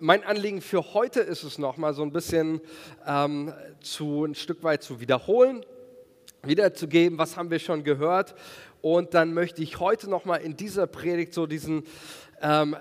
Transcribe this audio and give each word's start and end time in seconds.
Mein 0.00 0.22
Anliegen 0.22 0.60
für 0.60 0.94
heute 0.94 1.18
ist 1.18 1.42
es 1.42 1.58
nochmal 1.58 1.92
so 1.92 2.02
ein 2.02 2.12
bisschen 2.12 2.60
ähm, 3.04 3.52
zu, 3.80 4.26
ein 4.26 4.36
Stück 4.36 4.62
weit 4.62 4.80
zu 4.80 5.00
wiederholen, 5.00 5.66
wiederzugeben, 6.44 7.18
was 7.18 7.36
haben 7.36 7.50
wir 7.50 7.58
schon 7.58 7.82
gehört. 7.82 8.36
Und 8.80 9.14
dann 9.14 9.34
möchte 9.34 9.60
ich 9.60 9.80
heute 9.80 10.08
nochmal 10.08 10.42
in 10.42 10.56
dieser 10.56 10.86
Predigt 10.86 11.34
so 11.34 11.48
diesen 11.48 11.82
ähm, 12.40 12.76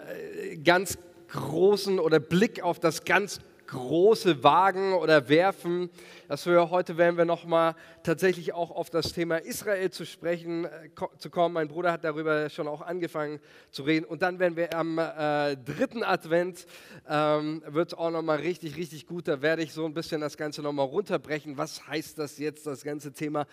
ganz 0.63 0.99
großen 1.29 1.97
oder 1.97 2.19
Blick 2.19 2.61
auf 2.61 2.79
das 2.79 3.03
ganz 3.03 3.39
große 3.67 4.43
Wagen 4.43 4.93
oder 4.93 5.29
werfen. 5.29 5.89
Dass 6.27 6.45
wir 6.45 6.69
heute 6.69 6.97
werden 6.97 7.17
wir 7.17 7.25
noch 7.25 7.45
mal 7.45 7.75
tatsächlich 8.03 8.53
auch 8.53 8.71
auf 8.71 8.89
das 8.89 9.13
Thema 9.13 9.37
Israel 9.37 9.91
zu 9.91 10.05
sprechen 10.05 10.65
äh, 10.65 10.89
zu 11.17 11.29
kommen. 11.29 11.53
Mein 11.53 11.67
Bruder 11.67 11.91
hat 11.91 12.03
darüber 12.03 12.49
schon 12.49 12.67
auch 12.67 12.81
angefangen 12.81 13.39
zu 13.71 13.83
reden. 13.83 14.05
Und 14.05 14.21
dann 14.21 14.39
werden 14.39 14.55
wir 14.55 14.73
am 14.73 14.97
äh, 14.97 15.55
dritten 15.57 16.03
Advent 16.03 16.65
ähm, 17.09 17.61
wird 17.67 17.93
es 17.93 17.97
auch 17.97 18.11
noch 18.11 18.21
mal 18.21 18.39
richtig 18.39 18.77
richtig 18.77 19.07
gut. 19.07 19.27
Da 19.27 19.41
werde 19.41 19.63
ich 19.63 19.73
so 19.73 19.85
ein 19.85 19.93
bisschen 19.93 20.21
das 20.21 20.37
Ganze 20.37 20.61
noch 20.61 20.73
mal 20.73 20.83
runterbrechen. 20.83 21.57
Was 21.57 21.87
heißt 21.87 22.17
das 22.17 22.37
jetzt 22.37 22.65
das 22.65 22.83
ganze 22.83 23.13
Thema 23.13 23.45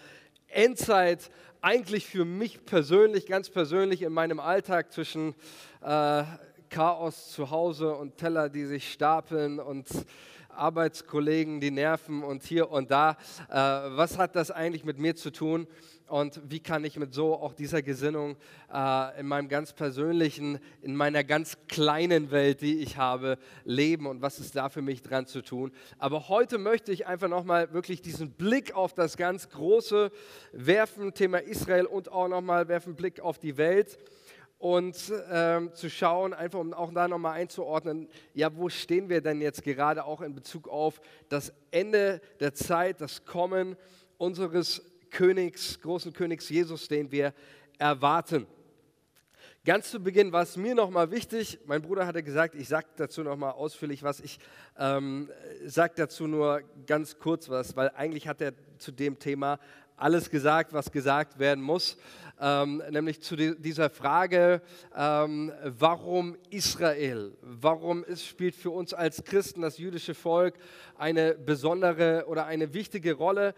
Endzeit 0.49 1.31
eigentlich 1.61 2.07
für 2.07 2.25
mich 2.25 2.65
persönlich, 2.65 3.27
ganz 3.27 3.51
persönlich 3.51 4.03
in 4.03 4.13
meinem 4.13 4.39
Alltag 4.39 4.93
zwischen 4.93 5.35
äh, 5.83 6.23
Chaos 6.75 7.31
zu 7.31 7.53
Hause 7.53 7.95
und 7.95 8.17
Teller, 8.17 8.49
die 8.49 8.65
sich 8.65 8.93
stapeln 8.93 9.61
und 9.61 9.87
Arbeitskollegen, 10.49 11.61
die 11.61 11.71
nerven 11.71 12.25
und 12.25 12.43
hier 12.43 12.69
und 12.69 12.91
da. 12.91 13.13
Äh, 13.49 13.55
was 13.55 14.19
hat 14.19 14.35
das 14.35 14.51
eigentlich 14.51 14.85
mit 14.85 14.99
mir 14.99 15.15
zu 15.15 15.31
tun? 15.31 15.69
Und 16.09 16.41
wie 16.49 16.59
kann 16.59 16.85
ich 16.85 16.99
mit 16.99 17.15
so 17.15 17.35
auch 17.35 17.53
dieser 17.53 17.81
Gesinnung 17.81 18.35
äh, 18.73 19.21
in 19.21 19.29
meinem 19.29 19.47
ganz 19.47 19.73
persönlichen, 19.73 20.59
in 20.83 20.97
meiner 20.97 21.23
ganz 21.23 21.57
kleinen 21.69 22.33
Welt, 22.33 22.61
die 22.61 22.81
ich 22.81 22.97
habe, 22.97 23.39
leben 23.65 24.09
und 24.09 24.21
was 24.21 24.41
ist 24.41 24.57
da 24.57 24.69
für 24.69 24.83
mich 24.83 25.01
dran 25.01 25.29
zu 25.29 25.43
tun? 25.43 25.71
Aber 25.99 26.29
heute 26.29 26.59
möchte 26.59 26.91
ich 26.91 27.07
einfach 27.07 27.29
nochmal 27.29 27.73
wirklich 27.73 28.03
diesen 28.03 28.33
Blick 28.33 28.75
auf 28.75 28.95
das 28.95 29.17
ganz 29.17 29.49
Große 29.49 30.11
werfen, 30.51 31.15
Thema 31.15 31.39
Israel 31.39 31.87
und 31.87 32.11
auch 32.11 32.27
nochmal 32.27 32.67
werfen 32.67 32.97
Blick 32.97 33.21
auf 33.21 33.39
die 33.39 33.57
Welt 33.59 33.97
und 34.59 34.97
ähm, 35.31 35.75
zu 35.75 35.91
schauen, 35.91 36.33
einfach 36.33 36.61
um 36.61 36.73
auch 36.73 36.93
da 36.93 37.09
nochmal 37.09 37.35
einzuordnen, 37.35 38.09
ja, 38.33 38.55
wo 38.57 38.69
stehen 38.69 39.09
wir 39.09 39.21
denn 39.21 39.41
jetzt 39.41 39.63
gerade 39.63 40.05
auch 40.05 40.21
in 40.21 40.35
Bezug 40.35 40.69
auf 40.69 41.01
das 41.29 41.53
Ende 41.71 42.21
der 42.41 42.55
Zeit, 42.55 43.01
das 43.01 43.25
Kommen 43.25 43.77
unseres 44.17 44.83
Königs, 45.11 45.81
großen 45.81 46.13
Königs 46.13 46.49
Jesus, 46.49 46.89
den 46.89 47.11
wir 47.13 47.35
erwarten. 47.79 48.47
Ganz 49.67 49.91
zu 49.91 49.99
Beginn 50.03 50.31
war 50.31 50.43
es 50.43 50.59
mir 50.59 50.75
nochmal 50.75 51.11
wichtig, 51.11 51.59
mein 51.65 51.81
Bruder 51.81 52.07
hatte 52.07 52.23
gesagt, 52.23 52.55
ich 52.55 52.69
sage 52.69 52.87
dazu 52.97 53.23
nochmal 53.23 53.53
ausführlich 53.53 54.03
was, 54.03 54.21
ich 54.21 54.39
ähm, 54.79 55.31
sage 55.65 55.95
dazu 55.97 56.27
nur 56.27 56.61
ganz 56.87 57.19
kurz 57.19 57.49
was, 57.49 57.75
weil 57.75 57.91
eigentlich 57.95 58.29
hat 58.29 58.43
er 58.43 58.53
zu 58.77 58.93
dem 58.93 59.19
Thema 59.19 59.59
alles 59.97 60.31
gesagt, 60.31 60.73
was 60.73 60.91
gesagt 60.91 61.39
werden 61.39 61.63
muss 61.63 61.97
ähm, 62.41 62.83
nämlich 62.91 63.23
zu 63.23 63.37
die, 63.37 63.61
dieser 63.61 63.91
Frage, 63.91 64.61
ähm, 64.97 65.53
warum 65.65 66.37
Israel? 66.51 67.37
Warum 67.41 68.05
ist, 68.05 68.27
spielt 68.27 68.57
für 68.57 68.71
uns 68.71 68.93
als 68.93 69.25
Christen 69.25 69.63
das 69.63 69.79
jüdische 69.79 70.15
Volk 70.15 70.55
eine 70.97 71.35
besondere 71.35 72.25
oder 72.27 72.47
eine 72.47 72.75
wichtige 72.75 73.15
Rolle? 73.15 73.55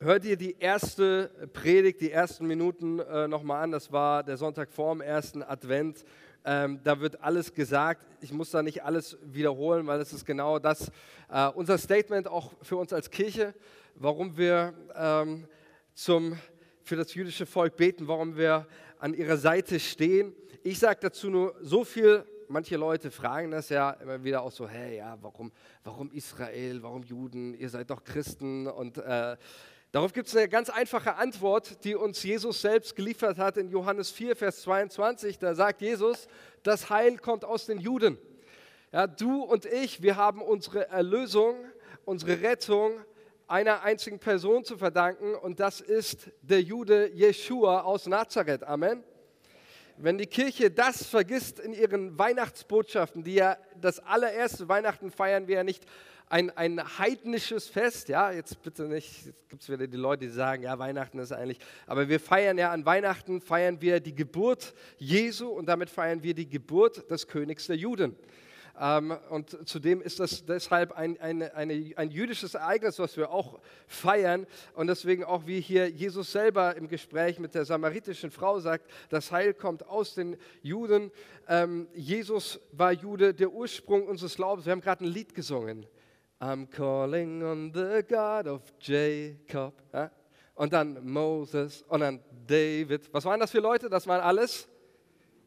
Hört 0.00 0.24
ihr 0.24 0.36
die 0.36 0.56
erste 0.58 1.30
Predigt, 1.52 2.00
die 2.00 2.10
ersten 2.10 2.46
Minuten 2.46 2.98
äh, 2.98 3.26
nochmal 3.26 3.62
an. 3.62 3.70
Das 3.70 3.90
war 3.90 4.22
der 4.22 4.36
Sonntag 4.36 4.70
vor 4.70 4.92
dem 4.94 5.00
ersten 5.00 5.42
Advent. 5.42 6.04
Ähm, 6.44 6.80
da 6.84 7.00
wird 7.00 7.22
alles 7.22 7.54
gesagt. 7.54 8.04
Ich 8.20 8.32
muss 8.32 8.50
da 8.50 8.62
nicht 8.62 8.84
alles 8.84 9.16
wiederholen, 9.22 9.86
weil 9.86 10.00
es 10.00 10.12
ist 10.12 10.26
genau 10.26 10.58
das, 10.58 10.90
äh, 11.30 11.48
unser 11.48 11.78
Statement 11.78 12.28
auch 12.28 12.52
für 12.60 12.76
uns 12.76 12.92
als 12.92 13.10
Kirche, 13.10 13.54
warum 13.94 14.36
wir 14.36 14.74
ähm, 14.94 15.46
zum 15.94 16.36
für 16.82 16.96
das 16.96 17.14
jüdische 17.14 17.46
Volk 17.46 17.76
beten, 17.76 18.06
warum 18.08 18.36
wir 18.36 18.66
an 18.98 19.14
ihrer 19.14 19.38
Seite 19.38 19.80
stehen. 19.80 20.34
Ich 20.62 20.78
sage 20.78 20.98
dazu 21.00 21.30
nur 21.30 21.54
so 21.62 21.82
viel, 21.82 22.24
manche 22.48 22.76
Leute 22.76 23.10
fragen 23.10 23.50
das 23.50 23.70
ja 23.70 23.90
immer 23.92 24.22
wieder 24.22 24.42
auch 24.42 24.52
so, 24.52 24.68
hey, 24.68 24.98
ja, 24.98 25.16
warum, 25.22 25.50
warum 25.82 26.10
Israel, 26.12 26.82
warum 26.82 27.02
Juden, 27.02 27.54
ihr 27.54 27.70
seid 27.70 27.88
doch 27.88 28.04
Christen 28.04 28.66
und 28.66 28.98
äh, 28.98 29.36
Darauf 29.94 30.12
gibt 30.12 30.26
es 30.26 30.34
eine 30.34 30.48
ganz 30.48 30.70
einfache 30.70 31.14
Antwort, 31.14 31.84
die 31.84 31.94
uns 31.94 32.20
Jesus 32.20 32.60
selbst 32.60 32.96
geliefert 32.96 33.38
hat 33.38 33.56
in 33.56 33.70
Johannes 33.70 34.10
4, 34.10 34.34
Vers 34.34 34.62
22. 34.62 35.38
Da 35.38 35.54
sagt 35.54 35.82
Jesus, 35.82 36.26
das 36.64 36.90
Heil 36.90 37.16
kommt 37.16 37.44
aus 37.44 37.66
den 37.66 37.78
Juden. 37.78 38.18
Ja, 38.90 39.06
du 39.06 39.44
und 39.44 39.66
ich, 39.66 40.02
wir 40.02 40.16
haben 40.16 40.42
unsere 40.42 40.88
Erlösung, 40.88 41.54
unsere 42.04 42.42
Rettung 42.42 42.90
einer 43.46 43.84
einzigen 43.84 44.18
Person 44.18 44.64
zu 44.64 44.76
verdanken 44.76 45.36
und 45.36 45.60
das 45.60 45.80
ist 45.80 46.28
der 46.42 46.60
Jude 46.60 47.12
Jeshua 47.12 47.82
aus 47.82 48.08
Nazareth. 48.08 48.64
Amen. 48.64 49.04
Wenn 49.96 50.18
die 50.18 50.26
Kirche 50.26 50.72
das 50.72 51.06
vergisst 51.06 51.60
in 51.60 51.72
ihren 51.72 52.18
Weihnachtsbotschaften, 52.18 53.22
die 53.22 53.34
ja 53.34 53.58
das 53.80 54.00
allererste 54.00 54.68
Weihnachten 54.68 55.12
feiern 55.12 55.46
wir 55.46 55.58
ja 55.58 55.62
nicht 55.62 55.86
ein, 56.28 56.50
ein 56.56 56.98
heidnisches 56.98 57.68
Fest, 57.68 58.08
ja, 58.08 58.30
jetzt 58.30 58.62
bitte 58.62 58.84
nicht, 58.84 59.26
jetzt 59.26 59.48
gibt 59.48 59.62
es 59.62 59.68
wieder 59.68 59.86
die 59.86 59.96
Leute, 59.96 60.26
die 60.26 60.32
sagen, 60.32 60.62
ja, 60.62 60.78
Weihnachten 60.78 61.18
ist 61.18 61.32
eigentlich, 61.32 61.58
aber 61.86 62.08
wir 62.08 62.20
feiern 62.20 62.58
ja 62.58 62.72
an 62.72 62.86
Weihnachten, 62.86 63.40
feiern 63.40 63.80
wir 63.80 64.00
die 64.00 64.14
Geburt 64.14 64.74
Jesu 64.98 65.48
und 65.48 65.66
damit 65.66 65.90
feiern 65.90 66.22
wir 66.22 66.34
die 66.34 66.48
Geburt 66.48 67.10
des 67.10 67.26
Königs 67.26 67.66
der 67.66 67.76
Juden. 67.76 68.16
Ähm, 68.80 69.16
und 69.30 69.68
zudem 69.68 70.02
ist 70.02 70.18
das 70.18 70.44
deshalb 70.44 70.92
ein, 70.92 71.20
eine, 71.20 71.54
eine, 71.54 71.92
ein 71.96 72.10
jüdisches 72.10 72.54
Ereignis, 72.54 72.98
was 72.98 73.16
wir 73.16 73.30
auch 73.30 73.60
feiern. 73.86 74.46
Und 74.74 74.88
deswegen 74.88 75.24
auch, 75.24 75.46
wie 75.46 75.60
hier 75.60 75.88
Jesus 75.88 76.32
selber 76.32 76.76
im 76.76 76.88
Gespräch 76.88 77.38
mit 77.38 77.54
der 77.54 77.64
samaritischen 77.64 78.30
Frau 78.30 78.58
sagt, 78.58 78.90
das 79.10 79.30
Heil 79.30 79.54
kommt 79.54 79.86
aus 79.86 80.14
den 80.14 80.36
Juden. 80.62 81.12
Ähm, 81.48 81.86
Jesus 81.94 82.58
war 82.72 82.92
Jude, 82.92 83.32
der 83.32 83.52
Ursprung 83.52 84.08
unseres 84.08 84.34
Glaubens. 84.34 84.66
Wir 84.66 84.72
haben 84.72 84.80
gerade 84.80 85.04
ein 85.04 85.12
Lied 85.12 85.34
gesungen. 85.34 85.86
I'm 86.44 86.66
calling 86.66 87.42
on 87.42 87.72
the 87.72 88.04
God 88.06 88.46
of 88.48 88.60
Jacob. 88.78 89.72
Ja? 89.94 90.10
Und 90.54 90.74
dann 90.74 91.02
Moses 91.02 91.82
und 91.88 92.00
dann 92.00 92.20
David. 92.46 93.08
Was 93.14 93.24
waren 93.24 93.40
das 93.40 93.50
für 93.50 93.60
Leute? 93.60 93.88
Das 93.88 94.06
waren 94.06 94.20
alles 94.20 94.68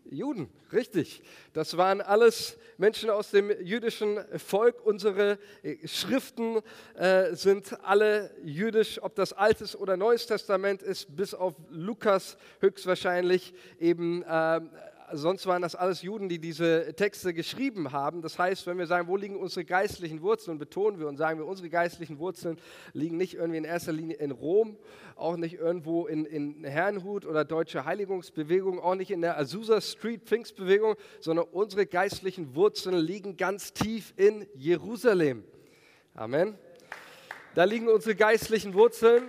Juden, 0.09 0.49
richtig. 0.73 1.21
Das 1.53 1.77
waren 1.77 2.01
alles 2.01 2.57
Menschen 2.77 3.11
aus 3.11 3.29
dem 3.29 3.51
jüdischen 3.63 4.17
Volk. 4.39 4.83
Unsere 4.83 5.37
äh, 5.61 5.87
Schriften 5.87 6.61
äh, 6.95 7.35
sind 7.35 7.77
alle 7.83 8.31
jüdisch, 8.43 8.99
ob 9.03 9.13
das 9.13 9.33
Altes 9.33 9.75
oder 9.75 9.97
Neues 9.97 10.25
Testament 10.25 10.81
ist, 10.81 11.15
bis 11.15 11.35
auf 11.35 11.53
Lukas 11.69 12.37
höchstwahrscheinlich 12.59 13.53
eben 13.79 14.23
äh, 14.23 14.61
sonst 15.11 15.45
waren 15.47 15.61
das 15.61 15.75
alles 15.75 16.01
Juden, 16.01 16.27
die 16.29 16.39
diese 16.39 16.93
Texte 16.95 17.33
geschrieben 17.33 17.91
haben. 17.91 18.21
Das 18.21 18.37
heißt, 18.37 18.67
wenn 18.67 18.77
wir 18.77 18.87
sagen, 18.87 19.07
wo 19.07 19.15
liegen 19.15 19.37
unsere 19.37 19.63
geistlichen 19.63 20.21
Wurzeln, 20.21 20.57
betonen 20.57 20.99
wir 20.99 21.07
und 21.07 21.17
sagen 21.17 21.39
wir, 21.39 21.45
unsere 21.45 21.69
geistlichen 21.69 22.19
Wurzeln 22.19 22.59
liegen 22.93 23.17
nicht 23.17 23.35
irgendwie 23.35 23.57
in 23.57 23.63
erster 23.63 23.93
Linie 23.93 24.17
in 24.17 24.31
Rom, 24.31 24.77
auch 25.15 25.37
nicht 25.37 25.55
irgendwo 25.55 26.07
in, 26.07 26.25
in 26.25 26.63
Herrnhut 26.63 27.25
oder 27.25 27.45
Deutsche 27.45 27.85
Heiligungsbewegung, 27.85 28.79
auch 28.79 28.95
nicht 28.95 29.11
in 29.11 29.21
der 29.21 29.39
Azusa 29.39 29.79
Street 29.81 30.23
Pfingstbewegung, 30.25 30.95
sondern 31.19 31.45
unsere 31.51 31.85
geistlichen 31.85 32.55
Wurzeln 32.55 32.97
liegen 32.97 33.37
ganz 33.37 33.73
tief 33.73 34.13
in 34.17 34.45
Jerusalem. 34.55 35.43
Amen. 36.15 36.57
Da 37.55 37.63
liegen 37.63 37.87
unsere 37.87 38.15
geistlichen 38.15 38.73
Wurzeln, 38.73 39.23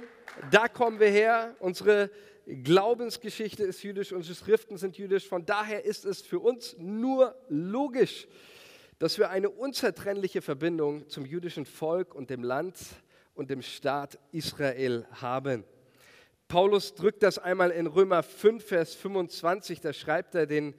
da 0.50 0.68
kommen 0.68 1.00
wir 1.00 1.08
her, 1.08 1.54
unsere 1.60 2.10
Glaubensgeschichte 2.48 3.62
ist 3.64 3.82
jüdisch, 3.82 4.10
unsere 4.12 4.34
Schriften 4.34 4.78
sind 4.78 4.96
jüdisch. 4.96 5.28
Von 5.28 5.44
daher 5.44 5.84
ist 5.84 6.06
es 6.06 6.22
für 6.22 6.40
uns 6.40 6.74
nur 6.78 7.34
logisch, 7.50 8.26
dass 8.98 9.18
wir 9.18 9.28
eine 9.28 9.50
unzertrennliche 9.50 10.40
Verbindung 10.40 11.06
zum 11.10 11.26
jüdischen 11.26 11.66
Volk 11.66 12.14
und 12.14 12.30
dem 12.30 12.42
Land 12.42 12.76
und 13.34 13.50
dem 13.50 13.60
Staat 13.60 14.18
Israel 14.32 15.06
haben. 15.10 15.62
Paulus 16.48 16.94
drückt 16.94 17.22
das 17.22 17.38
einmal 17.38 17.70
in 17.70 17.86
Römer 17.86 18.22
5, 18.22 18.64
Vers 18.64 18.94
25, 18.94 19.82
da 19.82 19.92
schreibt 19.92 20.34
er 20.34 20.46
den 20.46 20.74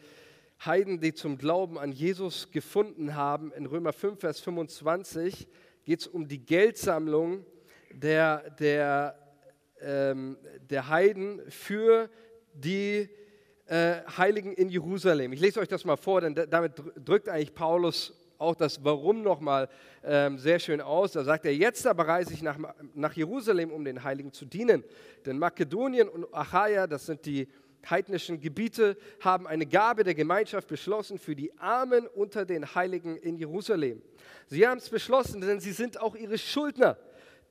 Heiden, 0.66 1.00
die 1.00 1.14
zum 1.14 1.38
Glauben 1.38 1.78
an 1.78 1.92
Jesus 1.92 2.50
gefunden 2.50 3.14
haben. 3.14 3.52
In 3.54 3.68
Römer 3.68 3.94
5, 3.94 4.20
Vers 4.20 4.40
25 4.40 5.48
geht 5.86 6.00
es 6.00 6.08
um 6.08 6.28
die 6.28 6.44
Geldsammlung 6.44 7.46
der, 7.92 8.50
der 8.50 9.29
ähm, 9.82 10.38
der 10.70 10.90
Heiden 10.90 11.42
für 11.50 12.10
die 12.54 13.10
äh, 13.66 14.02
Heiligen 14.18 14.54
in 14.54 14.70
Jerusalem. 14.70 15.34
Ich 15.34 15.40
lese 15.40 15.60
euch 15.60 15.68
das 15.68 15.86
mal 15.86 15.98
vor, 15.98 16.22
denn 16.22 16.36
damit 16.36 16.74
drückt 17.04 17.30
eigentlich 17.30 17.54
Paulus 17.54 18.14
auch 18.40 18.56
das 18.56 18.84
Warum 18.84 19.22
nochmal 19.22 19.70
ähm, 20.04 20.38
sehr 20.38 20.60
schön 20.60 20.82
aus. 20.82 21.12
Da 21.12 21.24
sagt 21.24 21.46
er, 21.46 21.54
jetzt 21.54 21.86
aber 21.86 22.08
reise 22.08 22.34
ich 22.34 22.42
nach, 22.42 22.58
nach 22.94 23.14
Jerusalem, 23.14 23.72
um 23.72 23.84
den 23.84 24.04
Heiligen 24.04 24.32
zu 24.32 24.46
dienen. 24.46 24.84
Denn 25.26 25.38
Makedonien 25.38 26.08
und 26.08 26.34
Achaia, 26.34 26.88
das 26.88 27.06
sind 27.06 27.26
die 27.26 27.48
heidnischen 27.88 28.42
Gebiete 28.42 28.98
haben 29.22 29.48
eine 29.48 29.66
Gabe 29.66 30.04
der 30.04 30.16
Gemeinschaft 30.16 30.68
beschlossen 30.68 31.18
für 31.18 31.36
die 31.36 31.58
Armen 31.58 32.08
unter 32.08 32.46
den 32.46 32.76
Heiligen 32.76 33.18
in 33.18 33.38
Jerusalem. 33.38 34.02
Sie 34.48 34.68
haben 34.68 34.80
es 34.80 34.90
beschlossen, 34.90 35.42
denn 35.42 35.60
sie 35.60 35.72
sind 35.72 36.00
auch 36.00 36.16
ihre 36.16 36.38
Schuldner. 36.38 36.98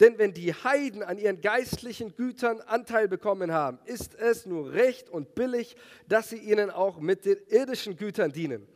Denn 0.00 0.18
wenn 0.18 0.32
die 0.32 0.54
Heiden 0.54 1.02
an 1.02 1.18
ihren 1.18 1.40
geistlichen 1.40 2.14
Gütern 2.14 2.60
Anteil 2.60 3.08
bekommen 3.08 3.52
haben, 3.52 3.78
ist 3.84 4.14
es 4.14 4.46
nur 4.46 4.72
recht 4.72 5.10
und 5.10 5.34
billig, 5.34 5.76
dass 6.08 6.30
sie 6.30 6.36
ihnen 6.36 6.70
auch 6.70 7.00
mit 7.00 7.24
den 7.24 7.38
irdischen 7.48 7.96
Gütern 7.96 8.30
dienen. 8.32 8.66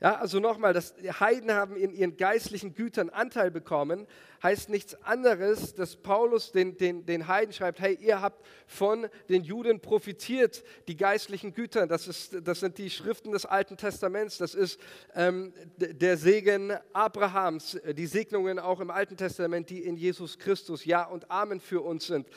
Ja, 0.00 0.16
also 0.16 0.40
nochmal, 0.40 0.74
die 1.02 1.10
Heiden 1.10 1.52
haben 1.52 1.74
in 1.74 1.90
ihren 1.90 2.18
geistlichen 2.18 2.74
Gütern 2.74 3.08
Anteil 3.08 3.50
bekommen, 3.50 4.06
heißt 4.42 4.68
nichts 4.68 4.94
anderes, 5.02 5.74
dass 5.74 5.96
Paulus 5.96 6.52
den, 6.52 6.76
den, 6.76 7.06
den 7.06 7.28
Heiden 7.28 7.52
schreibt, 7.52 7.80
hey, 7.80 7.96
ihr 8.00 8.20
habt 8.20 8.44
von 8.66 9.08
den 9.28 9.44
Juden 9.44 9.80
profitiert, 9.80 10.64
die 10.88 10.96
geistlichen 10.96 11.54
Güter. 11.54 11.86
Das, 11.86 12.08
ist, 12.08 12.36
das 12.46 12.60
sind 12.60 12.78
die 12.78 12.90
Schriften 12.90 13.32
des 13.32 13.46
Alten 13.46 13.76
Testaments, 13.76 14.38
das 14.38 14.54
ist 14.54 14.80
ähm, 15.14 15.52
der 15.76 16.16
Segen 16.16 16.72
Abrahams, 16.92 17.78
die 17.96 18.06
Segnungen 18.06 18.58
auch 18.58 18.80
im 18.80 18.90
Alten 18.90 19.16
Testament, 19.16 19.70
die 19.70 19.84
in 19.84 19.96
Jesus 19.96 20.38
Christus 20.38 20.84
Ja 20.84 21.04
und 21.04 21.30
Amen 21.30 21.60
für 21.60 21.82
uns 21.82 22.06
sind. 22.06 22.28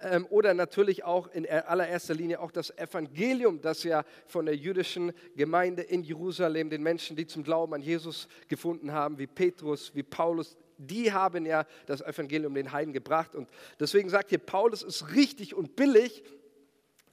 Ähm, 0.00 0.26
oder 0.30 0.54
natürlich 0.54 1.04
auch 1.04 1.28
in 1.28 1.48
allererster 1.48 2.14
Linie 2.14 2.40
auch 2.40 2.50
das 2.50 2.76
Evangelium, 2.76 3.60
das 3.60 3.82
ja 3.82 4.04
von 4.26 4.46
der 4.46 4.56
jüdischen 4.56 5.12
Gemeinde 5.36 5.82
in 5.82 6.02
Jerusalem 6.02 6.70
den 6.70 6.82
Menschen, 6.82 7.16
die 7.16 7.26
zum 7.26 7.42
Glauben 7.42 7.74
an 7.74 7.82
Jesus 7.82 8.28
gefunden 8.48 8.92
haben, 8.92 9.18
wie 9.18 9.26
Petrus, 9.26 9.94
wie 9.94 10.02
Paulus, 10.02 10.56
die 10.78 11.12
haben 11.12 11.46
ja 11.46 11.66
das 11.86 12.00
Evangelium 12.00 12.54
den 12.54 12.72
Heiden 12.72 12.92
gebracht. 12.92 13.34
Und 13.34 13.48
deswegen 13.80 14.08
sagt 14.08 14.30
hier 14.30 14.38
Paulus, 14.38 14.82
es 14.82 15.02
ist 15.02 15.14
richtig 15.14 15.54
und 15.54 15.76
billig, 15.76 16.22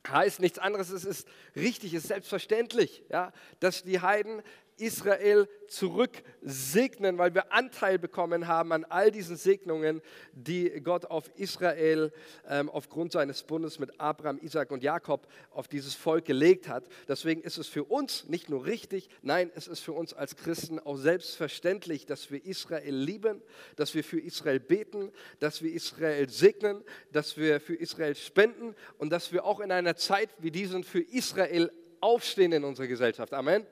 heißt 0.08 0.40
nichts 0.40 0.60
anderes, 0.60 0.90
es 0.90 1.06
ist 1.06 1.28
richtig, 1.56 1.94
es 1.94 2.04
ist 2.04 2.10
selbstverständlich, 2.10 3.04
ja, 3.10 3.32
dass 3.60 3.84
die 3.84 4.02
Heiden 4.02 4.42
Israel 4.78 5.48
zurücksegnen, 5.68 7.18
weil 7.18 7.34
wir 7.34 7.52
Anteil 7.52 7.98
bekommen 7.98 8.48
haben 8.48 8.72
an 8.72 8.86
all 8.86 9.12
diesen 9.12 9.36
Segnungen, 9.36 10.02
die 10.34 10.70
Gott 10.84 11.06
auf 11.06 11.30
Israel 11.36 12.12
ähm, 12.48 12.70
aufgrund 12.70 13.12
seines 13.12 13.44
Bundes 13.44 13.80
mit 13.80 14.00
Abraham, 14.00 14.40
Isaac 14.42 14.72
und 14.72 14.84
Jakob 14.84 15.28
auf 15.52 15.68
dieses 15.68 15.96
Volk 15.96 16.26
gelegt 16.26 16.68
hat. 16.68 16.86
Deswegen 17.08 17.42
ist 17.42 17.58
es 17.58 17.68
für 17.68 17.84
uns 17.84 18.28
nicht 18.28 18.50
nur 18.50 18.66
richtig, 18.66 19.10
nein, 19.22 19.52
es 19.56 19.68
ist 19.68 19.80
für 19.80 19.94
uns 19.94 20.14
als 20.14 20.36
Christen 20.36 20.80
auch 20.80 20.98
selbstverständlich, 20.98 22.06
dass 22.06 22.32
wir 22.32 22.46
Israel 22.46 22.96
lieben, 22.96 23.42
dass 23.76 23.96
wir 23.96 24.04
für 24.04 24.20
Israel 24.20 24.60
beten, 24.60 25.12
dass 25.40 25.62
wir 25.62 25.74
Israel 25.74 26.30
segnen, 26.30 26.84
dass 27.12 27.38
wir 27.38 27.60
für 27.60 27.76
Israel 27.76 28.16
spenden 28.16 28.76
und 28.98 29.10
dass 29.10 29.32
wir 29.32 29.46
auch 29.46 29.60
in 29.60 29.72
einer 29.72 29.96
Zeit 29.96 30.30
wie 30.40 30.52
diesen 30.52 30.84
für 30.84 31.02
Israel 31.02 31.72
aufstehen 32.00 32.52
in 32.52 32.64
unserer 32.64 32.88
Gesellschaft. 32.88 33.34
Amen. 33.34 33.66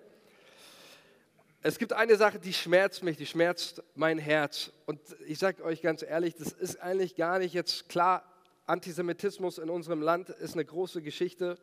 Es 1.63 1.77
gibt 1.77 1.93
eine 1.93 2.15
Sache, 2.15 2.39
die 2.39 2.53
schmerzt 2.53 3.03
mich, 3.03 3.17
die 3.17 3.27
schmerzt 3.27 3.83
mein 3.93 4.17
Herz. 4.17 4.71
Und 4.87 4.99
ich 5.27 5.37
sage 5.37 5.63
euch 5.63 5.83
ganz 5.83 6.01
ehrlich, 6.01 6.33
das 6.33 6.51
ist 6.53 6.81
eigentlich 6.81 7.15
gar 7.15 7.37
nicht 7.37 7.53
jetzt 7.53 7.87
klar. 7.87 8.23
Antisemitismus 8.65 9.59
in 9.59 9.69
unserem 9.69 10.01
Land 10.01 10.29
ist 10.29 10.55
eine 10.55 10.65
große 10.65 11.03
Geschichte, 11.03 11.59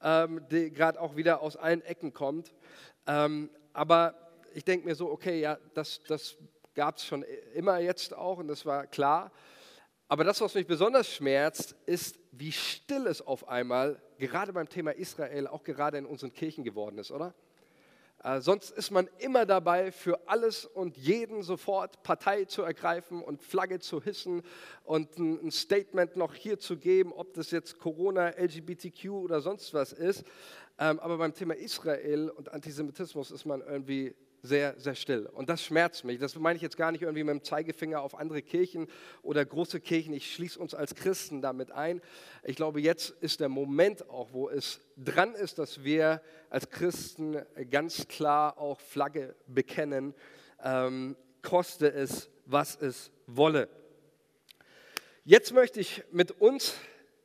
ähm, 0.00 0.46
die 0.52 0.70
gerade 0.70 1.00
auch 1.00 1.16
wieder 1.16 1.40
aus 1.40 1.56
allen 1.56 1.82
Ecken 1.82 2.12
kommt. 2.12 2.54
Ähm, 3.08 3.50
aber 3.72 4.14
ich 4.54 4.64
denke 4.64 4.86
mir 4.86 4.94
so, 4.94 5.10
okay, 5.10 5.40
ja, 5.40 5.58
das, 5.74 6.04
das 6.06 6.36
gab 6.76 6.98
es 6.98 7.04
schon 7.04 7.24
immer 7.52 7.80
jetzt 7.80 8.14
auch 8.14 8.38
und 8.38 8.46
das 8.46 8.64
war 8.64 8.86
klar. 8.86 9.32
Aber 10.06 10.22
das, 10.22 10.40
was 10.40 10.54
mich 10.54 10.68
besonders 10.68 11.12
schmerzt, 11.12 11.74
ist, 11.86 12.16
wie 12.30 12.52
still 12.52 13.08
es 13.08 13.20
auf 13.20 13.48
einmal, 13.48 14.00
gerade 14.18 14.52
beim 14.52 14.68
Thema 14.68 14.92
Israel, 14.92 15.48
auch 15.48 15.64
gerade 15.64 15.98
in 15.98 16.06
unseren 16.06 16.32
Kirchen 16.32 16.62
geworden 16.62 16.98
ist, 16.98 17.10
oder? 17.10 17.34
Äh, 18.22 18.40
sonst 18.40 18.70
ist 18.70 18.90
man 18.90 19.08
immer 19.18 19.46
dabei, 19.46 19.90
für 19.90 20.28
alles 20.28 20.64
und 20.64 20.96
jeden 20.96 21.42
sofort 21.42 22.02
Partei 22.04 22.44
zu 22.44 22.62
ergreifen 22.62 23.20
und 23.20 23.42
Flagge 23.42 23.80
zu 23.80 24.00
hissen 24.00 24.42
und 24.84 25.18
ein, 25.18 25.50
Statement 25.50 26.16
noch 26.16 26.34
hier 26.34 26.58
zu 26.58 26.76
geben, 26.76 27.12
ob 27.12 27.34
das 27.34 27.50
jetzt 27.50 27.78
Corona, 27.78 28.28
LGBTQ 28.28 29.10
oder 29.10 29.40
sonst 29.40 29.74
was 29.74 29.92
ist. 29.92 30.24
Ähm, 30.78 31.00
aber 31.00 31.18
beim 31.18 31.34
Thema 31.34 31.54
Israel 31.54 32.30
und 32.30 32.52
Antisemitismus 32.52 33.32
ist 33.32 33.44
man 33.44 33.60
irgendwie 33.60 34.14
sehr, 34.42 34.78
sehr 34.78 34.96
still. 34.96 35.26
Und 35.26 35.48
das 35.48 35.62
schmerzt 35.62 36.04
mich. 36.04 36.18
Das 36.18 36.34
meine 36.34 36.56
ich 36.56 36.62
jetzt 36.62 36.76
gar 36.76 36.90
nicht 36.90 37.02
irgendwie 37.02 37.22
mit 37.22 37.32
dem 37.32 37.44
Zeigefinger 37.44 38.02
auf 38.02 38.16
andere 38.16 38.42
Kirchen 38.42 38.88
oder 39.22 39.44
große 39.44 39.80
Kirchen. 39.80 40.12
Ich 40.12 40.34
schließe 40.34 40.58
uns 40.58 40.74
als 40.74 40.96
Christen 40.96 41.40
damit 41.40 41.70
ein. 41.70 42.02
Ich 42.42 42.56
glaube, 42.56 42.80
jetzt 42.80 43.10
ist 43.20 43.38
der 43.38 43.48
Moment 43.48 44.08
auch, 44.10 44.32
wo 44.32 44.48
es 44.48 44.80
dran 44.96 45.34
ist, 45.34 45.60
dass 45.60 45.84
wir 45.84 46.20
als 46.50 46.68
Christen 46.70 47.40
ganz 47.70 48.08
klar 48.08 48.58
auch 48.58 48.80
Flagge 48.80 49.36
bekennen, 49.46 50.12
ähm, 50.62 51.16
koste 51.42 51.92
es, 51.92 52.28
was 52.44 52.74
es 52.76 53.12
wolle. 53.26 53.68
Jetzt 55.24 55.52
möchte 55.52 55.78
ich 55.78 56.02
mit 56.10 56.32
uns 56.32 56.74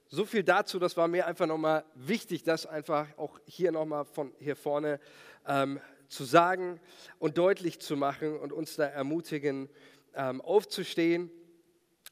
so 0.09 0.23
viel 0.23 0.43
dazu, 0.43 0.77
das 0.77 0.95
war 0.95 1.07
mir 1.07 1.25
einfach 1.25 1.47
nochmal 1.47 1.83
wichtig, 1.95 2.43
das 2.43 2.67
einfach 2.67 3.07
auch 3.17 3.39
hier 3.45 3.71
nochmal 3.71 4.05
von 4.05 4.33
hier 4.37 4.55
vorne 4.55 4.99
ähm, 5.47 5.79
zu 6.07 6.23
sagen 6.23 6.79
und 7.19 7.37
deutlich 7.37 7.79
zu 7.79 7.95
machen 7.95 8.37
und 8.37 8.53
uns 8.53 8.75
da 8.75 8.85
ermutigen, 8.85 9.69
ähm, 10.15 10.41
aufzustehen. 10.41 11.31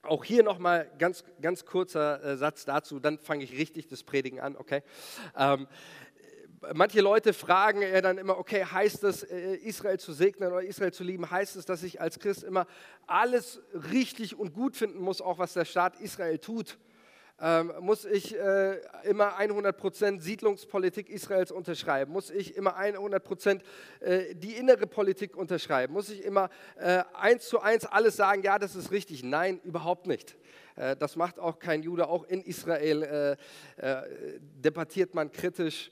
Auch 0.03 0.23
hier 0.23 0.43
nochmal 0.43 0.91
ganz, 0.99 1.23
ganz 1.41 1.65
kurzer 1.65 2.23
äh, 2.23 2.37
Satz 2.37 2.65
dazu, 2.65 2.99
dann 2.99 3.17
fange 3.19 3.43
ich 3.43 3.53
richtig 3.53 3.87
das 3.87 4.03
Predigen 4.03 4.39
an, 4.39 4.55
okay? 4.55 4.83
Ähm, 5.35 5.67
manche 6.73 7.01
Leute 7.01 7.33
fragen 7.33 7.81
ja 7.81 8.01
dann 8.01 8.17
immer, 8.17 8.37
okay, 8.37 8.65
heißt 8.65 9.03
es, 9.03 9.23
äh, 9.23 9.55
Israel 9.55 9.99
zu 9.99 10.13
segnen 10.13 10.51
oder 10.51 10.63
Israel 10.63 10.93
zu 10.93 11.03
lieben, 11.03 11.29
heißt 11.29 11.55
es, 11.55 11.65
dass 11.65 11.83
ich 11.83 12.01
als 12.01 12.19
Christ 12.19 12.43
immer 12.43 12.67
alles 13.07 13.61
richtig 13.91 14.37
und 14.37 14.53
gut 14.53 14.75
finden 14.75 14.99
muss, 14.99 15.21
auch 15.21 15.39
was 15.39 15.53
der 15.53 15.65
Staat 15.65 15.99
Israel 15.99 16.37
tut? 16.39 16.77
Ähm, 17.41 17.73
muss 17.81 18.05
ich 18.05 18.33
äh, 18.39 18.77
immer 19.03 19.37
100% 19.37 20.21
Siedlungspolitik 20.21 21.09
Israels 21.09 21.51
unterschreiben? 21.51 22.13
Muss 22.13 22.29
ich 22.29 22.55
immer 22.55 22.77
100% 22.79 23.59
äh, 23.99 24.33
die 24.35 24.53
innere 24.53 24.87
Politik 24.87 25.35
unterschreiben? 25.35 25.91
Muss 25.93 26.09
ich 26.09 26.23
immer 26.23 26.49
äh, 26.77 27.03
eins 27.13 27.49
zu 27.49 27.59
eins 27.59 27.85
alles 27.85 28.15
sagen, 28.15 28.41
ja, 28.41 28.57
das 28.57 28.77
ist 28.77 28.91
richtig? 28.91 29.21
Nein, 29.21 29.59
überhaupt 29.65 30.07
nicht. 30.07 30.37
Äh, 30.77 30.95
das 30.95 31.17
macht 31.17 31.37
auch 31.37 31.59
kein 31.59 31.83
Jude. 31.83 32.07
Auch 32.07 32.23
in 32.23 32.41
Israel 32.41 33.37
äh, 33.81 33.85
äh, 33.85 34.39
debattiert 34.39 35.13
man 35.13 35.29
kritisch 35.29 35.91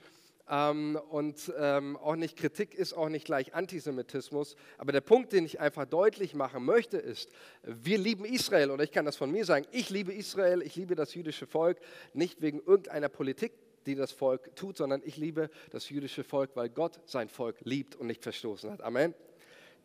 ähm, 0.50 1.00
und 1.10 1.54
ähm, 1.58 1.98
auch 1.98 2.16
nicht 2.16 2.38
Kritik 2.38 2.74
ist 2.74 2.94
auch 2.94 3.10
nicht 3.10 3.26
gleich 3.26 3.54
Antisemitismus. 3.54 4.56
Aber 4.78 4.92
der 4.92 5.02
Punkt, 5.02 5.32
den 5.34 5.46
ich 5.46 5.60
einfach 5.60 5.86
deutlich 5.86 6.34
machen 6.34 6.66
möchte, 6.66 6.98
ist, 6.98 7.30
wir 7.64 7.98
lieben 7.98 8.26
Israel 8.26 8.72
und 8.72 8.82
ich 8.82 8.92
kann 8.92 9.06
das 9.06 9.16
von 9.16 9.32
mir 9.32 9.46
sagen, 9.46 9.66
ich 9.72 9.90
liebe 9.90 10.14
Israel, 10.14 10.62
ich 10.62 10.76
liebe 10.76 10.96
das 10.96 11.14
jüdische 11.14 11.48
Volk, 11.48 11.80
nicht 12.14 12.42
wegen 12.42 12.60
irgendeiner 12.60 13.10
Politik, 13.10 13.54
die 13.86 13.96
das 13.96 14.12
Volk 14.12 14.56
tut, 14.56 14.78
sondern 14.78 15.02
ich 15.06 15.18
liebe 15.18 15.50
das 15.72 15.90
jüdische 15.90 16.24
Volk, 16.24 16.52
weil 16.56 16.70
Gott 16.70 17.00
sein 17.06 17.30
Volk 17.30 17.58
liebt 17.64 17.96
und 17.96 18.08
nicht 18.08 18.24
verstoßen 18.24 18.72
hat. 18.72 18.82
Amen. 18.82 19.14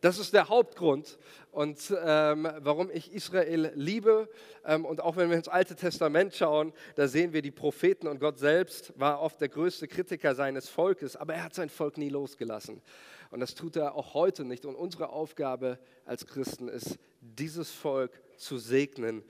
Das 0.01 0.17
ist 0.17 0.33
der 0.33 0.47
Hauptgrund 0.47 1.17
und 1.51 1.93
ähm, 2.05 2.47
warum 2.59 2.89
ich 2.89 3.11
Israel 3.11 3.73
liebe. 3.75 4.29
Ähm, 4.65 4.85
und 4.85 5.01
auch 5.01 5.17
wenn 5.17 5.29
wir 5.29 5.35
ins 5.35 5.49
Alte 5.49 5.75
Testament 5.75 6.33
schauen, 6.33 6.71
da 6.95 7.09
sehen 7.09 7.33
wir 7.33 7.41
die 7.41 7.51
Propheten 7.51 8.07
und 8.07 8.19
Gott 8.19 8.39
selbst 8.39 8.97
war 8.97 9.21
oft 9.21 9.41
der 9.41 9.49
größte 9.49 9.89
Kritiker 9.89 10.35
seines 10.35 10.69
Volkes, 10.69 11.17
aber 11.17 11.33
er 11.33 11.43
hat 11.43 11.53
sein 11.53 11.69
Volk 11.69 11.97
nie 11.97 12.07
losgelassen. 12.07 12.81
Und 13.29 13.41
das 13.41 13.55
tut 13.55 13.75
er 13.75 13.95
auch 13.95 14.13
heute 14.13 14.45
nicht. 14.45 14.65
Und 14.65 14.75
unsere 14.75 15.09
Aufgabe 15.09 15.79
als 16.05 16.25
Christen 16.25 16.69
ist, 16.69 16.97
dieses 17.19 17.69
Volk 17.69 18.21
zu 18.37 18.57
segnen 18.57 19.23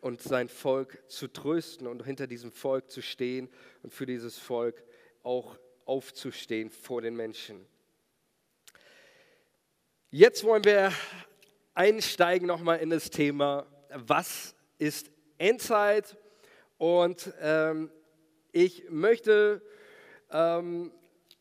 und 0.00 0.22
sein 0.22 0.48
Volk 0.48 1.02
zu 1.08 1.28
trösten 1.28 1.86
und 1.86 2.02
hinter 2.02 2.26
diesem 2.26 2.50
Volk 2.50 2.90
zu 2.90 3.02
stehen 3.02 3.50
und 3.82 3.92
für 3.92 4.06
dieses 4.06 4.38
Volk 4.38 4.82
auch 5.22 5.58
aufzustehen 5.84 6.70
vor 6.70 7.02
den 7.02 7.14
Menschen. 7.14 7.66
Jetzt 10.16 10.44
wollen 10.44 10.62
wir 10.62 10.92
einsteigen 11.74 12.46
nochmal 12.46 12.78
in 12.78 12.88
das 12.88 13.10
Thema, 13.10 13.66
was 13.92 14.54
ist 14.78 15.10
Endzeit? 15.38 16.16
Und 16.78 17.32
ähm, 17.40 17.90
ich 18.52 18.88
möchte, 18.90 19.60
ähm, 20.30 20.92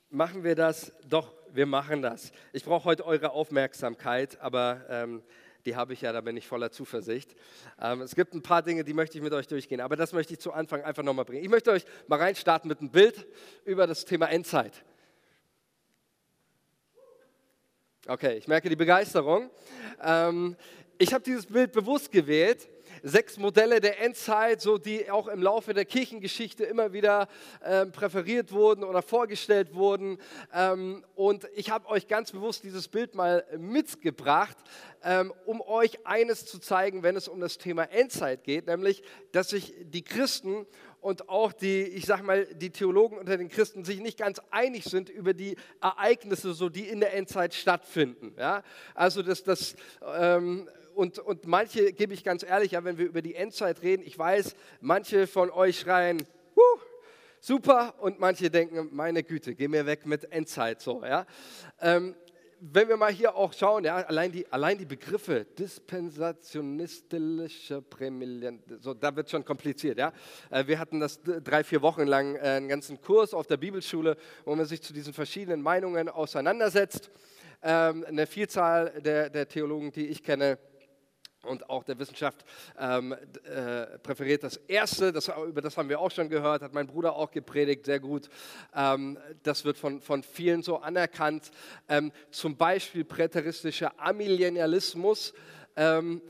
machen 0.10 0.44
wir 0.44 0.56
das? 0.56 0.92
Doch, 1.08 1.36
wir 1.52 1.68
machen 1.68 2.02
das. 2.02 2.32
Ich 2.52 2.66
brauche 2.66 2.86
heute 2.86 3.06
eure 3.06 3.34
Aufmerksamkeit, 3.34 4.42
aber 4.42 4.84
ähm, 4.90 5.22
die 5.68 5.76
habe 5.76 5.94
ich 5.94 6.02
ja, 6.02 6.12
da 6.12 6.22
bin 6.22 6.36
ich 6.36 6.48
voller 6.48 6.72
Zuversicht. 6.72 7.36
Ähm, 7.80 8.02
es 8.02 8.16
gibt 8.16 8.34
ein 8.34 8.42
paar 8.42 8.64
Dinge, 8.64 8.84
die 8.84 8.96
möchte 8.96 9.20
ich 9.20 9.24
mit 9.24 9.34
euch 9.34 9.46
durchgehen, 9.46 9.82
aber 9.82 9.98
das 9.98 10.14
möchte 10.14 10.34
ich 10.34 10.40
zu 10.40 10.52
Anfang 10.52 10.82
einfach 10.82 11.04
nochmal 11.04 11.26
bringen. 11.26 11.44
Ich 11.44 11.50
möchte 11.52 11.70
euch 11.70 11.86
mal 12.08 12.18
reinstarten 12.18 12.70
mit 12.70 12.80
einem 12.80 12.90
Bild 12.90 13.28
über 13.66 13.86
das 13.86 14.04
Thema 14.04 14.32
Endzeit. 14.32 14.84
Okay, 18.06 18.36
ich 18.36 18.50
merke 18.50 18.68
die 18.68 18.76
Begeisterung. 18.76 19.50
Ähm, 20.04 20.58
ich 20.98 21.14
habe 21.14 21.24
dieses 21.24 21.46
Bild 21.46 21.72
bewusst 21.72 22.12
gewählt, 22.12 22.68
sechs 23.02 23.38
Modelle 23.38 23.80
der 23.80 24.02
Endzeit, 24.02 24.60
so 24.60 24.78
die 24.78 25.10
auch 25.10 25.30
im 25.30 25.42
Laufe 25.42 25.74
der 25.74 25.86
Kirchengeschichte 25.86 26.66
immer 26.66 26.92
wieder 26.92 27.30
ähm, 27.64 27.94
präferiert 27.94 28.52
wurden 28.52 28.84
oder 28.84 29.02
vorgestellt 29.02 29.74
wurden. 29.74 30.18
Ähm, 30.54 31.06
und 31.16 31.48
ich 31.56 31.72
habe 31.72 31.88
euch 31.88 32.10
ganz 32.10 32.34
bewusst 32.34 32.66
dieses 32.66 32.90
Bild 32.90 33.16
mal 33.16 33.46
mitgebracht, 33.58 34.58
ähm, 35.02 35.34
um 35.46 35.62
euch 35.62 36.06
eines 36.06 36.46
zu 36.46 36.60
zeigen, 36.60 37.04
wenn 37.04 37.16
es 37.16 37.30
um 37.30 37.40
das 37.40 37.58
Thema 37.58 37.84
Endzeit 37.84 38.44
geht, 38.44 38.68
nämlich, 38.68 39.02
dass 39.32 39.52
sich 39.52 39.74
die 39.80 40.04
Christen 40.04 40.66
und 41.04 41.28
auch 41.30 41.52
die, 41.52 41.82
ich 41.82 42.06
sag 42.06 42.24
mal, 42.24 42.46
die 42.46 42.70
Theologen 42.70 43.18
unter 43.18 43.38
den 43.38 43.50
Christen 43.50 43.84
sich 43.84 44.00
nicht 44.00 44.18
ganz 44.18 44.42
einig 44.52 44.86
sind 44.86 45.10
über 45.10 45.34
die 45.34 45.58
Ereignisse, 45.82 46.54
so 46.54 46.70
die 46.70 46.88
in 46.88 47.02
der 47.02 47.14
Endzeit 47.14 47.54
stattfinden. 47.54 48.34
Ja? 48.38 48.64
Also 48.96 49.22
das, 49.22 49.44
das 49.44 49.76
ähm, 50.16 50.70
und, 50.96 51.20
und 51.20 51.46
manche, 51.46 51.92
gebe 51.92 52.14
ich 52.14 52.24
ganz 52.24 52.44
ehrlich, 52.44 52.72
ja, 52.72 52.84
wenn 52.84 52.98
wir 52.98 53.06
über 53.06 53.22
die 53.22 53.36
Endzeit 53.36 53.82
reden, 53.82 54.04
ich 54.06 54.18
weiß, 54.18 54.56
manche 54.80 55.28
von 55.28 55.50
euch 55.50 55.80
schreien, 55.80 56.26
Huh, 56.56 56.80
super, 57.40 57.96
und 58.00 58.20
manche 58.20 58.50
denken, 58.50 58.90
meine 58.92 59.24
Güte, 59.24 59.56
geh 59.56 59.68
mir 59.68 59.86
weg 59.86 60.06
mit 60.06 60.32
Endzeit, 60.32 60.82
so, 60.82 61.04
ja. 61.04 61.26
Ähm, 61.82 62.16
wenn 62.72 62.88
wir 62.88 62.96
mal 62.96 63.12
hier 63.12 63.36
auch 63.36 63.52
schauen, 63.52 63.84
ja, 63.84 63.98
allein, 63.98 64.32
die, 64.32 64.50
allein 64.50 64.78
die 64.78 64.86
Begriffe 64.86 65.46
dispensationistische 65.60 67.82
Prämilien, 67.82 68.64
so, 68.80 68.94
da 68.94 69.14
wird 69.14 69.30
schon 69.30 69.44
kompliziert. 69.44 69.98
Ja? 69.98 70.14
Äh, 70.50 70.66
wir 70.68 70.80
hatten 70.80 71.02
das 71.02 71.20
drei, 71.22 71.66
vier 71.66 71.82
Wochen 71.82 72.04
lang 72.04 72.36
äh, 72.36 72.40
einen 72.40 72.70
ganzen 72.70 73.02
Kurs 73.02 73.34
auf 73.34 73.48
der 73.48 73.58
Bibelschule, 73.58 74.16
wo 74.46 74.56
man 74.56 74.66
sich 74.66 74.82
zu 74.82 74.94
diesen 74.94 75.14
verschiedenen 75.14 75.62
Meinungen 75.62 76.08
auseinandersetzt. 76.08 77.12
Ähm, 77.62 78.06
eine 78.08 78.28
Vielzahl 78.28 79.02
der, 79.02 79.30
der 79.30 79.50
Theologen, 79.50 79.92
die 79.92 80.08
ich 80.08 80.24
kenne, 80.24 80.58
und 81.44 81.70
auch 81.70 81.84
der 81.84 82.00
Wissenschaft 82.00 82.46
ähm, 82.80 83.14
äh, 83.44 83.98
präferiert 84.00 84.44
das 84.44 84.58
Erste, 84.68 85.12
das, 85.12 85.30
über 85.48 85.62
das 85.62 85.78
haben 85.78 85.90
wir 85.90 86.00
auch 86.00 86.12
schon 86.12 86.30
gehört, 86.30 86.62
hat 86.62 86.74
mein 86.74 86.88
Bruder 86.88 87.16
auch 87.16 87.32
gepredigt, 87.32 87.86
sehr 87.86 88.00
gut. 88.00 88.30
Ähm, 88.76 89.18
das 89.44 89.66
wird 89.66 89.78
von, 89.78 90.02
von 90.02 90.24
vielen 90.24 90.64
so 90.64 90.78
anerkannt. 90.78 91.52
Ähm, 91.88 92.12
zum 92.32 92.56
Beispiel 92.56 93.04
präteristischer 93.04 93.94
Amillennialismus. 93.98 95.34
Ähm, 95.76 96.22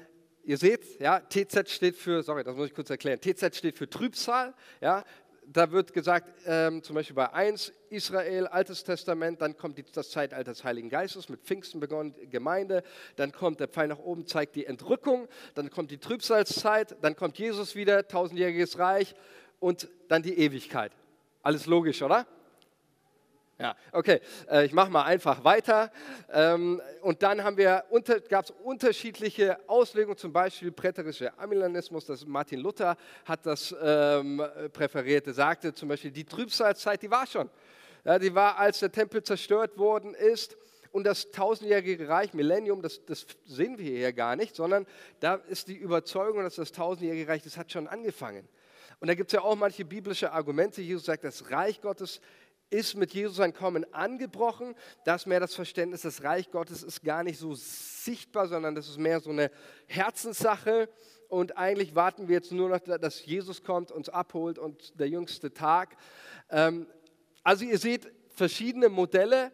ihr 0.43 0.58
seht, 0.58 1.00
ja, 1.00 1.20
TZ 1.20 1.70
steht 1.70 1.96
für, 1.96 2.24
sorry, 2.24 2.43
das 2.43 2.55
muss 2.55 2.67
ich 2.67 2.74
kurz 2.74 2.89
erklären, 2.89 3.20
TZ 3.20 3.55
steht 3.55 3.77
für 3.77 3.89
Trübsal, 3.89 4.53
ja, 4.82 5.03
da 5.47 5.71
wird 5.71 5.93
gesagt, 5.93 6.29
ähm, 6.45 6.83
zum 6.83 6.95
Beispiel 6.95 7.15
bei 7.15 7.31
1, 7.31 7.73
Israel, 7.89 8.47
Altes 8.47 8.83
Testament, 8.83 9.41
dann 9.41 9.57
kommt 9.57 9.77
die, 9.77 9.83
das 9.83 10.09
Zeitalter 10.09 10.51
des 10.51 10.63
Heiligen 10.63 10.89
Geistes, 10.89 11.29
mit 11.29 11.41
Pfingsten 11.41 11.79
begonnen, 11.79 12.15
Gemeinde, 12.29 12.83
dann 13.15 13.31
kommt 13.31 13.59
der 13.59 13.67
Pfeil 13.67 13.88
nach 13.88 14.00
oben, 14.00 14.25
zeigt 14.25 14.55
die 14.55 14.65
Entrückung, 14.65 15.27
dann 15.55 15.69
kommt 15.69 15.91
die 15.91 15.97
Trübsalzeit, 15.97 16.97
dann 17.01 17.15
kommt 17.15 17.38
Jesus 17.38 17.75
wieder, 17.75 18.07
tausendjähriges 18.07 18.79
Reich 18.79 19.15
und 19.59 19.88
dann 20.07 20.23
die 20.23 20.38
Ewigkeit. 20.38 20.91
Alles 21.41 21.65
logisch, 21.65 22.01
oder? 22.01 22.25
Ja, 23.63 23.77
okay, 23.93 24.20
äh, 24.51 24.65
ich 24.65 24.74
mache 24.74 24.91
mal 24.91 25.03
einfach 25.03 25.46
weiter. 25.46 25.89
Ähm, 26.34 26.82
und 27.01 27.24
dann 27.24 27.39
unter, 27.89 28.20
gab 28.20 28.43
es 28.43 28.51
unterschiedliche 28.51 29.58
Auslegungen, 29.70 30.17
zum 30.17 30.34
Beispiel 30.34 30.70
präterischer 30.74 31.32
Amilanismus, 31.39 32.05
das 32.05 32.25
Martin 32.25 32.60
Luther 32.60 32.98
hat 33.24 33.46
das 33.46 33.74
ähm, 33.82 34.43
präferiert. 34.74 35.27
Er 35.27 35.34
sagte 35.34 35.74
zum 35.74 35.88
Beispiel, 35.88 36.12
die 36.12 36.25
Trübsalzeit, 36.25 37.01
die 37.01 37.10
war 37.10 37.25
schon. 37.25 37.50
Ja, 38.03 38.20
die 38.20 38.36
war, 38.36 38.58
als 38.58 38.79
der 38.79 38.91
Tempel 38.91 39.24
zerstört 39.24 39.77
worden 39.77 40.13
ist. 40.13 40.58
Und 40.91 41.05
das 41.05 41.32
tausendjährige 41.32 42.10
Reich, 42.10 42.34
Millennium, 42.34 42.82
das, 42.82 43.05
das 43.05 43.25
sehen 43.46 43.77
wir 43.77 43.98
hier 43.98 44.12
gar 44.12 44.36
nicht, 44.36 44.58
sondern 44.58 44.86
da 45.22 45.36
ist 45.36 45.70
die 45.70 45.77
Überzeugung, 45.77 46.43
dass 46.43 46.55
das 46.55 46.74
tausendjährige 46.74 47.29
Reich, 47.29 47.43
das 47.43 47.55
hat 47.55 47.72
schon 47.72 47.88
angefangen. 47.88 48.46
Und 49.00 49.08
da 49.08 49.15
gibt 49.15 49.32
es 49.32 49.34
ja 49.34 49.41
auch 49.41 49.55
manche 49.55 49.84
biblische 49.84 50.32
Argumente. 50.32 50.82
Jesus 50.82 51.03
sagt, 51.05 51.24
das 51.24 51.51
Reich 51.51 51.82
Gottes 51.82 52.22
ist 52.74 52.96
mit 52.96 53.13
Jesus 53.13 53.38
sein 53.38 53.53
Kommen 53.53 53.86
angebrochen. 53.94 54.75
Das 55.06 55.22
ist 55.22 55.25
mehr 55.27 55.39
das 55.39 55.53
Verständnis, 55.53 56.01
das 56.01 56.24
Reich 56.24 56.50
Gottes 56.50 56.82
ist 56.82 57.03
gar 57.03 57.24
nicht 57.24 57.38
so 57.38 57.53
sichtbar, 57.53 58.48
sondern 58.48 58.74
das 58.74 58.89
ist 58.89 58.98
mehr 58.98 59.20
so 59.20 59.30
eine 59.30 59.51
Herzenssache. 59.86 60.89
Und 61.30 61.56
eigentlich 61.56 61.94
warten 61.94 62.27
wir 62.27 62.36
jetzt 62.36 62.51
nur 62.51 62.70
noch, 62.70 62.80
dass 62.80 63.24
Jesus 63.25 63.63
kommt, 63.63 63.92
uns 63.92 64.10
abholt 64.10 64.58
und 64.58 65.00
der 65.00 65.08
jüngste 65.08 65.53
Tag. 65.53 65.96
Ähm, 66.50 66.88
also 67.44 67.63
ihr 67.63 67.77
seht 67.77 68.12
verschiedene 68.30 68.89
Modelle 68.89 69.51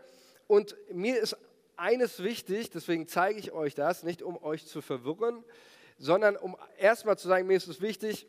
und 0.48 0.78
mir 0.92 1.20
ist 1.20 1.36
eines 1.76 2.24
wichtig, 2.24 2.70
deswegen 2.70 3.08
zeige 3.08 3.40
ich 3.40 3.52
euch 3.52 3.76
das, 3.76 4.04
nicht 4.04 4.22
um 4.22 4.42
euch 4.42 4.66
zu 4.66 4.82
verwirren, 4.82 5.44
sondern 5.98 6.38
um 6.38 6.56
erstmal 6.78 7.18
zu 7.18 7.28
sagen, 7.28 7.48
mir 7.48 7.58
ist 7.58 7.68
es 7.68 7.82
wichtig, 7.82 8.28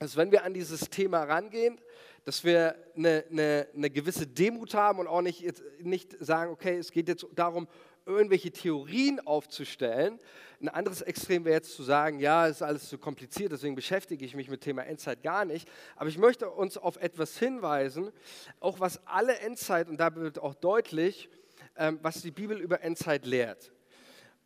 dass 0.00 0.16
wenn 0.16 0.32
wir 0.32 0.44
an 0.44 0.54
dieses 0.54 0.88
Thema 0.88 1.22
rangehen, 1.24 1.78
dass 2.24 2.44
wir 2.44 2.74
eine, 2.96 3.24
eine, 3.30 3.68
eine 3.74 3.90
gewisse 3.90 4.26
Demut 4.26 4.74
haben 4.74 4.98
und 4.98 5.06
auch 5.06 5.22
nicht, 5.22 5.44
nicht 5.82 6.16
sagen, 6.20 6.52
okay, 6.52 6.76
es 6.76 6.92
geht 6.92 7.08
jetzt 7.08 7.26
darum, 7.34 7.66
irgendwelche 8.06 8.50
Theorien 8.50 9.20
aufzustellen. 9.20 10.18
Ein 10.60 10.68
anderes 10.68 11.00
Extrem 11.02 11.44
wäre 11.44 11.56
jetzt 11.56 11.74
zu 11.74 11.82
sagen, 11.82 12.18
ja, 12.18 12.46
es 12.46 12.56
ist 12.56 12.62
alles 12.62 12.88
zu 12.88 12.98
kompliziert, 12.98 13.52
deswegen 13.52 13.74
beschäftige 13.74 14.24
ich 14.24 14.34
mich 14.34 14.50
mit 14.50 14.60
Thema 14.60 14.82
Endzeit 14.82 15.22
gar 15.22 15.44
nicht. 15.44 15.68
Aber 15.96 16.08
ich 16.08 16.18
möchte 16.18 16.50
uns 16.50 16.76
auf 16.76 16.96
etwas 16.96 17.38
hinweisen, 17.38 18.10
auch 18.58 18.80
was 18.80 19.06
alle 19.06 19.38
Endzeit, 19.38 19.88
und 19.88 19.98
da 19.98 20.14
wird 20.14 20.38
auch 20.38 20.54
deutlich, 20.54 21.28
ähm, 21.76 21.98
was 22.02 22.22
die 22.22 22.30
Bibel 22.30 22.58
über 22.58 22.82
Endzeit 22.82 23.24
lehrt. 23.24 23.72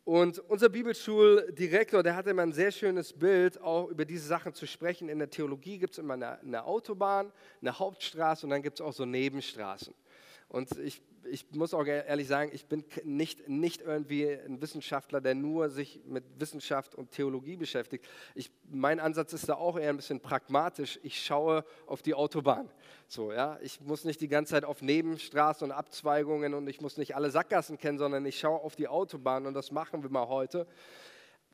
Und 0.05 0.37
unser 0.37 0.69
Bibelschuldirektor, 0.69 2.03
der 2.03 2.15
hatte 2.15 2.29
immer 2.29 2.43
ein 2.43 2.53
sehr 2.53 2.71
schönes 2.71 3.11
Bild, 3.11 3.59
auch 3.59 3.89
über 3.89 4.05
diese 4.05 4.27
Sachen 4.27 4.53
zu 4.53 4.67
sprechen. 4.67 5.09
In 5.09 5.17
der 5.17 5.31
Theologie 5.31 5.79
gibt 5.79 5.93
es 5.93 5.97
immer 5.97 6.13
eine, 6.13 6.39
eine, 6.39 6.63
Autobahn, 6.63 7.31
eine 7.59 7.79
Hauptstraße 7.79 8.45
und 8.45 8.51
dann 8.51 8.61
gibt 8.61 8.79
es 8.79 8.85
auch 8.85 8.93
so 8.93 9.03
Nebenstraßen. 9.03 9.95
Und 10.47 10.77
ich 10.77 11.01
ich 11.29 11.45
muss 11.51 11.73
auch 11.73 11.85
ehrlich 11.85 12.27
sagen, 12.27 12.51
ich 12.53 12.65
bin 12.65 12.83
nicht, 13.03 13.47
nicht 13.47 13.81
irgendwie 13.81 14.27
ein 14.27 14.61
Wissenschaftler, 14.61 15.21
der 15.21 15.35
nur 15.35 15.69
sich 15.69 16.01
mit 16.05 16.23
Wissenschaft 16.39 16.95
und 16.95 17.11
Theologie 17.11 17.55
beschäftigt. 17.55 18.05
Ich, 18.33 18.51
mein 18.69 18.99
Ansatz 18.99 19.33
ist 19.33 19.49
da 19.49 19.55
auch 19.55 19.77
eher 19.77 19.89
ein 19.89 19.97
bisschen 19.97 20.19
pragmatisch. 20.19 20.99
Ich 21.03 21.23
schaue 21.23 21.65
auf 21.87 22.01
die 22.01 22.13
Autobahn. 22.13 22.69
So, 23.07 23.31
ja? 23.31 23.57
Ich 23.61 23.81
muss 23.81 24.03
nicht 24.05 24.21
die 24.21 24.27
ganze 24.27 24.51
Zeit 24.51 24.65
auf 24.65 24.81
Nebenstraßen 24.81 25.65
und 25.65 25.71
Abzweigungen 25.71 26.53
und 26.53 26.67
ich 26.67 26.81
muss 26.81 26.97
nicht 26.97 27.15
alle 27.15 27.29
Sackgassen 27.29 27.77
kennen, 27.77 27.97
sondern 27.97 28.25
ich 28.25 28.39
schaue 28.39 28.61
auf 28.61 28.75
die 28.75 28.87
Autobahn 28.87 29.45
und 29.45 29.53
das 29.53 29.71
machen 29.71 30.03
wir 30.03 30.09
mal 30.09 30.27
heute. 30.27 30.67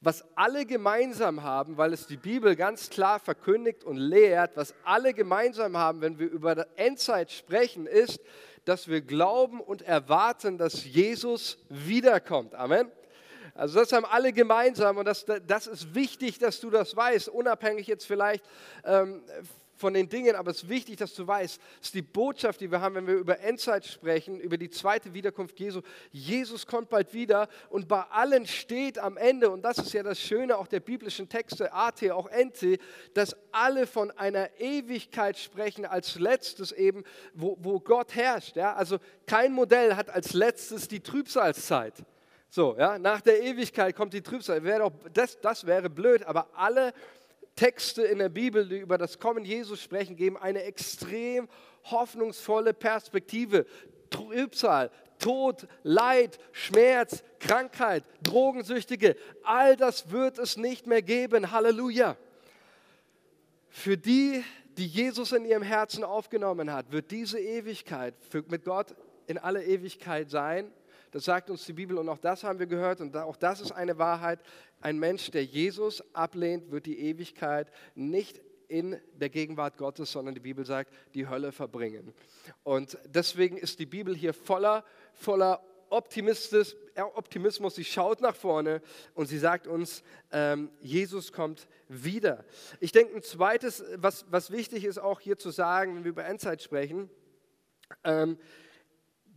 Was 0.03 0.25
alle 0.35 0.65
gemeinsam 0.65 1.43
haben, 1.43 1.77
weil 1.77 1.93
es 1.93 2.07
die 2.07 2.17
Bibel 2.17 2.55
ganz 2.55 2.89
klar 2.89 3.19
verkündigt 3.19 3.83
und 3.83 3.97
lehrt, 3.97 4.57
was 4.57 4.73
alle 4.83 5.13
gemeinsam 5.13 5.77
haben, 5.77 6.01
wenn 6.01 6.17
wir 6.17 6.27
über 6.27 6.55
die 6.55 6.63
Endzeit 6.75 7.31
sprechen, 7.31 7.85
ist, 7.85 8.19
dass 8.65 8.87
wir 8.87 9.01
glauben 9.01 9.59
und 9.59 9.81
erwarten, 9.81 10.57
dass 10.57 10.85
Jesus 10.85 11.57
wiederkommt. 11.69 12.55
Amen. 12.55 12.91
Also 13.53 13.79
das 13.79 13.91
haben 13.91 14.05
alle 14.05 14.31
gemeinsam 14.31 14.97
und 14.97 15.05
das, 15.05 15.25
das 15.45 15.67
ist 15.67 15.93
wichtig, 15.93 16.39
dass 16.39 16.59
du 16.59 16.69
das 16.69 16.95
weißt, 16.95 17.29
unabhängig 17.29 17.87
jetzt 17.87 18.05
vielleicht 18.05 18.45
ähm, 18.85 19.23
von 19.81 19.93
den 19.93 20.07
Dingen, 20.07 20.35
aber 20.35 20.51
es 20.51 20.63
ist 20.63 20.69
wichtig, 20.69 20.97
dass 20.97 21.13
du 21.13 21.27
weißt, 21.27 21.59
ist 21.81 21.93
die 21.93 22.01
Botschaft, 22.01 22.61
die 22.61 22.71
wir 22.71 22.79
haben, 22.79 22.95
wenn 22.95 23.07
wir 23.07 23.15
über 23.15 23.39
Endzeit 23.39 23.85
sprechen, 23.85 24.39
über 24.39 24.57
die 24.57 24.69
zweite 24.69 25.13
Wiederkunft 25.13 25.59
Jesu. 25.59 25.81
Jesus 26.11 26.65
kommt 26.65 26.89
bald 26.89 27.13
wieder 27.13 27.49
und 27.69 27.87
bei 27.87 28.03
allen 28.03 28.47
steht 28.47 28.99
am 28.99 29.17
Ende, 29.17 29.49
und 29.49 29.63
das 29.63 29.79
ist 29.79 29.91
ja 29.93 30.03
das 30.03 30.21
Schöne 30.21 30.57
auch 30.57 30.67
der 30.67 30.79
biblischen 30.79 31.27
Texte, 31.27 31.73
AT, 31.73 32.09
auch 32.11 32.29
NT, 32.29 32.79
dass 33.13 33.35
alle 33.51 33.87
von 33.87 34.11
einer 34.11 34.49
Ewigkeit 34.59 35.37
sprechen, 35.37 35.85
als 35.85 36.17
letztes 36.19 36.71
eben, 36.71 37.03
wo, 37.33 37.57
wo 37.59 37.79
Gott 37.79 38.15
herrscht. 38.15 38.55
Ja? 38.55 38.73
Also 38.75 38.99
kein 39.25 39.51
Modell 39.51 39.95
hat 39.95 40.09
als 40.09 40.33
letztes 40.33 40.87
die 40.87 41.01
Trübsalzeit. 41.01 41.95
So, 42.53 42.75
ja, 42.77 42.99
nach 42.99 43.21
der 43.21 43.41
Ewigkeit 43.41 43.95
kommt 43.95 44.13
die 44.13 44.21
Trübsal. 44.21 44.61
Wäre 44.61 44.79
doch, 44.79 44.91
das, 45.13 45.39
das 45.39 45.65
wäre 45.65 45.89
blöd, 45.89 46.23
aber 46.25 46.49
alle 46.53 46.93
Texte 47.55 48.03
in 48.03 48.19
der 48.19 48.29
Bibel, 48.29 48.67
die 48.67 48.79
über 48.79 48.97
das 48.97 49.19
Kommen 49.19 49.45
Jesus 49.45 49.81
sprechen, 49.81 50.15
geben 50.15 50.37
eine 50.37 50.63
extrem 50.63 51.47
hoffnungsvolle 51.85 52.73
Perspektive. 52.73 53.65
Trübsal, 54.09 54.91
Tod, 55.19 55.67
Leid, 55.83 56.39
Schmerz, 56.51 57.23
Krankheit, 57.39 58.03
Drogensüchtige, 58.23 59.15
all 59.43 59.75
das 59.77 60.11
wird 60.11 60.39
es 60.39 60.57
nicht 60.57 60.87
mehr 60.87 61.01
geben. 61.01 61.51
Halleluja. 61.51 62.17
Für 63.69 63.97
die, 63.97 64.43
die 64.77 64.87
Jesus 64.87 65.31
in 65.31 65.45
ihrem 65.45 65.63
Herzen 65.63 66.03
aufgenommen 66.03 66.73
hat, 66.73 66.91
wird 66.91 67.11
diese 67.11 67.39
Ewigkeit 67.39 68.15
mit 68.49 68.65
Gott 68.65 68.95
in 69.27 69.37
alle 69.37 69.63
Ewigkeit 69.63 70.29
sein. 70.29 70.71
Das 71.11 71.25
sagt 71.25 71.49
uns 71.49 71.65
die 71.65 71.73
Bibel 71.73 71.97
und 71.97 72.07
auch 72.09 72.17
das 72.17 72.43
haben 72.43 72.59
wir 72.59 72.67
gehört 72.67 73.01
und 73.01 73.15
auch 73.17 73.35
das 73.35 73.59
ist 73.61 73.71
eine 73.71 73.97
Wahrheit. 73.97 74.39
Ein 74.79 74.97
Mensch, 74.97 75.29
der 75.31 75.43
Jesus 75.43 76.03
ablehnt, 76.13 76.71
wird 76.71 76.85
die 76.85 76.99
Ewigkeit 76.99 77.71
nicht 77.95 78.41
in 78.69 78.97
der 79.13 79.29
Gegenwart 79.29 79.77
Gottes, 79.77 80.13
sondern 80.13 80.33
die 80.33 80.39
Bibel 80.39 80.65
sagt, 80.65 80.93
die 81.13 81.27
Hölle 81.27 81.51
verbringen. 81.51 82.13
Und 82.63 82.97
deswegen 83.05 83.57
ist 83.57 83.79
die 83.79 83.85
Bibel 83.85 84.15
hier 84.15 84.33
voller, 84.33 84.85
voller 85.13 85.61
Optimismus, 85.89 86.77
Optimismus, 86.95 87.75
sie 87.75 87.83
schaut 87.83 88.21
nach 88.21 88.35
vorne 88.35 88.81
und 89.13 89.25
sie 89.25 89.37
sagt 89.37 89.67
uns, 89.67 90.03
ähm, 90.31 90.69
Jesus 90.79 91.33
kommt 91.33 91.67
wieder. 91.89 92.45
Ich 92.79 92.93
denke, 92.93 93.13
ein 93.13 93.23
zweites, 93.23 93.83
was, 93.97 94.25
was 94.29 94.51
wichtig 94.51 94.85
ist 94.85 94.99
auch 94.99 95.19
hier 95.19 95.37
zu 95.37 95.49
sagen, 95.49 95.95
wenn 95.95 96.03
wir 96.05 96.11
über 96.11 96.23
Endzeit 96.23 96.61
sprechen, 96.61 97.09
ähm, 98.05 98.37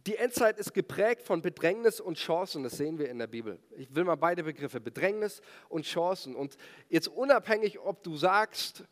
die 0.06 0.16
Endzeit 0.16 0.58
ist 0.58 0.74
geprägt 0.74 1.22
von 1.22 1.40
Bedrängnis 1.40 1.98
und 1.98 2.18
Chancen, 2.18 2.62
das 2.62 2.76
sehen 2.76 2.98
wir 2.98 3.08
in 3.08 3.18
der 3.18 3.26
Bibel. 3.26 3.58
Ich 3.76 3.94
will 3.94 4.04
mal 4.04 4.16
beide 4.16 4.42
Begriffe, 4.42 4.80
Bedrängnis 4.80 5.40
und 5.68 5.86
Chancen. 5.86 6.36
Und 6.36 6.56
jetzt 6.88 7.08
unabhängig, 7.08 7.78
ob 7.80 8.02
du 8.02 8.16
sagst, 8.16 8.84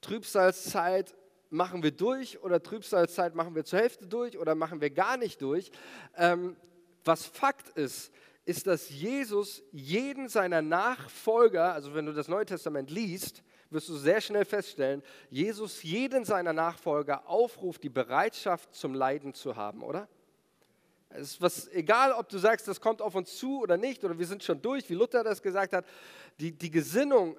Trübsalzeit 0.00 1.14
machen 1.50 1.82
wir 1.82 1.90
durch 1.90 2.42
oder 2.42 2.62
Trübsalzeit 2.62 3.34
machen 3.34 3.54
wir 3.54 3.64
zur 3.64 3.80
Hälfte 3.80 4.06
durch 4.06 4.38
oder 4.38 4.54
machen 4.54 4.80
wir 4.80 4.90
gar 4.90 5.16
nicht 5.16 5.42
durch, 5.42 5.70
ähm, 6.16 6.56
was 7.04 7.26
Fakt 7.26 7.68
ist, 7.76 8.12
ist, 8.44 8.66
dass 8.66 8.90
Jesus 8.90 9.62
jeden 9.72 10.28
seiner 10.28 10.62
Nachfolger, 10.62 11.72
also 11.72 11.94
wenn 11.94 12.06
du 12.06 12.12
das 12.12 12.28
Neue 12.28 12.46
Testament 12.46 12.90
liest, 12.90 13.42
wirst 13.70 13.88
du 13.88 13.96
sehr 13.96 14.20
schnell 14.20 14.44
feststellen, 14.44 15.02
Jesus 15.30 15.82
jeden 15.82 16.24
seiner 16.24 16.52
Nachfolger 16.52 17.28
aufruft, 17.28 17.82
die 17.82 17.88
Bereitschaft 17.88 18.74
zum 18.74 18.94
Leiden 18.94 19.34
zu 19.34 19.56
haben, 19.56 19.82
oder? 19.82 20.08
Es 21.08 21.32
ist 21.32 21.40
was, 21.40 21.68
egal, 21.68 22.12
ob 22.12 22.28
du 22.28 22.38
sagst, 22.38 22.66
das 22.68 22.80
kommt 22.80 23.00
auf 23.00 23.14
uns 23.14 23.36
zu 23.36 23.60
oder 23.60 23.76
nicht, 23.76 24.04
oder 24.04 24.18
wir 24.18 24.26
sind 24.26 24.42
schon 24.42 24.60
durch, 24.60 24.88
wie 24.90 24.94
Luther 24.94 25.22
das 25.24 25.40
gesagt 25.40 25.72
hat, 25.72 25.86
die, 26.38 26.52
die 26.52 26.70
Gesinnung, 26.70 27.36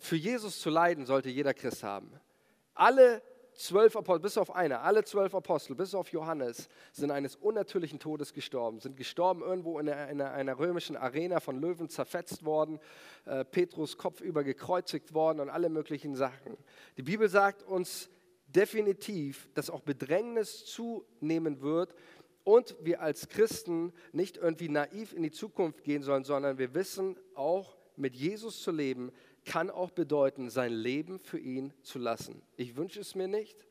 für 0.00 0.16
Jesus 0.16 0.60
zu 0.60 0.70
leiden, 0.70 1.06
sollte 1.06 1.28
jeder 1.28 1.54
Christ 1.54 1.82
haben. 1.82 2.10
Alle 2.74 3.22
zwölf 3.54 3.94
Apostel, 3.94 4.22
bis 4.22 4.38
auf 4.38 4.54
einer, 4.54 4.82
alle 4.82 5.04
zwölf 5.04 5.34
Apostel, 5.34 5.74
bis 5.74 5.94
auf 5.94 6.10
Johannes, 6.10 6.68
sind 6.92 7.10
eines 7.10 7.36
unnatürlichen 7.36 7.98
Todes 7.98 8.32
gestorben, 8.32 8.80
sind 8.80 8.96
gestorben 8.96 9.42
irgendwo 9.42 9.78
in 9.78 9.88
einer, 9.88 10.08
in 10.08 10.20
einer 10.22 10.58
römischen 10.58 10.96
Arena 10.96 11.40
von 11.40 11.60
Löwen 11.60 11.90
zerfetzt 11.90 12.44
worden, 12.44 12.80
äh, 13.26 13.44
Petrus 13.44 13.98
kopfüber 13.98 14.42
gekreuzigt 14.42 15.12
worden 15.12 15.40
und 15.40 15.50
alle 15.50 15.68
möglichen 15.68 16.16
Sachen. 16.16 16.56
Die 16.96 17.02
Bibel 17.02 17.28
sagt 17.28 17.62
uns 17.62 18.08
definitiv, 18.46 19.48
dass 19.54 19.70
auch 19.70 19.82
Bedrängnis 19.82 20.64
zunehmen 20.64 21.60
wird 21.60 21.94
und 22.44 22.76
wir 22.80 23.00
als 23.00 23.28
Christen 23.28 23.92
nicht 24.12 24.36
irgendwie 24.36 24.68
naiv 24.68 25.12
in 25.12 25.22
die 25.22 25.30
Zukunft 25.30 25.84
gehen 25.84 26.02
sollen, 26.02 26.24
sondern 26.24 26.58
wir 26.58 26.74
wissen 26.74 27.18
auch, 27.34 27.76
mit 27.96 28.16
Jesus 28.16 28.62
zu 28.62 28.70
leben, 28.70 29.12
kann 29.44 29.70
auch 29.70 29.90
bedeuten, 29.90 30.50
sein 30.50 30.72
Leben 30.72 31.18
für 31.18 31.38
ihn 31.38 31.72
zu 31.82 31.98
lassen. 31.98 32.42
Ich 32.56 32.76
wünsche 32.76 33.00
es 33.00 33.14
mir 33.14 33.28
nicht, 33.28 33.66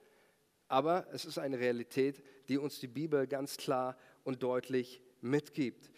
aber 0.68 1.08
es 1.12 1.26
ist 1.26 1.40
eine 1.40 1.60
Realität, 1.60 2.24
die 2.48 2.58
uns 2.58 2.80
die 2.80 2.88
Bibel 2.88 3.28
ganz 3.28 3.58
klar 3.58 3.98
und 4.24 4.44
deutlich 4.44 5.02
mitgibt. 5.22 5.90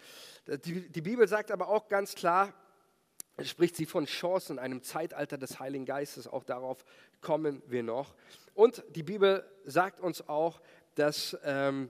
Die, 0.65 0.89
die 0.89 1.01
Bibel 1.01 1.27
sagt 1.27 1.51
aber 1.51 1.67
auch 1.67 1.87
ganz 1.87 2.15
klar, 2.15 2.53
spricht 3.43 3.75
sie 3.75 3.85
von 3.85 4.05
Chancen 4.05 4.53
in 4.53 4.59
einem 4.59 4.83
Zeitalter 4.83 5.37
des 5.37 5.59
Heiligen 5.59 5.85
Geistes. 5.85 6.27
Auch 6.27 6.43
darauf 6.43 6.83
kommen 7.21 7.61
wir 7.67 7.83
noch. 7.83 8.15
Und 8.53 8.83
die 8.89 9.03
Bibel 9.03 9.45
sagt 9.65 9.99
uns 9.99 10.27
auch, 10.27 10.61
dass 10.95 11.37
ähm, 11.43 11.89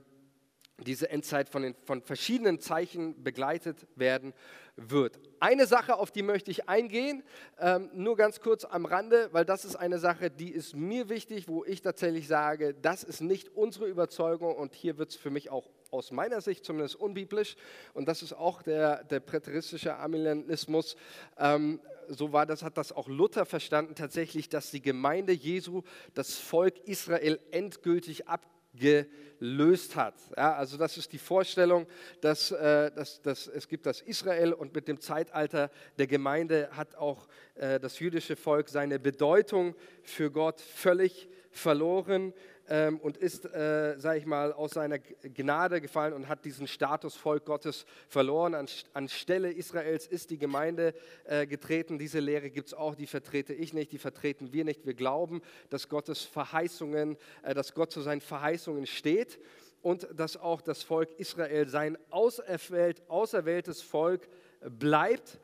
diese 0.84 1.10
Endzeit 1.10 1.48
von, 1.48 1.62
den, 1.62 1.74
von 1.84 2.02
verschiedenen 2.02 2.60
Zeichen 2.60 3.22
begleitet 3.22 3.86
werden 3.96 4.32
wird. 4.76 5.20
Eine 5.40 5.66
Sache, 5.66 5.96
auf 5.96 6.10
die 6.10 6.22
möchte 6.22 6.50
ich 6.50 6.68
eingehen, 6.68 7.22
ähm, 7.58 7.90
nur 7.92 8.16
ganz 8.16 8.40
kurz 8.40 8.64
am 8.64 8.86
Rande, 8.86 9.28
weil 9.32 9.44
das 9.44 9.64
ist 9.64 9.76
eine 9.76 9.98
Sache, 9.98 10.30
die 10.30 10.50
ist 10.50 10.74
mir 10.74 11.08
wichtig, 11.08 11.48
wo 11.48 11.64
ich 11.64 11.82
tatsächlich 11.82 12.26
sage, 12.26 12.74
das 12.74 13.04
ist 13.04 13.20
nicht 13.20 13.54
unsere 13.54 13.86
Überzeugung 13.86 14.56
und 14.56 14.74
hier 14.74 14.98
wird 14.98 15.10
es 15.10 15.16
für 15.16 15.30
mich 15.30 15.50
auch 15.50 15.68
aus 15.90 16.10
meiner 16.10 16.40
Sicht 16.40 16.64
zumindest 16.64 16.96
unbiblisch 16.96 17.56
und 17.92 18.08
das 18.08 18.22
ist 18.22 18.32
auch 18.32 18.62
der, 18.62 19.04
der 19.04 19.20
präteristische 19.20 19.96
Amillennismus. 19.96 20.96
Ähm, 21.38 21.80
so 22.08 22.32
war 22.32 22.46
das, 22.46 22.62
hat 22.62 22.78
das 22.78 22.92
auch 22.92 23.08
Luther 23.08 23.44
verstanden, 23.44 23.94
tatsächlich, 23.94 24.48
dass 24.48 24.70
die 24.70 24.82
Gemeinde 24.82 25.32
Jesu 25.32 25.82
das 26.14 26.36
Volk 26.38 26.78
Israel 26.86 27.38
endgültig 27.50 28.26
ab 28.28 28.46
gelöst 28.74 29.96
hat. 29.96 30.14
Ja, 30.36 30.54
also 30.54 30.76
das 30.76 30.96
ist 30.96 31.12
die 31.12 31.18
Vorstellung, 31.18 31.86
dass, 32.20 32.50
äh, 32.50 32.90
dass, 32.92 33.20
dass 33.22 33.46
es 33.46 33.68
gibt 33.68 33.86
das 33.86 34.00
Israel 34.00 34.52
und 34.52 34.74
mit 34.74 34.88
dem 34.88 35.00
Zeitalter 35.00 35.70
der 35.98 36.06
Gemeinde 36.06 36.70
hat 36.72 36.94
auch 36.96 37.28
äh, 37.54 37.78
das 37.78 37.98
jüdische 37.98 38.36
Volk 38.36 38.68
seine 38.68 38.98
Bedeutung 38.98 39.74
für 40.02 40.30
Gott 40.30 40.60
völlig 40.60 41.28
verloren 41.50 42.32
ähm, 42.68 42.98
und 42.98 43.16
ist, 43.16 43.44
äh, 43.44 43.98
sage 43.98 44.18
ich 44.18 44.26
mal, 44.26 44.52
aus 44.52 44.72
seiner 44.72 44.98
Gnade 44.98 45.80
gefallen 45.80 46.12
und 46.12 46.28
hat 46.28 46.44
diesen 46.44 46.66
Status 46.66 47.16
Volk 47.16 47.44
Gottes 47.44 47.84
verloren. 48.08 48.54
An, 48.54 48.66
anstelle 48.92 49.52
Israels 49.52 50.06
ist 50.06 50.30
die 50.30 50.38
Gemeinde 50.38 50.94
äh, 51.24 51.46
getreten. 51.46 51.98
Diese 51.98 52.20
Lehre 52.20 52.50
gibt 52.50 52.68
es 52.68 52.74
auch, 52.74 52.94
die 52.94 53.06
vertrete 53.06 53.52
ich 53.52 53.72
nicht, 53.72 53.92
die 53.92 53.98
vertreten 53.98 54.52
wir 54.52 54.64
nicht. 54.64 54.86
Wir 54.86 54.94
glauben, 54.94 55.42
dass 55.70 55.88
Gottes 55.88 56.22
Verheißungen, 56.22 57.16
äh, 57.42 57.54
dass 57.54 57.74
Gott 57.74 57.92
zu 57.92 58.00
seinen 58.00 58.20
Verheißungen 58.20 58.86
steht 58.86 59.38
und 59.82 60.08
dass 60.14 60.36
auch 60.36 60.60
das 60.60 60.82
Volk 60.82 61.10
Israel 61.18 61.68
sein 61.68 61.98
auserwählt, 62.10 63.02
auserwähltes 63.08 63.82
Volk 63.82 64.28
bleibt 64.60 65.40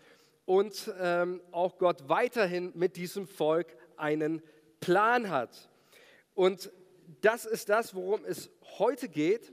und 0.47 0.91
ähm, 1.01 1.43
auch 1.51 1.77
Gott 1.77 2.09
weiterhin 2.09 2.73
mit 2.75 2.97
diesem 2.97 3.27
Volk 3.27 3.77
einen 3.97 4.43
Plan 4.81 5.29
hat. 5.29 5.69
Und 6.35 6.71
das 7.21 7.47
ist 7.47 7.69
das, 7.69 7.95
worum 7.95 8.25
es 8.25 8.51
heute 8.79 9.09
geht. 9.09 9.53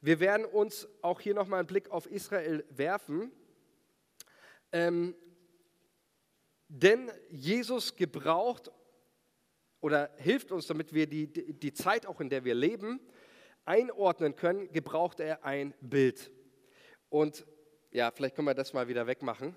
Wir 0.00 0.20
werden 0.20 0.46
uns 0.46 0.88
auch 1.02 1.20
hier 1.20 1.34
nochmal 1.34 1.60
einen 1.60 1.66
Blick 1.66 1.90
auf 1.90 2.06
Israel 2.06 2.64
werfen. 2.70 3.32
Ähm, 4.72 5.14
denn 6.68 7.10
Jesus 7.30 7.96
gebraucht 7.96 8.70
oder 9.80 10.10
hilft 10.16 10.52
uns, 10.52 10.66
damit 10.66 10.92
wir 10.92 11.06
die, 11.06 11.26
die 11.26 11.72
Zeit, 11.72 12.06
auch 12.06 12.20
in 12.20 12.28
der 12.28 12.44
wir 12.44 12.54
leben, 12.54 13.00
einordnen 13.64 14.34
können, 14.34 14.72
gebraucht 14.72 15.20
er 15.20 15.44
ein 15.44 15.74
Bild. 15.80 16.30
Und 17.08 17.46
ja, 17.90 18.10
vielleicht 18.10 18.34
können 18.34 18.48
wir 18.48 18.54
das 18.54 18.72
mal 18.72 18.88
wieder 18.88 19.06
wegmachen 19.06 19.56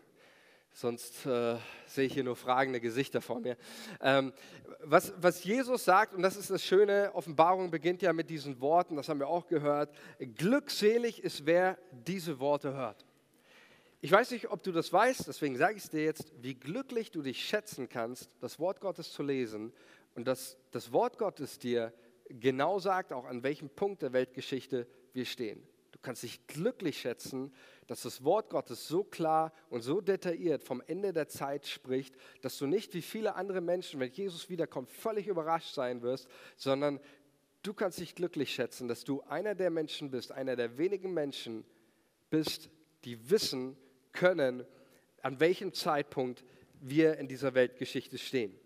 sonst 0.74 1.26
äh, 1.26 1.58
sehe 1.86 2.06
ich 2.06 2.14
hier 2.14 2.24
nur 2.24 2.36
fragende 2.36 2.80
Gesichter 2.80 3.22
vor 3.22 3.40
mir. 3.40 3.58
Ähm, 4.02 4.34
was, 4.84 5.14
was 5.18 5.44
Jesus 5.44 5.86
sagt, 5.86 6.14
und 6.14 6.22
das 6.22 6.38
ist 6.38 6.50
das 6.50 6.64
Schöne, 6.64 7.12
Offenbarung 7.14 7.72
beginnt 7.72 8.02
ja 8.02 8.14
mit 8.14 8.30
diesen 8.30 8.62
Worten, 8.62 8.96
das 8.96 9.10
haben 9.10 9.20
wir 9.20 9.28
auch 9.28 9.48
gehört, 9.48 9.94
glückselig 10.38 11.24
ist, 11.24 11.46
wer 11.46 11.78
diese 11.92 12.40
Worte 12.40 12.74
hört. 12.74 13.06
Ich 14.04 14.12
weiß 14.12 14.32
nicht, 14.32 14.50
ob 14.50 14.64
du 14.64 14.72
das 14.72 14.92
weißt, 14.92 15.28
deswegen 15.28 15.58
sage 15.58 15.78
ich 15.78 15.84
es 15.84 15.90
dir 15.92 16.04
jetzt, 16.04 16.32
wie 16.42 16.56
glücklich 16.56 17.12
du 17.12 17.22
dich 17.22 17.46
schätzen 17.46 17.88
kannst, 17.88 18.36
das 18.40 18.60
Wort 18.60 18.82
Gottes 18.82 19.12
zu 19.12 19.22
lesen 19.22 19.74
und 20.16 20.28
dass 20.28 20.58
das 20.72 20.92
Wort 20.92 21.20
Gottes 21.20 21.60
dir 21.60 21.94
genau 22.28 22.80
sagt, 22.80 23.14
auch 23.14 23.26
an 23.26 23.44
welchem 23.44 23.70
Punkt 23.70 24.02
der 24.02 24.14
Weltgeschichte 24.14 24.88
wir 25.14 25.26
stehen. 25.26 25.62
Du 25.92 26.00
kannst 26.02 26.24
dich 26.24 26.48
glücklich 26.48 27.00
schätzen, 27.00 27.54
dass 27.92 28.04
das 28.04 28.24
Wort 28.24 28.50
Gottes 28.50 28.88
so 28.88 29.04
klar 29.04 29.52
und 29.70 29.82
so 29.82 30.00
detailliert 30.00 30.64
vom 30.64 30.82
Ende 30.88 31.12
der 31.12 31.28
Zeit 31.28 31.68
spricht, 31.68 32.16
dass 32.42 32.58
du 32.58 32.66
nicht 32.66 32.94
wie 32.94 33.02
viele 33.02 33.36
andere 33.36 33.60
Menschen, 33.60 34.00
wenn 34.00 34.10
Jesus 34.10 34.50
wiederkommt, 34.50 34.90
völlig 34.90 35.28
überrascht 35.28 35.74
sein 35.74 36.02
wirst, 36.02 36.30
sondern 36.56 37.02
du 37.64 37.74
kannst 37.74 38.00
dich 38.00 38.16
glücklich 38.16 38.54
schätzen, 38.54 38.88
dass 38.88 39.04
du 39.04 39.24
einer 39.24 39.56
der 39.56 39.72
Menschen 39.72 40.10
bist, 40.10 40.32
einer 40.32 40.56
der 40.56 40.78
wenigen 40.78 41.14
Menschen 41.14 41.66
bist, 42.30 42.70
die 43.04 43.30
wissen 43.30 43.76
können, 44.14 44.66
an 45.22 45.42
welchem 45.42 45.74
Zeitpunkt 45.74 46.46
wir 46.80 47.18
in 47.18 47.28
dieser 47.28 47.56
Weltgeschichte 47.56 48.18
stehen. 48.18 48.58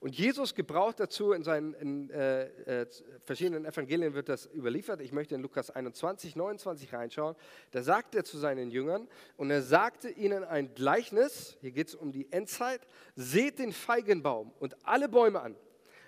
Und 0.00 0.16
Jesus 0.16 0.54
gebraucht 0.54 1.00
dazu, 1.00 1.32
in 1.32 1.42
seinen 1.42 1.74
in, 1.74 2.10
äh, 2.10 2.82
äh, 2.82 2.86
verschiedenen 3.24 3.64
Evangelien 3.64 4.14
wird 4.14 4.28
das 4.28 4.48
überliefert. 4.54 5.00
Ich 5.00 5.12
möchte 5.12 5.34
in 5.34 5.42
Lukas 5.42 5.70
21, 5.70 6.36
29 6.36 6.92
reinschauen. 6.92 7.36
Da 7.70 7.82
sagt 7.82 8.14
er 8.14 8.24
zu 8.24 8.38
seinen 8.38 8.70
Jüngern 8.70 9.08
und 9.36 9.50
er 9.50 9.62
sagte 9.62 10.08
ihnen 10.08 10.44
ein 10.44 10.74
Gleichnis, 10.74 11.56
hier 11.60 11.72
geht 11.72 11.88
es 11.88 11.94
um 11.94 12.12
die 12.12 12.30
Endzeit, 12.32 12.80
seht 13.14 13.58
den 13.58 13.72
Feigenbaum 13.72 14.52
und 14.58 14.76
alle 14.86 15.08
Bäume 15.08 15.40
an. 15.40 15.56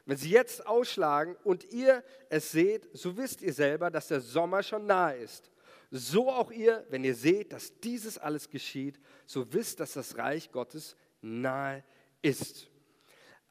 Wenn 0.06 0.16
sie 0.16 0.30
jetzt 0.30 0.66
ausschlagen 0.66 1.36
und 1.44 1.70
ihr 1.70 2.02
es 2.30 2.50
seht, 2.50 2.88
so 2.94 3.16
wisst 3.18 3.42
ihr 3.42 3.52
selber, 3.52 3.90
dass 3.90 4.08
der 4.08 4.20
Sommer 4.20 4.62
schon 4.62 4.86
nahe 4.86 5.18
ist. 5.18 5.50
So 5.90 6.30
auch 6.30 6.50
ihr, 6.50 6.86
wenn 6.90 7.04
ihr 7.04 7.14
seht, 7.14 7.52
dass 7.52 7.78
dieses 7.80 8.18
alles 8.18 8.48
geschieht, 8.48 8.98
so 9.26 9.52
wisst, 9.52 9.80
dass 9.80 9.92
das 9.92 10.16
Reich 10.16 10.50
Gottes 10.50 10.96
nahe 11.20 11.84
ist. 12.22 12.68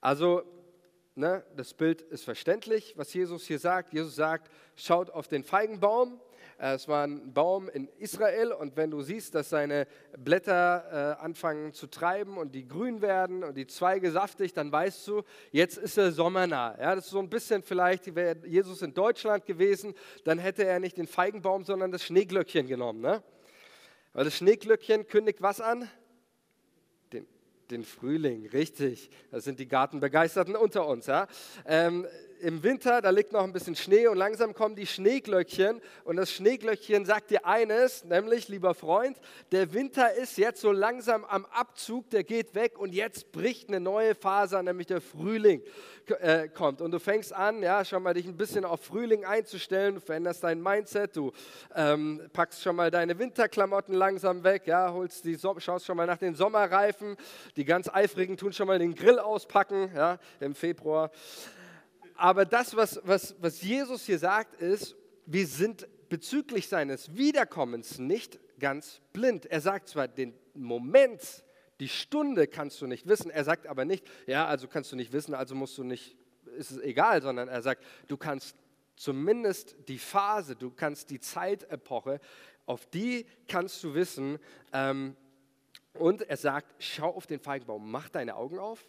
Also, 0.01 0.43
ne, 1.15 1.43
das 1.55 1.73
Bild 1.73 2.01
ist 2.01 2.23
verständlich, 2.23 2.93
was 2.97 3.13
Jesus 3.13 3.45
hier 3.45 3.59
sagt. 3.59 3.93
Jesus 3.93 4.15
sagt, 4.15 4.51
schaut 4.75 5.09
auf 5.09 5.27
den 5.27 5.43
Feigenbaum. 5.43 6.19
Äh, 6.59 6.73
es 6.73 6.87
war 6.87 7.05
ein 7.05 7.33
Baum 7.33 7.69
in 7.69 7.87
Israel 7.97 8.51
und 8.51 8.77
wenn 8.77 8.91
du 8.91 9.01
siehst, 9.01 9.35
dass 9.35 9.49
seine 9.49 9.87
Blätter 10.17 11.17
äh, 11.19 11.23
anfangen 11.23 11.73
zu 11.73 11.87
treiben 11.87 12.37
und 12.37 12.53
die 12.53 12.67
grün 12.67 13.01
werden 13.01 13.43
und 13.43 13.55
die 13.55 13.67
Zweige 13.67 14.11
saftig, 14.11 14.53
dann 14.53 14.71
weißt 14.71 15.07
du, 15.07 15.23
jetzt 15.51 15.77
ist 15.77 15.97
der 15.97 16.11
Sommer 16.11 16.47
nah. 16.47 16.77
Ja, 16.79 16.95
das 16.95 17.05
ist 17.05 17.11
so 17.11 17.19
ein 17.19 17.29
bisschen 17.29 17.63
vielleicht, 17.63 18.13
wäre 18.15 18.37
Jesus 18.45 18.81
in 18.81 18.93
Deutschland 18.93 19.45
gewesen, 19.45 19.93
dann 20.23 20.39
hätte 20.39 20.65
er 20.65 20.79
nicht 20.79 20.97
den 20.97 21.07
Feigenbaum, 21.07 21.63
sondern 21.63 21.91
das 21.91 22.03
Schneeglöckchen 22.03 22.67
genommen. 22.67 23.01
Ne? 23.01 23.23
Weil 24.13 24.25
das 24.25 24.35
Schneeglöckchen 24.35 25.07
kündigt 25.07 25.41
was 25.41 25.61
an? 25.61 25.89
Den, 27.69 27.83
Frühling, 27.83 28.47
richtig. 28.47 29.09
Das 29.31 29.43
sind 29.43 29.59
die 29.59 29.67
Gartenbegeisterten 29.67 30.55
unter 30.55 30.87
uns. 30.87 31.07
Ja? 31.07 31.27
Ähm, 31.65 32.07
im 32.41 32.63
Winter, 32.63 33.01
da 33.01 33.09
liegt 33.09 33.31
noch 33.31 33.43
ein 33.43 33.53
bisschen 33.53 33.75
Schnee 33.75 34.07
und 34.07 34.17
langsam 34.17 34.53
kommen 34.53 34.75
die 34.75 34.85
Schneeglöckchen. 34.85 35.81
Und 36.03 36.17
das 36.17 36.31
Schneeglöckchen 36.31 37.05
sagt 37.05 37.31
dir 37.31 37.45
eines, 37.45 38.03
nämlich, 38.03 38.47
lieber 38.47 38.73
Freund, 38.73 39.17
der 39.51 39.73
Winter 39.73 40.13
ist 40.13 40.37
jetzt 40.37 40.61
so 40.61 40.71
langsam 40.71 41.25
am 41.25 41.45
Abzug, 41.45 42.09
der 42.09 42.23
geht 42.23 42.55
weg 42.55 42.77
und 42.79 42.93
jetzt 42.93 43.31
bricht 43.31 43.69
eine 43.69 43.79
neue 43.79 44.15
Phase 44.15 44.61
nämlich 44.63 44.87
der 44.87 45.01
Frühling 45.01 45.61
äh, 46.19 46.47
kommt. 46.47 46.81
Und 46.81 46.91
du 46.91 46.99
fängst 46.99 47.33
an, 47.33 47.61
ja, 47.61 47.83
schon 47.85 48.03
mal 48.03 48.13
dich 48.13 48.25
ein 48.25 48.37
bisschen 48.37 48.65
auf 48.65 48.81
Frühling 48.81 49.25
einzustellen, 49.25 49.95
du 49.95 50.01
veränderst 50.01 50.43
dein 50.43 50.61
Mindset, 50.61 51.15
du 51.15 51.31
ähm, 51.75 52.21
packst 52.33 52.61
schon 52.61 52.75
mal 52.75 52.91
deine 52.91 53.17
Winterklamotten 53.17 53.93
langsam 53.93 54.43
weg, 54.43 54.63
ja, 54.65 54.91
holst 54.91 55.25
die, 55.25 55.37
schaust 55.37 55.85
schon 55.85 55.97
mal 55.97 56.07
nach 56.07 56.17
den 56.17 56.35
Sommerreifen, 56.35 57.17
die 57.55 57.65
ganz 57.65 57.89
eifrigen 57.89 58.37
tun 58.37 58.53
schon 58.53 58.67
mal 58.67 58.79
den 58.79 58.95
Grill 58.95 59.19
auspacken, 59.19 59.91
ja, 59.95 60.17
im 60.39 60.55
Februar 60.55 61.11
aber 62.17 62.45
das, 62.45 62.75
was, 62.75 62.99
was, 63.03 63.35
was 63.39 63.61
Jesus 63.61 64.05
hier 64.05 64.19
sagt, 64.19 64.59
ist, 64.61 64.95
wir 65.25 65.45
sind 65.45 65.87
bezüglich 66.09 66.67
seines 66.67 67.15
Wiederkommens 67.15 67.99
nicht 67.99 68.39
ganz 68.59 69.01
blind. 69.13 69.45
Er 69.45 69.61
sagt 69.61 69.89
zwar 69.89 70.07
den 70.07 70.33
Moment, 70.53 71.43
die 71.79 71.89
Stunde 71.89 72.47
kannst 72.47 72.81
du 72.81 72.87
nicht 72.87 73.07
wissen, 73.07 73.29
er 73.29 73.43
sagt 73.43 73.67
aber 73.67 73.85
nicht, 73.85 74.05
ja, 74.25 74.47
also 74.47 74.67
kannst 74.67 74.91
du 74.91 74.95
nicht 74.95 75.13
wissen, 75.13 75.33
also 75.35 75.53
musst 75.53 75.77
du 75.77 75.83
nicht, 75.83 76.17
ist 76.57 76.71
es 76.71 76.79
egal, 76.79 77.21
sondern 77.21 77.47
er 77.47 77.61
sagt, 77.61 77.83
du 78.07 78.17
kannst 78.17 78.55
zumindest 78.95 79.75
die 79.87 79.99
Phase, 79.99 80.55
du 80.55 80.71
kannst 80.71 81.11
die 81.11 81.19
Zeitepoche, 81.19 82.19
auf 82.65 82.85
die 82.87 83.25
kannst 83.47 83.83
du 83.83 83.93
wissen. 83.93 84.39
Ähm, 84.73 85.15
und 85.93 86.23
er 86.23 86.37
sagt, 86.37 86.75
schau 86.79 87.09
auf 87.09 87.27
den 87.27 87.39
Feigenbaum, 87.39 87.89
mach 87.89 88.09
deine 88.09 88.35
Augen 88.35 88.59
auf, 88.59 88.87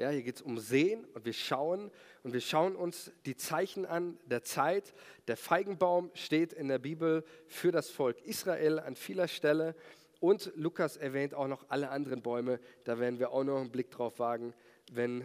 ja, 0.00 0.08
hier 0.08 0.22
geht 0.22 0.36
es 0.36 0.42
um 0.42 0.58
Sehen 0.58 1.04
und 1.12 1.26
wir 1.26 1.34
schauen 1.34 1.90
und 2.22 2.32
wir 2.32 2.40
schauen 2.40 2.74
uns 2.74 3.12
die 3.26 3.36
Zeichen 3.36 3.84
an 3.84 4.18
der 4.24 4.42
Zeit. 4.42 4.94
Der 5.28 5.36
Feigenbaum 5.36 6.10
steht 6.14 6.54
in 6.54 6.68
der 6.68 6.78
Bibel 6.78 7.22
für 7.46 7.70
das 7.70 7.90
Volk 7.90 8.18
Israel 8.22 8.78
an 8.78 8.96
vieler 8.96 9.28
Stelle 9.28 9.74
und 10.18 10.52
Lukas 10.56 10.96
erwähnt 10.96 11.34
auch 11.34 11.48
noch 11.48 11.66
alle 11.68 11.90
anderen 11.90 12.22
Bäume. 12.22 12.60
Da 12.84 12.98
werden 12.98 13.18
wir 13.18 13.30
auch 13.30 13.44
noch 13.44 13.60
einen 13.60 13.70
Blick 13.70 13.90
drauf 13.90 14.18
wagen, 14.18 14.54
wenn 14.90 15.22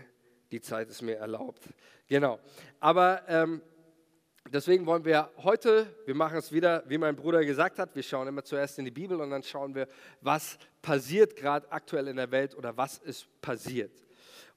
die 0.52 0.60
Zeit 0.60 0.90
es 0.90 1.02
mir 1.02 1.16
erlaubt. 1.16 1.64
Genau. 2.10 2.38
Aber 2.82 3.22
ähm, 3.30 3.62
deswegen 4.52 4.86
wollen 4.86 5.06
wir 5.06 5.32
heute, 5.38 5.88
wir 6.06 6.16
machen 6.16 6.38
es 6.38 6.52
wieder, 6.52 6.84
wie 6.88 6.98
mein 6.98 7.16
Bruder 7.16 7.46
gesagt 7.46 7.80
hat, 7.80 7.96
wir 7.96 8.04
schauen 8.04 8.28
immer 8.28 8.44
zuerst 8.44 8.78
in 8.78 8.84
die 8.84 8.92
Bibel 8.92 9.22
und 9.22 9.30
dann 9.30 9.42
schauen 9.42 9.74
wir, 9.74 9.88
was 10.20 10.58
passiert 10.82 11.38
gerade 11.38 11.72
aktuell 11.72 12.10
in 12.10 12.18
der 12.18 12.32
Welt 12.32 12.54
oder 12.56 12.76
was 12.76 12.98
ist 12.98 13.30
passiert. 13.40 14.05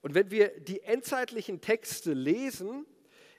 Und 0.01 0.15
wenn 0.15 0.31
wir 0.31 0.59
die 0.59 0.81
endzeitlichen 0.81 1.61
Texte 1.61 2.13
lesen 2.13 2.85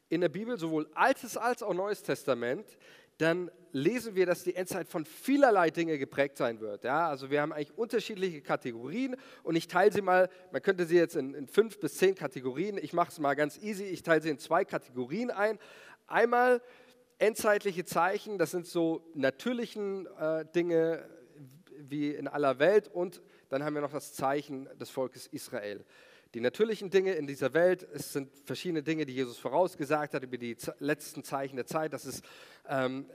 in 0.09 0.21
der 0.21 0.29
Bibel, 0.29 0.59
sowohl 0.59 0.89
Altes 0.95 1.37
als 1.37 1.63
auch 1.63 1.73
Neues 1.73 2.03
Testament, 2.03 2.77
dann 3.19 3.51
lesen 3.73 4.15
wir, 4.15 4.27
dass 4.27 4.43
die 4.43 4.55
Endzeit 4.55 4.89
von 4.89 5.05
vielerlei 5.05 5.71
Dinge 5.71 5.99
geprägt 5.99 6.37
sein 6.37 6.61
wird. 6.61 6.85
Ja, 6.85 7.09
also 7.09 7.31
wir 7.31 7.41
haben 7.41 7.53
eigentlich 7.53 7.77
unterschiedliche 7.77 8.41
Kategorien 8.41 9.17
und 9.43 9.57
ich 9.57 9.69
teile 9.69 9.93
sie 9.93 10.03
mal, 10.03 10.29
man 10.53 10.63
könnte 10.63 10.87
sie 10.87 10.97
jetzt 10.97 11.17
in, 11.17 11.35
in 11.35 11.47
fünf 11.47 11.79
bis 11.79 11.97
zehn 11.97 12.15
Kategorien, 12.15 12.79
ich 12.79 12.93
mache 12.93 13.11
es 13.11 13.19
mal 13.19 13.35
ganz 13.35 13.59
easy, 13.59 13.85
ich 13.85 14.03
teile 14.03 14.23
sie 14.23 14.31
in 14.31 14.39
zwei 14.39 14.65
Kategorien 14.65 15.31
ein. 15.31 15.59
Einmal 16.07 16.63
endzeitliche 17.19 17.85
Zeichen, 17.85 18.39
das 18.39 18.51
sind 18.51 18.67
so 18.67 19.05
natürlichen 19.15 20.07
äh, 20.19 20.47
Dinge 20.55 21.07
wie 21.79 22.11
in 22.11 22.27
aller 22.27 22.59
Welt 22.59 22.89
und 22.89 23.23
dann 23.51 23.65
haben 23.65 23.75
wir 23.75 23.83
noch 23.83 23.93
das 23.93 24.15
Zeichen 24.15 24.69
des 24.79 24.91
Volkes 24.91 25.27
Israel. 25.27 25.85
Die 26.33 26.41
natürlichen 26.41 26.91
Dinge 26.91 27.15
in 27.15 27.27
dieser 27.27 27.55
Welt, 27.55 27.85
es 27.93 28.13
sind 28.13 28.31
verschiedene 28.45 28.85
Dinge, 28.85 29.05
die 29.05 29.15
Jesus 29.15 29.37
vorausgesagt 29.37 30.15
hat 30.15 30.23
über 30.23 30.39
die 30.39 30.57
letzten 30.79 31.25
Zeichen 31.25 31.57
der 31.57 31.67
Zeit. 31.67 31.93
Das 31.93 32.07
ist 32.07 32.25
ähm, 32.69 33.07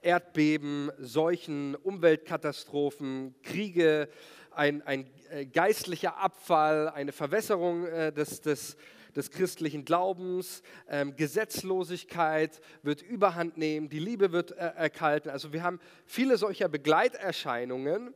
Erdbeben, 0.00 0.92
Seuchen, 0.96 1.74
Umweltkatastrophen, 1.74 3.34
Kriege, 3.42 4.08
ein, 4.52 4.80
ein 4.82 5.10
äh, 5.30 5.44
geistlicher 5.44 6.18
Abfall, 6.18 6.88
eine 6.88 7.10
Verwässerung 7.10 7.84
äh, 7.84 8.12
des, 8.12 8.42
des, 8.42 8.76
des 9.16 9.32
christlichen 9.32 9.84
Glaubens, 9.84 10.62
ähm, 10.88 11.16
Gesetzlosigkeit 11.16 12.60
wird 12.84 13.02
überhand 13.02 13.56
nehmen, 13.56 13.88
die 13.88 13.98
Liebe 13.98 14.30
wird 14.30 14.52
äh, 14.52 14.54
erkalten. 14.54 15.32
Also 15.32 15.52
wir 15.52 15.64
haben 15.64 15.80
viele 16.04 16.36
solcher 16.36 16.68
Begleiterscheinungen 16.68 18.14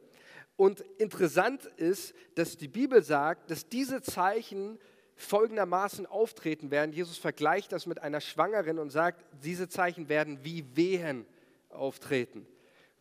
und 0.60 0.84
interessant 0.98 1.64
ist, 1.78 2.12
dass 2.34 2.58
die 2.58 2.68
Bibel 2.68 3.02
sagt, 3.02 3.50
dass 3.50 3.70
diese 3.70 4.02
Zeichen 4.02 4.78
folgendermaßen 5.16 6.04
auftreten 6.04 6.70
werden. 6.70 6.92
Jesus 6.92 7.16
vergleicht 7.16 7.72
das 7.72 7.86
mit 7.86 8.02
einer 8.02 8.20
Schwangeren 8.20 8.78
und 8.78 8.90
sagt, 8.90 9.24
diese 9.42 9.70
Zeichen 9.70 10.10
werden 10.10 10.40
wie 10.42 10.66
Wehen 10.76 11.24
auftreten. 11.70 12.46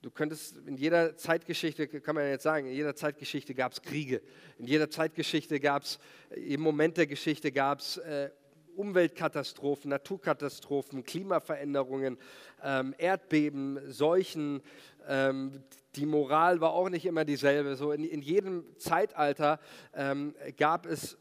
Du 0.02 0.10
könntest 0.10 0.56
in 0.68 0.78
jeder 0.78 1.18
Zeitgeschichte, 1.18 1.90
kann 1.90 2.16
man 2.16 2.30
jetzt 2.30 2.44
sagen, 2.44 2.68
in 2.68 2.76
jeder 2.76 2.96
Zeitgeschichte 2.96 3.54
gab 3.54 3.74
es 3.74 3.82
Kriege. 3.82 4.22
In 4.58 4.66
jeder 4.66 4.90
Zeitgeschichte 4.90 5.60
gab 5.60 5.84
es, 5.84 6.00
im 6.30 6.62
Moment 6.62 6.96
der 6.96 7.08
Geschichte 7.08 7.52
gab 7.52 7.80
es 7.80 7.98
äh, 7.98 8.30
Umweltkatastrophen, 8.78 9.90
Naturkatastrophen, 9.90 11.04
Klimaveränderungen, 11.04 12.18
ähm, 12.64 12.96
Erdbeben, 12.98 13.82
Seuchen, 13.92 14.62
ähm, 15.10 15.62
die 15.96 16.06
Moral 16.06 16.62
war 16.62 16.74
auch 16.74 16.90
nicht 16.90 17.06
immer 17.06 17.26
dieselbe. 17.26 17.76
So 17.76 17.92
in, 17.92 18.04
in 18.04 18.22
jedem 18.22 18.66
Zeitalter 18.78 19.60
ähm, 19.94 20.36
gab, 20.58 20.86
es, 20.86 21.18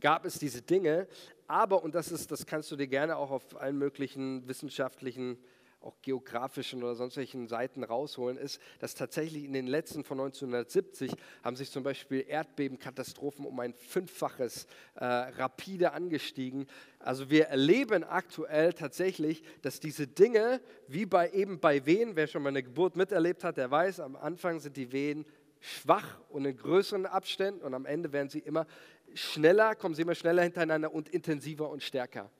gab 0.00 0.24
es 0.24 0.38
diese 0.38 0.62
Dinge. 0.62 1.06
Aber, 1.46 1.82
und 1.82 1.94
das, 1.94 2.12
ist, 2.12 2.30
das 2.30 2.46
kannst 2.46 2.70
du 2.70 2.76
dir 2.76 2.86
gerne 2.86 3.16
auch 3.16 3.30
auf 3.30 3.60
allen 3.60 3.78
möglichen 3.78 4.46
wissenschaftlichen 4.46 5.38
auch 5.80 6.00
geografischen 6.02 6.82
oder 6.82 6.94
sonst 6.94 7.16
welchen 7.16 7.48
Seiten 7.48 7.84
rausholen, 7.84 8.36
ist, 8.36 8.60
dass 8.80 8.94
tatsächlich 8.94 9.44
in 9.44 9.52
den 9.52 9.66
letzten 9.66 10.04
von 10.04 10.20
1970 10.20 11.12
haben 11.42 11.56
sich 11.56 11.70
zum 11.70 11.82
Beispiel 11.82 12.24
Erdbebenkatastrophen 12.28 13.46
um 13.46 13.58
ein 13.60 13.72
Fünffaches 13.72 14.66
äh, 14.94 15.04
rapide 15.04 15.92
angestiegen. 15.92 16.66
Also 16.98 17.30
wir 17.30 17.46
erleben 17.46 18.04
aktuell 18.04 18.74
tatsächlich, 18.74 19.42
dass 19.62 19.80
diese 19.80 20.06
Dinge, 20.06 20.60
wie 20.86 21.06
bei 21.06 21.30
eben 21.30 21.60
bei 21.60 21.86
Wehen, 21.86 22.14
wer 22.14 22.26
schon 22.26 22.42
mal 22.42 22.50
eine 22.50 22.62
Geburt 22.62 22.96
miterlebt 22.96 23.42
hat, 23.42 23.56
der 23.56 23.70
weiß, 23.70 24.00
am 24.00 24.16
Anfang 24.16 24.60
sind 24.60 24.76
die 24.76 24.92
Wehen 24.92 25.24
schwach 25.60 26.20
und 26.28 26.44
in 26.44 26.56
größeren 26.56 27.06
Abständen 27.06 27.62
und 27.62 27.74
am 27.74 27.86
Ende 27.86 28.12
werden 28.12 28.28
sie 28.28 28.40
immer 28.40 28.66
schneller, 29.14 29.74
kommen 29.74 29.94
sie 29.94 30.02
immer 30.02 30.14
schneller 30.14 30.42
hintereinander 30.42 30.92
und 30.92 31.08
intensiver 31.08 31.70
und 31.70 31.82
stärker. 31.82 32.30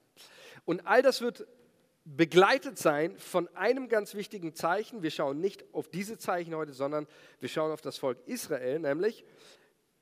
Und 0.65 0.87
all 0.87 1.03
das 1.03 1.21
wird 1.21 1.47
begleitet 2.17 2.79
sein 2.79 3.17
von 3.19 3.49
einem 3.55 3.89
ganz 3.89 4.15
wichtigen 4.15 4.55
Zeichen. 4.55 5.03
Wir 5.03 5.11
schauen 5.11 5.41
nicht 5.41 5.65
auf 5.73 5.89
diese 5.89 6.19
Zeichen 6.19 6.55
heute, 6.55 6.73
sondern 6.73 7.07
wir 7.39 7.49
schauen 7.49 7.71
auf 7.71 7.81
das 7.81 7.99
Volk 7.99 8.19
Israel, 8.27 8.81
nämlich, 8.81 9.25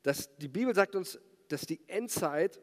dass 0.03 0.35
die 0.37 0.47
Bibel 0.47 0.73
sagt 0.73 0.95
uns, 0.95 1.19
dass 1.49 1.61
die 1.61 1.79
Endzeit 1.87 2.59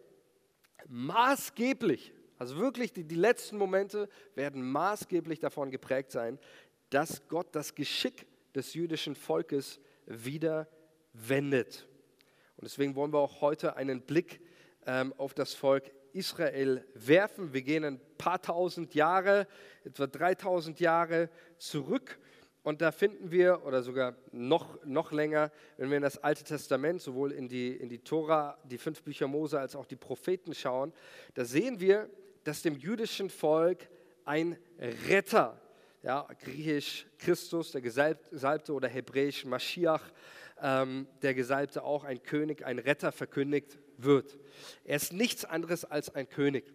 maßgeblich, 0.89 2.13
also 2.39 2.57
wirklich 2.57 2.93
die, 2.93 3.05
die 3.05 3.17
letzten 3.17 3.57
Momente 3.57 4.09
werden 4.35 4.63
maßgeblich 4.69 5.39
davon 5.39 5.71
geprägt 5.71 6.11
sein, 6.11 6.39
dass 6.91 7.29
Gott 7.29 7.49
das 7.53 7.75
Geschick 7.75 8.27
des 8.55 8.75
jüdischen 8.75 9.15
Volkes 9.15 9.81
wieder 10.07 10.69
wendet. 11.13 11.87
Und 12.57 12.65
deswegen 12.65 12.95
wollen 12.95 13.13
wir 13.13 13.19
auch 13.19 13.41
heute 13.41 13.77
einen 13.77 14.03
Blick 14.03 14.41
ähm, 14.87 15.13
auf 15.19 15.35
das 15.35 15.55
Volk 15.55 15.91
Israel 16.17 16.85
werfen. 16.95 17.53
Wir 17.53 17.63
gehen 17.63 17.85
ein 17.85 18.01
paar 18.19 18.41
tausend 18.41 18.95
Jahre, 18.95 19.47
etwa 19.85 20.07
3000 20.07 20.81
Jahre 20.81 21.29
zurück. 21.59 22.19
Und 22.63 22.81
da 22.81 22.91
finden 22.91 23.31
wir, 23.31 23.65
oder 23.65 23.83
sogar 23.83 24.17
noch, 24.33 24.85
noch 24.85 25.13
länger, 25.13 25.53
wenn 25.77 25.89
wir 25.91 25.99
in 25.99 26.03
das 26.03 26.19
Alte 26.19 26.43
Testament, 26.43 27.01
sowohl 27.01 27.31
in 27.31 27.49
die, 27.49 27.69
in 27.69 27.89
die 27.89 28.01
Tora, 28.01 28.59
die 28.65 28.79
fünf 28.79 29.03
Bücher 29.05 29.29
Mose, 29.29 29.61
als 29.61 29.77
auch 29.77 29.87
die 29.87 29.95
Propheten 29.95 30.53
schauen, 30.53 30.93
da 31.35 31.45
sehen 31.45 31.79
wir, 31.79 32.11
dass 32.43 32.63
dem 32.63 32.77
jüdischen 32.77 33.31
Volk 33.31 33.89
ein 34.25 34.59
Retter, 35.09 35.61
ja, 36.03 36.27
griechisch 36.41 37.07
Christus, 37.19 37.71
der 37.71 37.83
Gesalbte 37.83 38.73
oder 38.73 38.89
hebräisch 38.89 39.45
Mashiach, 39.45 40.03
ähm, 40.61 41.07
der 41.23 41.35
Gesalbte 41.35 41.85
auch 41.85 42.03
ein 42.03 42.23
König, 42.23 42.65
ein 42.65 42.79
Retter 42.79 43.13
verkündigt 43.13 43.79
wird. 43.99 44.39
Er 44.85 44.97
ist 44.97 45.13
nichts 45.13 45.45
anderes 45.45 45.85
als 45.85 46.15
ein 46.15 46.29
König. 46.29 46.73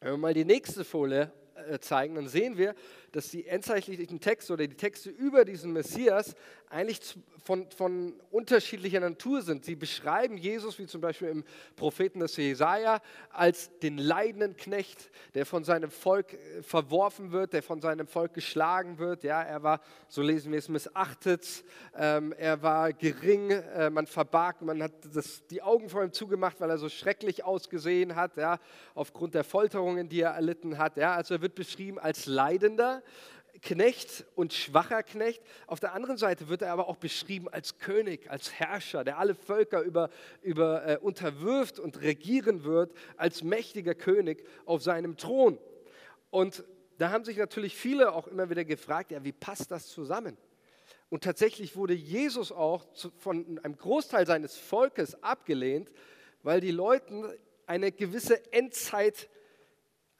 Wenn 0.00 0.12
wir 0.12 0.18
mal 0.18 0.34
die 0.34 0.44
nächste 0.44 0.84
Folie 0.84 1.32
äh, 1.68 1.78
zeigen, 1.78 2.14
dann 2.14 2.28
sehen 2.28 2.58
wir, 2.58 2.74
dass 3.14 3.30
die 3.30 3.46
endzeitlichen 3.46 4.18
Texte 4.18 4.52
oder 4.52 4.66
die 4.66 4.74
Texte 4.74 5.08
über 5.08 5.44
diesen 5.44 5.72
Messias 5.72 6.34
eigentlich 6.68 7.16
von, 7.44 7.70
von 7.70 8.14
unterschiedlicher 8.32 8.98
Natur 8.98 9.42
sind. 9.42 9.64
Sie 9.64 9.76
beschreiben 9.76 10.36
Jesus, 10.36 10.78
wie 10.80 10.86
zum 10.86 11.00
Beispiel 11.00 11.28
im 11.28 11.44
Propheten 11.76 12.18
des 12.18 12.36
Jesaja, 12.36 13.00
als 13.30 13.70
den 13.78 13.98
leidenden 13.98 14.56
Knecht, 14.56 15.10
der 15.34 15.46
von 15.46 15.62
seinem 15.62 15.90
Volk 15.90 16.32
äh, 16.32 16.62
verworfen 16.62 17.30
wird, 17.30 17.52
der 17.52 17.62
von 17.62 17.80
seinem 17.80 18.08
Volk 18.08 18.34
geschlagen 18.34 18.98
wird. 18.98 19.22
Ja, 19.22 19.42
er 19.42 19.62
war, 19.62 19.80
so 20.08 20.20
lesen 20.20 20.50
wir 20.50 20.58
es, 20.58 20.68
missachtet, 20.68 21.64
ähm, 21.96 22.32
er 22.36 22.62
war 22.62 22.92
gering, 22.92 23.50
äh, 23.50 23.90
man 23.90 24.08
verbarg, 24.08 24.60
man 24.62 24.82
hat 24.82 24.92
das, 25.14 25.46
die 25.46 25.62
Augen 25.62 25.88
vor 25.88 26.02
ihm 26.02 26.12
zugemacht, 26.12 26.60
weil 26.60 26.70
er 26.70 26.78
so 26.78 26.88
schrecklich 26.88 27.44
ausgesehen 27.44 28.16
hat, 28.16 28.36
ja, 28.36 28.58
aufgrund 28.94 29.34
der 29.34 29.44
Folterungen, 29.44 30.08
die 30.08 30.22
er 30.22 30.30
erlitten 30.30 30.78
hat. 30.78 30.96
Ja. 30.96 31.14
Also 31.14 31.34
er 31.34 31.42
wird 31.42 31.54
beschrieben 31.54 32.00
als 32.00 32.26
Leidender, 32.26 33.03
Knecht 33.62 34.24
und 34.34 34.52
schwacher 34.52 35.02
Knecht. 35.02 35.42
Auf 35.66 35.80
der 35.80 35.94
anderen 35.94 36.18
Seite 36.18 36.48
wird 36.48 36.62
er 36.62 36.72
aber 36.72 36.88
auch 36.88 36.96
beschrieben 36.96 37.48
als 37.48 37.78
König, 37.78 38.30
als 38.30 38.52
Herrscher, 38.52 39.04
der 39.04 39.18
alle 39.18 39.34
Völker 39.34 39.80
über, 39.80 40.10
über, 40.42 40.86
äh, 40.86 40.98
unterwirft 40.98 41.78
und 41.78 42.02
regieren 42.02 42.64
wird, 42.64 42.92
als 43.16 43.42
mächtiger 43.42 43.94
König 43.94 44.46
auf 44.66 44.82
seinem 44.82 45.16
Thron. 45.16 45.58
Und 46.30 46.64
da 46.98 47.10
haben 47.10 47.24
sich 47.24 47.36
natürlich 47.38 47.74
viele 47.74 48.12
auch 48.12 48.26
immer 48.26 48.50
wieder 48.50 48.64
gefragt, 48.64 49.10
ja, 49.10 49.24
wie 49.24 49.32
passt 49.32 49.70
das 49.70 49.88
zusammen? 49.88 50.36
Und 51.08 51.24
tatsächlich 51.24 51.76
wurde 51.76 51.94
Jesus 51.94 52.52
auch 52.52 52.92
zu, 52.92 53.10
von 53.18 53.58
einem 53.62 53.76
Großteil 53.76 54.26
seines 54.26 54.56
Volkes 54.56 55.22
abgelehnt, 55.22 55.90
weil 56.42 56.60
die 56.60 56.70
Leute 56.70 57.38
eine 57.66 57.92
gewisse 57.92 58.52
Endzeit 58.52 59.28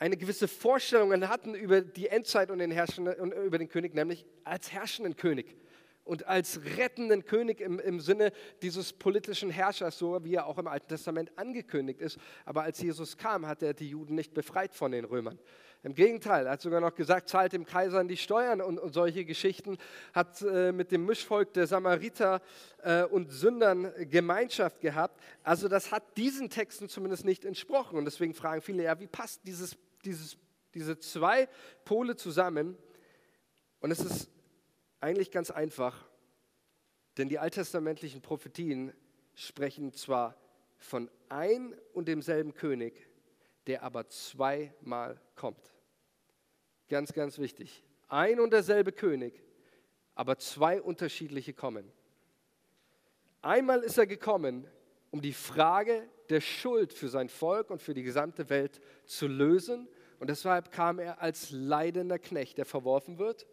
eine 0.04 0.18
gewisse 0.18 0.48
Vorstellung 0.48 1.28
hatten 1.28 1.54
über 1.54 1.80
die 1.80 2.08
Endzeit 2.08 2.50
und, 2.50 2.58
den 2.58 2.78
und 3.18 3.32
über 3.32 3.56
den 3.56 3.68
König, 3.68 3.94
nämlich 3.94 4.26
als 4.44 4.70
herrschenden 4.70 5.16
König 5.16 5.56
und 6.04 6.26
als 6.26 6.60
rettenden 6.76 7.24
König 7.24 7.60
im, 7.60 7.78
im 7.78 8.00
Sinne 8.00 8.32
dieses 8.60 8.92
politischen 8.92 9.48
Herrschers, 9.48 9.96
so 9.96 10.22
wie 10.22 10.34
er 10.34 10.46
auch 10.46 10.58
im 10.58 10.66
Alten 10.66 10.88
Testament 10.88 11.32
angekündigt 11.36 12.02
ist. 12.02 12.18
Aber 12.44 12.64
als 12.64 12.82
Jesus 12.82 13.16
kam, 13.16 13.46
hat 13.46 13.62
er 13.62 13.72
die 13.72 13.88
Juden 13.88 14.14
nicht 14.14 14.34
befreit 14.34 14.74
von 14.74 14.92
den 14.92 15.06
Römern. 15.06 15.38
Im 15.82 15.94
Gegenteil, 15.94 16.46
er 16.46 16.52
hat 16.52 16.62
sogar 16.62 16.80
noch 16.80 16.94
gesagt, 16.94 17.28
zahlt 17.28 17.52
dem 17.52 17.66
Kaiser 17.66 18.02
die 18.04 18.16
Steuern 18.16 18.62
und, 18.62 18.78
und 18.78 18.94
solche 18.94 19.24
Geschichten, 19.24 19.76
hat 20.14 20.40
äh, 20.42 20.72
mit 20.72 20.92
dem 20.92 21.04
Mischvolk 21.04 21.52
der 21.52 21.66
Samariter 21.66 22.40
äh, 22.82 23.04
und 23.04 23.30
Sündern 23.30 23.92
Gemeinschaft 24.10 24.80
gehabt. 24.80 25.22
Also 25.42 25.68
das 25.68 25.92
hat 25.92 26.16
diesen 26.16 26.48
Texten 26.48 26.88
zumindest 26.88 27.24
nicht 27.24 27.44
entsprochen. 27.44 27.98
Und 27.98 28.06
deswegen 28.06 28.34
fragen 28.34 28.62
viele, 28.62 28.84
ja, 28.84 28.98
wie 28.98 29.06
passt 29.06 29.40
dieses, 29.46 29.76
dieses, 30.04 30.36
diese 30.74 30.98
zwei 30.98 31.48
Pole 31.84 32.16
zusammen? 32.16 32.76
Und 33.80 33.90
es 33.90 34.00
ist 34.00 34.30
eigentlich 35.00 35.30
ganz 35.30 35.50
einfach, 35.50 36.06
denn 37.16 37.28
die 37.28 37.38
alttestamentlichen 37.38 38.22
Prophetien 38.22 38.92
sprechen 39.34 39.92
zwar 39.92 40.36
von 40.78 41.10
ein 41.28 41.74
und 41.92 42.08
demselben 42.08 42.54
König, 42.54 43.08
der 43.66 43.82
aber 43.82 44.08
zweimal 44.08 45.20
kommt. 45.34 45.74
Ganz, 46.88 47.12
ganz 47.12 47.38
wichtig. 47.38 47.82
Ein 48.08 48.40
und 48.40 48.52
derselbe 48.52 48.92
König, 48.92 49.42
aber 50.14 50.38
zwei 50.38 50.80
unterschiedliche 50.80 51.54
kommen. 51.54 51.90
Einmal 53.42 53.82
ist 53.82 53.98
er 53.98 54.06
gekommen, 54.06 54.66
um 55.10 55.20
die 55.20 55.32
Frage 55.32 56.08
der 56.30 56.40
Schuld 56.40 56.92
für 56.92 57.08
sein 57.08 57.28
Volk 57.28 57.70
und 57.70 57.82
für 57.82 57.94
die 57.94 58.02
gesamte 58.02 58.48
Welt 58.50 58.80
zu 59.04 59.26
lösen. 59.26 59.88
Und 60.18 60.30
deshalb 60.30 60.70
kam 60.70 60.98
er 60.98 61.20
als 61.20 61.50
leidender 61.50 62.18
Knecht, 62.18 62.58
der 62.58 62.64
verworfen 62.64 63.18
wird. 63.18 63.46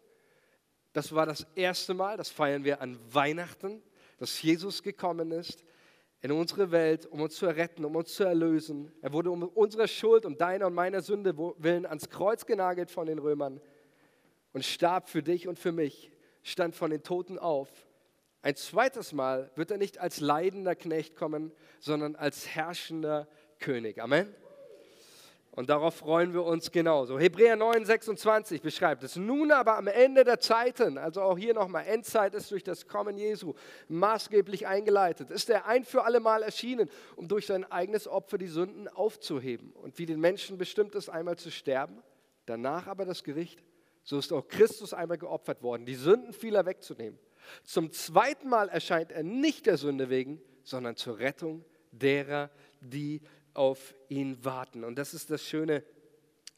Das 0.92 1.14
war 1.14 1.26
das 1.26 1.46
erste 1.54 1.94
Mal, 1.94 2.16
das 2.16 2.28
feiern 2.28 2.64
wir 2.64 2.80
an 2.80 2.98
Weihnachten, 3.12 3.82
dass 4.18 4.40
Jesus 4.42 4.82
gekommen 4.82 5.32
ist 5.32 5.64
in 6.20 6.30
unsere 6.30 6.70
Welt, 6.70 7.06
um 7.06 7.20
uns 7.20 7.34
zu 7.34 7.46
retten, 7.46 7.84
um 7.84 7.96
uns 7.96 8.14
zu 8.14 8.24
erlösen. 8.24 8.92
Er 9.02 9.12
wurde 9.12 9.30
um 9.30 9.42
unsere 9.42 9.88
Schuld, 9.88 10.24
um 10.24 10.36
deiner 10.36 10.68
und 10.68 10.74
meiner 10.74 11.02
Sünde 11.02 11.36
willen 11.36 11.84
ans 11.84 12.08
Kreuz 12.10 12.46
genagelt 12.46 12.90
von 12.90 13.06
den 13.06 13.18
Römern 13.18 13.60
und 14.52 14.64
starb 14.64 15.08
für 15.08 15.22
dich 15.22 15.48
und 15.48 15.58
für 15.58 15.72
mich, 15.72 16.12
stand 16.42 16.74
von 16.74 16.90
den 16.90 17.02
Toten 17.02 17.38
auf. 17.38 17.68
Ein 18.42 18.56
zweites 18.56 19.12
Mal 19.12 19.50
wird 19.54 19.70
er 19.70 19.78
nicht 19.78 19.98
als 19.98 20.18
leidender 20.18 20.74
Knecht 20.74 21.14
kommen, 21.14 21.52
sondern 21.78 22.16
als 22.16 22.48
herrschender 22.48 23.28
König. 23.60 24.02
Amen. 24.02 24.34
Und 25.54 25.68
darauf 25.68 25.96
freuen 25.96 26.32
wir 26.32 26.44
uns 26.44 26.72
genauso. 26.72 27.18
Hebräer 27.18 27.56
9, 27.56 27.84
26 27.84 28.62
beschreibt 28.62 29.04
es. 29.04 29.16
Nun 29.16 29.52
aber 29.52 29.76
am 29.76 29.86
Ende 29.86 30.24
der 30.24 30.40
Zeiten, 30.40 30.96
also 30.96 31.20
auch 31.20 31.36
hier 31.36 31.52
nochmal, 31.52 31.84
Endzeit 31.86 32.34
ist 32.34 32.50
durch 32.50 32.64
das 32.64 32.88
Kommen 32.88 33.18
Jesu 33.18 33.52
maßgeblich 33.88 34.66
eingeleitet, 34.66 35.30
ist 35.30 35.50
er 35.50 35.66
ein 35.66 35.84
für 35.84 36.04
alle 36.04 36.20
Mal 36.20 36.42
erschienen, 36.42 36.88
um 37.16 37.28
durch 37.28 37.46
sein 37.46 37.70
eigenes 37.70 38.08
Opfer 38.08 38.38
die 38.38 38.46
Sünden 38.46 38.88
aufzuheben. 38.88 39.72
Und 39.72 39.98
wie 39.98 40.06
den 40.06 40.20
Menschen 40.20 40.56
bestimmt 40.56 40.94
ist, 40.94 41.10
einmal 41.10 41.36
zu 41.36 41.50
sterben, 41.50 42.02
danach 42.46 42.86
aber 42.86 43.04
das 43.04 43.22
Gericht, 43.22 43.62
so 44.04 44.18
ist 44.18 44.32
auch 44.32 44.48
Christus 44.48 44.94
einmal 44.94 45.18
geopfert 45.18 45.62
worden, 45.62 45.84
die 45.84 45.94
Sünden 45.94 46.32
vieler 46.32 46.64
wegzunehmen. 46.64 47.18
Zum 47.64 47.92
zweiten 47.92 48.48
Mal 48.48 48.68
erscheint 48.68 49.12
er 49.12 49.22
nicht 49.22 49.66
der 49.66 49.76
Sünde 49.76 50.10
wegen, 50.10 50.40
sondern 50.62 50.96
zur 50.96 51.18
Rettung 51.18 51.64
derer, 51.90 52.50
die 52.80 53.20
auf 53.54 53.94
ihn 54.08 54.44
warten. 54.44 54.84
Und 54.84 54.96
das 54.96 55.14
ist 55.14 55.30
das 55.30 55.42
Schöne. 55.42 55.84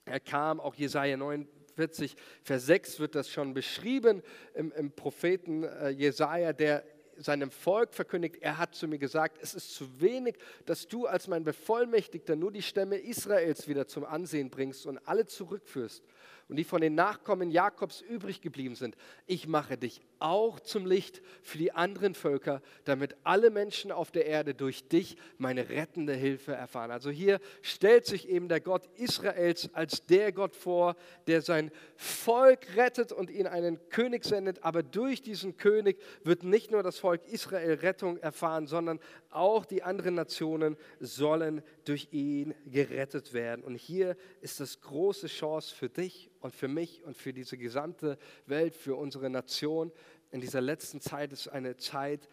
Er 0.04 0.20
kam, 0.20 0.60
auch 0.60 0.74
Jesaja 0.74 1.16
49, 1.16 2.16
Vers 2.42 2.66
6 2.66 3.00
wird 3.00 3.14
das 3.14 3.30
schon 3.30 3.54
beschrieben 3.54 4.22
im, 4.54 4.72
im 4.72 4.92
Propheten 4.92 5.64
äh, 5.64 5.88
Jesaja, 5.88 6.52
der 6.52 6.84
seinem 7.16 7.50
Volk 7.50 7.94
verkündigt, 7.94 8.38
er 8.40 8.58
hat 8.58 8.74
zu 8.74 8.88
mir 8.88 8.98
gesagt, 8.98 9.38
es 9.40 9.54
ist 9.54 9.74
zu 9.74 10.00
wenig, 10.00 10.36
dass 10.66 10.88
du 10.88 11.06
als 11.06 11.28
mein 11.28 11.44
Bevollmächtigter 11.44 12.36
nur 12.36 12.50
die 12.50 12.62
Stämme 12.62 12.96
Israels 12.96 13.68
wieder 13.68 13.86
zum 13.86 14.04
Ansehen 14.04 14.50
bringst 14.50 14.86
und 14.86 14.98
alle 15.06 15.26
zurückführst 15.26 16.02
und 16.48 16.56
die 16.56 16.64
von 16.64 16.80
den 16.80 16.94
Nachkommen 16.94 17.50
Jakobs 17.50 18.00
übrig 18.00 18.40
geblieben 18.40 18.74
sind. 18.74 18.96
Ich 19.26 19.46
mache 19.46 19.76
dich 19.76 20.00
auch 20.18 20.60
zum 20.60 20.86
Licht 20.86 21.22
für 21.42 21.58
die 21.58 21.72
anderen 21.72 22.14
Völker, 22.14 22.62
damit 22.84 23.16
alle 23.24 23.50
Menschen 23.50 23.92
auf 23.92 24.10
der 24.10 24.26
Erde 24.26 24.54
durch 24.54 24.88
dich 24.88 25.16
meine 25.38 25.68
rettende 25.68 26.14
Hilfe 26.14 26.52
erfahren. 26.52 26.90
Also 26.90 27.10
hier 27.10 27.40
stellt 27.62 28.06
sich 28.06 28.28
eben 28.28 28.48
der 28.48 28.60
Gott 28.60 28.88
Israels 28.96 29.70
als 29.74 30.06
der 30.06 30.32
Gott 30.32 30.54
vor, 30.56 30.96
der 31.26 31.42
sein 31.42 31.70
Volk 31.96 32.76
rettet 32.76 33.12
und 33.12 33.30
ihn 33.30 33.46
einen 33.46 33.78
König 33.88 34.24
sendet. 34.24 34.64
Aber 34.64 34.82
durch 34.82 35.22
diesen 35.22 35.56
König 35.56 36.00
wird 36.22 36.42
nicht 36.42 36.70
nur 36.70 36.82
das 36.82 36.98
Volk 36.98 37.26
Israel 37.26 37.74
Rettung 37.74 38.18
erfahren, 38.18 38.66
sondern 38.66 39.00
auch 39.34 39.64
die 39.64 39.82
anderen 39.82 40.14
Nationen 40.14 40.76
sollen 41.00 41.62
durch 41.84 42.08
ihn 42.12 42.54
gerettet 42.66 43.32
werden. 43.32 43.64
Und 43.64 43.76
hier 43.76 44.16
ist 44.40 44.60
das 44.60 44.80
große 44.80 45.26
Chance 45.26 45.74
für 45.74 45.88
dich 45.88 46.30
und 46.40 46.54
für 46.54 46.68
mich 46.68 47.02
und 47.04 47.16
für 47.16 47.32
diese 47.32 47.56
gesamte 47.56 48.18
Welt, 48.46 48.74
für 48.74 48.96
unsere 48.96 49.30
Nation. 49.30 49.92
In 50.30 50.40
dieser 50.40 50.60
letzten 50.60 51.00
Zeit 51.00 51.32
ist 51.32 51.48
eine 51.48 51.76
Zeit 51.76 52.28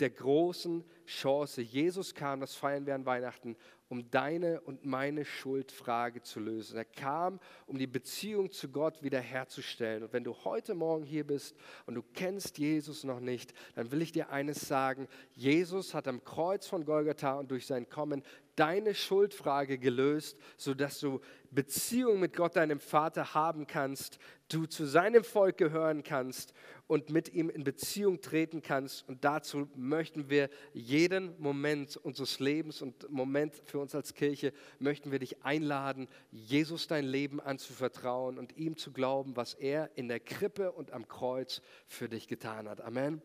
der 0.00 0.10
großen 0.10 0.84
Chance. 1.06 1.62
Jesus 1.62 2.14
kam, 2.14 2.40
das 2.40 2.54
feiern 2.54 2.86
wir 2.86 2.94
an 2.94 3.06
Weihnachten, 3.06 3.56
um 3.92 4.10
deine 4.10 4.62
und 4.62 4.86
meine 4.86 5.26
Schuldfrage 5.26 6.22
zu 6.22 6.40
lösen. 6.40 6.78
Er 6.78 6.86
kam, 6.86 7.40
um 7.66 7.76
die 7.76 7.86
Beziehung 7.86 8.50
zu 8.50 8.70
Gott 8.70 9.02
wiederherzustellen. 9.02 10.02
Und 10.02 10.14
wenn 10.14 10.24
du 10.24 10.34
heute 10.44 10.74
Morgen 10.74 11.04
hier 11.04 11.26
bist 11.26 11.54
und 11.84 11.96
du 11.96 12.02
kennst 12.02 12.56
Jesus 12.56 13.04
noch 13.04 13.20
nicht, 13.20 13.52
dann 13.74 13.90
will 13.90 14.00
ich 14.00 14.12
dir 14.12 14.30
eines 14.30 14.66
sagen. 14.66 15.08
Jesus 15.34 15.92
hat 15.92 16.08
am 16.08 16.24
Kreuz 16.24 16.66
von 16.66 16.86
Golgatha 16.86 17.34
und 17.34 17.50
durch 17.50 17.66
sein 17.66 17.86
Kommen 17.86 18.22
deine 18.56 18.94
Schuldfrage 18.94 19.78
gelöst, 19.78 20.38
sodass 20.56 21.00
du 21.00 21.20
Beziehung 21.50 22.20
mit 22.20 22.34
Gott, 22.34 22.56
deinem 22.56 22.80
Vater, 22.80 23.34
haben 23.34 23.66
kannst, 23.66 24.18
du 24.48 24.66
zu 24.66 24.86
seinem 24.86 25.24
Volk 25.24 25.58
gehören 25.58 26.02
kannst 26.02 26.54
und 26.86 27.10
mit 27.10 27.32
ihm 27.32 27.50
in 27.50 27.64
Beziehung 27.64 28.20
treten 28.20 28.62
kannst. 28.62 29.08
Und 29.08 29.24
dazu 29.24 29.68
möchten 29.76 30.30
wir 30.30 30.48
jeden 30.92 31.34
Moment 31.40 31.96
unseres 31.96 32.38
Lebens 32.38 32.82
und 32.82 33.10
Moment 33.10 33.54
für 33.64 33.78
uns 33.78 33.94
als 33.94 34.12
Kirche, 34.12 34.52
möchten 34.78 35.10
wir 35.10 35.18
dich 35.18 35.42
einladen, 35.42 36.06
Jesus 36.30 36.86
dein 36.86 37.06
Leben 37.06 37.40
anzuvertrauen 37.40 38.38
und 38.38 38.58
ihm 38.58 38.76
zu 38.76 38.92
glauben, 38.92 39.34
was 39.34 39.54
er 39.54 39.90
in 39.96 40.08
der 40.08 40.20
Krippe 40.20 40.70
und 40.70 40.92
am 40.92 41.08
Kreuz 41.08 41.62
für 41.88 42.10
dich 42.10 42.28
getan 42.28 42.68
hat. 42.68 42.82
Amen. 42.82 43.22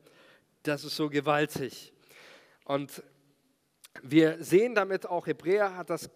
Das 0.64 0.86
ist 0.86 0.96
so 0.96 1.10
gewaltig. 1.10 1.92
Und 2.64 3.04
wir 4.02 4.42
sehen 4.42 4.74
damit 4.74 5.06
auch, 5.06 5.28
Hebräer 5.28 5.76
hat 5.76 5.90
das 5.90 6.10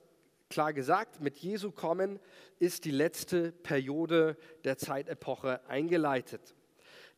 klar 0.48 0.72
gesagt, 0.72 1.20
mit 1.20 1.38
Jesu 1.38 1.72
kommen 1.72 2.20
ist 2.60 2.86
die 2.86 2.92
letzte 2.92 3.52
Periode 3.52 4.38
der 4.64 4.78
Zeitepoche 4.78 5.68
eingeleitet. 5.68 6.56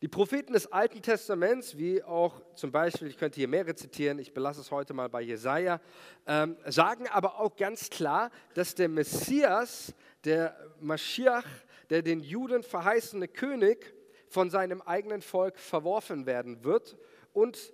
Die 0.04 0.08
Propheten 0.08 0.52
des 0.52 0.70
Alten 0.70 1.00
Testaments, 1.00 1.78
wie 1.78 2.02
auch 2.02 2.42
zum 2.56 2.70
Beispiel, 2.70 3.08
ich 3.08 3.16
könnte 3.16 3.36
hier 3.36 3.48
mehrere 3.48 3.74
zitieren, 3.74 4.18
ich 4.18 4.34
belasse 4.34 4.60
es 4.60 4.70
heute 4.70 4.92
mal 4.92 5.08
bei 5.08 5.22
Jesaja, 5.22 5.80
ähm, 6.26 6.58
sagen 6.66 7.08
aber 7.08 7.40
auch 7.40 7.56
ganz 7.56 7.88
klar, 7.88 8.30
dass 8.52 8.74
der 8.74 8.90
Messias, 8.90 9.94
der 10.24 10.54
Maschiach, 10.78 11.46
der 11.88 12.02
den 12.02 12.20
Juden 12.20 12.62
verheißene 12.62 13.28
König, 13.28 13.94
von 14.28 14.50
seinem 14.50 14.82
eigenen 14.82 15.22
Volk 15.22 15.58
verworfen 15.58 16.26
werden 16.26 16.64
wird 16.64 16.98
und 17.32 17.72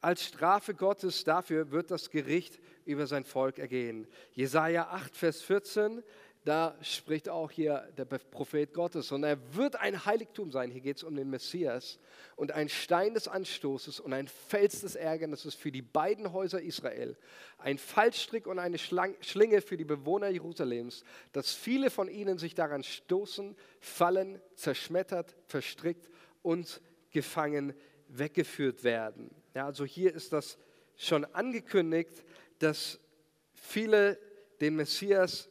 als 0.00 0.24
Strafe 0.24 0.74
Gottes 0.74 1.24
dafür 1.24 1.72
wird 1.72 1.90
das 1.90 2.10
Gericht 2.10 2.60
über 2.84 3.08
sein 3.08 3.24
Volk 3.24 3.58
ergehen. 3.58 4.06
Jesaja 4.30 4.88
8, 4.88 5.16
Vers 5.16 5.42
14, 5.42 6.04
da 6.44 6.76
spricht 6.82 7.28
auch 7.28 7.52
hier 7.52 7.88
der 7.96 8.04
Prophet 8.04 8.74
Gottes. 8.74 9.12
Und 9.12 9.22
er 9.22 9.38
wird 9.54 9.76
ein 9.76 10.04
Heiligtum 10.04 10.50
sein. 10.50 10.72
Hier 10.72 10.80
geht 10.80 10.96
es 10.96 11.04
um 11.04 11.14
den 11.14 11.30
Messias. 11.30 12.00
Und 12.34 12.50
ein 12.50 12.68
Stein 12.68 13.14
des 13.14 13.28
Anstoßes 13.28 14.00
und 14.00 14.12
ein 14.12 14.26
Fels 14.26 14.80
des 14.80 14.96
Ärgernisses 14.96 15.54
für 15.54 15.70
die 15.70 15.82
beiden 15.82 16.32
Häuser 16.32 16.60
Israel. 16.60 17.16
Ein 17.58 17.78
Fallstrick 17.78 18.48
und 18.48 18.58
eine 18.58 18.78
Schlinge 18.78 19.60
für 19.60 19.76
die 19.76 19.84
Bewohner 19.84 20.30
Jerusalems, 20.30 21.04
dass 21.32 21.52
viele 21.52 21.90
von 21.90 22.08
ihnen 22.08 22.38
sich 22.38 22.56
daran 22.56 22.82
stoßen, 22.82 23.56
fallen, 23.78 24.40
zerschmettert, 24.56 25.36
verstrickt 25.46 26.10
und 26.42 26.80
gefangen 27.12 27.72
weggeführt 28.08 28.82
werden. 28.82 29.30
Ja, 29.54 29.66
also 29.66 29.84
hier 29.84 30.12
ist 30.12 30.32
das 30.32 30.58
schon 30.96 31.24
angekündigt, 31.24 32.24
dass 32.58 32.98
viele 33.54 34.18
den 34.60 34.74
Messias 34.74 35.48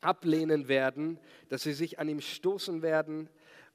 ablehnen 0.00 0.68
werden, 0.68 1.18
dass 1.48 1.62
sie 1.62 1.72
sich 1.72 1.98
an 1.98 2.08
ihm 2.08 2.20
stoßen 2.20 2.82
werden 2.82 3.28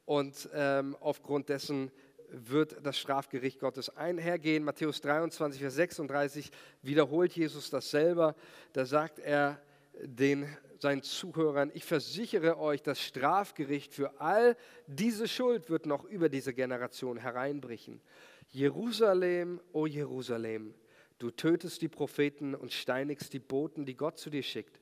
und 0.06 0.50
ähm, 0.54 0.96
aufgrund 1.00 1.50
dessen 1.50 1.92
wird 2.32 2.78
das 2.86 2.98
Strafgericht 2.98 3.60
Gottes 3.60 3.96
einhergehen. 3.96 4.64
Matthäus 4.64 5.02
23, 5.02 5.62
Vers 5.62 5.76
36 5.76 6.52
wiederholt 6.82 7.34
Jesus 7.34 7.70
das 7.70 7.92
selber. 7.92 8.36
Da 8.74 8.86
sagt 8.86 9.20
er 9.20 9.62
den 10.02 10.48
seinen 10.80 11.04
Zuhörern, 11.04 11.72
ich 11.74 11.86
versichere 11.86 12.58
euch, 12.58 12.82
das 12.82 13.00
Strafgericht 13.02 13.94
für 13.94 14.20
all 14.20 14.56
diese 14.88 15.28
Schuld 15.28 15.70
wird 15.70 15.86
noch 15.86 16.06
über 16.06 16.28
diese 16.28 16.54
Generation 16.54 17.18
hereinbrechen. 17.18 18.02
Jerusalem, 18.50 19.62
o 19.74 19.82
oh 19.82 19.86
Jerusalem, 19.86 20.74
du 21.20 21.30
tötest 21.30 21.82
die 21.82 21.88
Propheten 21.88 22.56
und 22.56 22.74
steinigst 22.74 23.32
die 23.34 23.40
Boten, 23.40 23.86
die 23.86 23.96
Gott 23.96 24.18
zu 24.18 24.30
dir 24.30 24.44
schickt. 24.44 24.80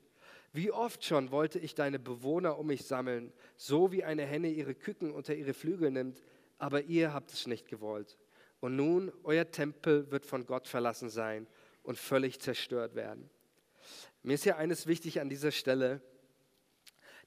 Wie 0.51 0.71
oft 0.71 1.03
schon 1.05 1.31
wollte 1.31 1.59
ich 1.59 1.75
deine 1.75 1.99
Bewohner 1.99 2.57
um 2.57 2.67
mich 2.67 2.85
sammeln, 2.85 3.31
so 3.55 3.91
wie 3.91 4.03
eine 4.03 4.25
Henne 4.25 4.49
ihre 4.49 4.73
Küken 4.73 5.11
unter 5.11 5.35
ihre 5.35 5.53
Flügel 5.53 5.91
nimmt, 5.91 6.23
aber 6.57 6.83
ihr 6.83 7.13
habt 7.13 7.31
es 7.31 7.47
nicht 7.47 7.67
gewollt. 7.67 8.17
Und 8.59 8.75
nun, 8.75 9.11
euer 9.23 9.49
Tempel 9.49 10.11
wird 10.11 10.25
von 10.25 10.45
Gott 10.45 10.67
verlassen 10.67 11.09
sein 11.09 11.47
und 11.83 11.97
völlig 11.97 12.39
zerstört 12.39 12.95
werden. 12.95 13.29
Mir 14.23 14.33
ist 14.33 14.45
ja 14.45 14.57
eines 14.57 14.87
wichtig 14.87 15.21
an 15.21 15.29
dieser 15.29 15.51
Stelle, 15.51 16.01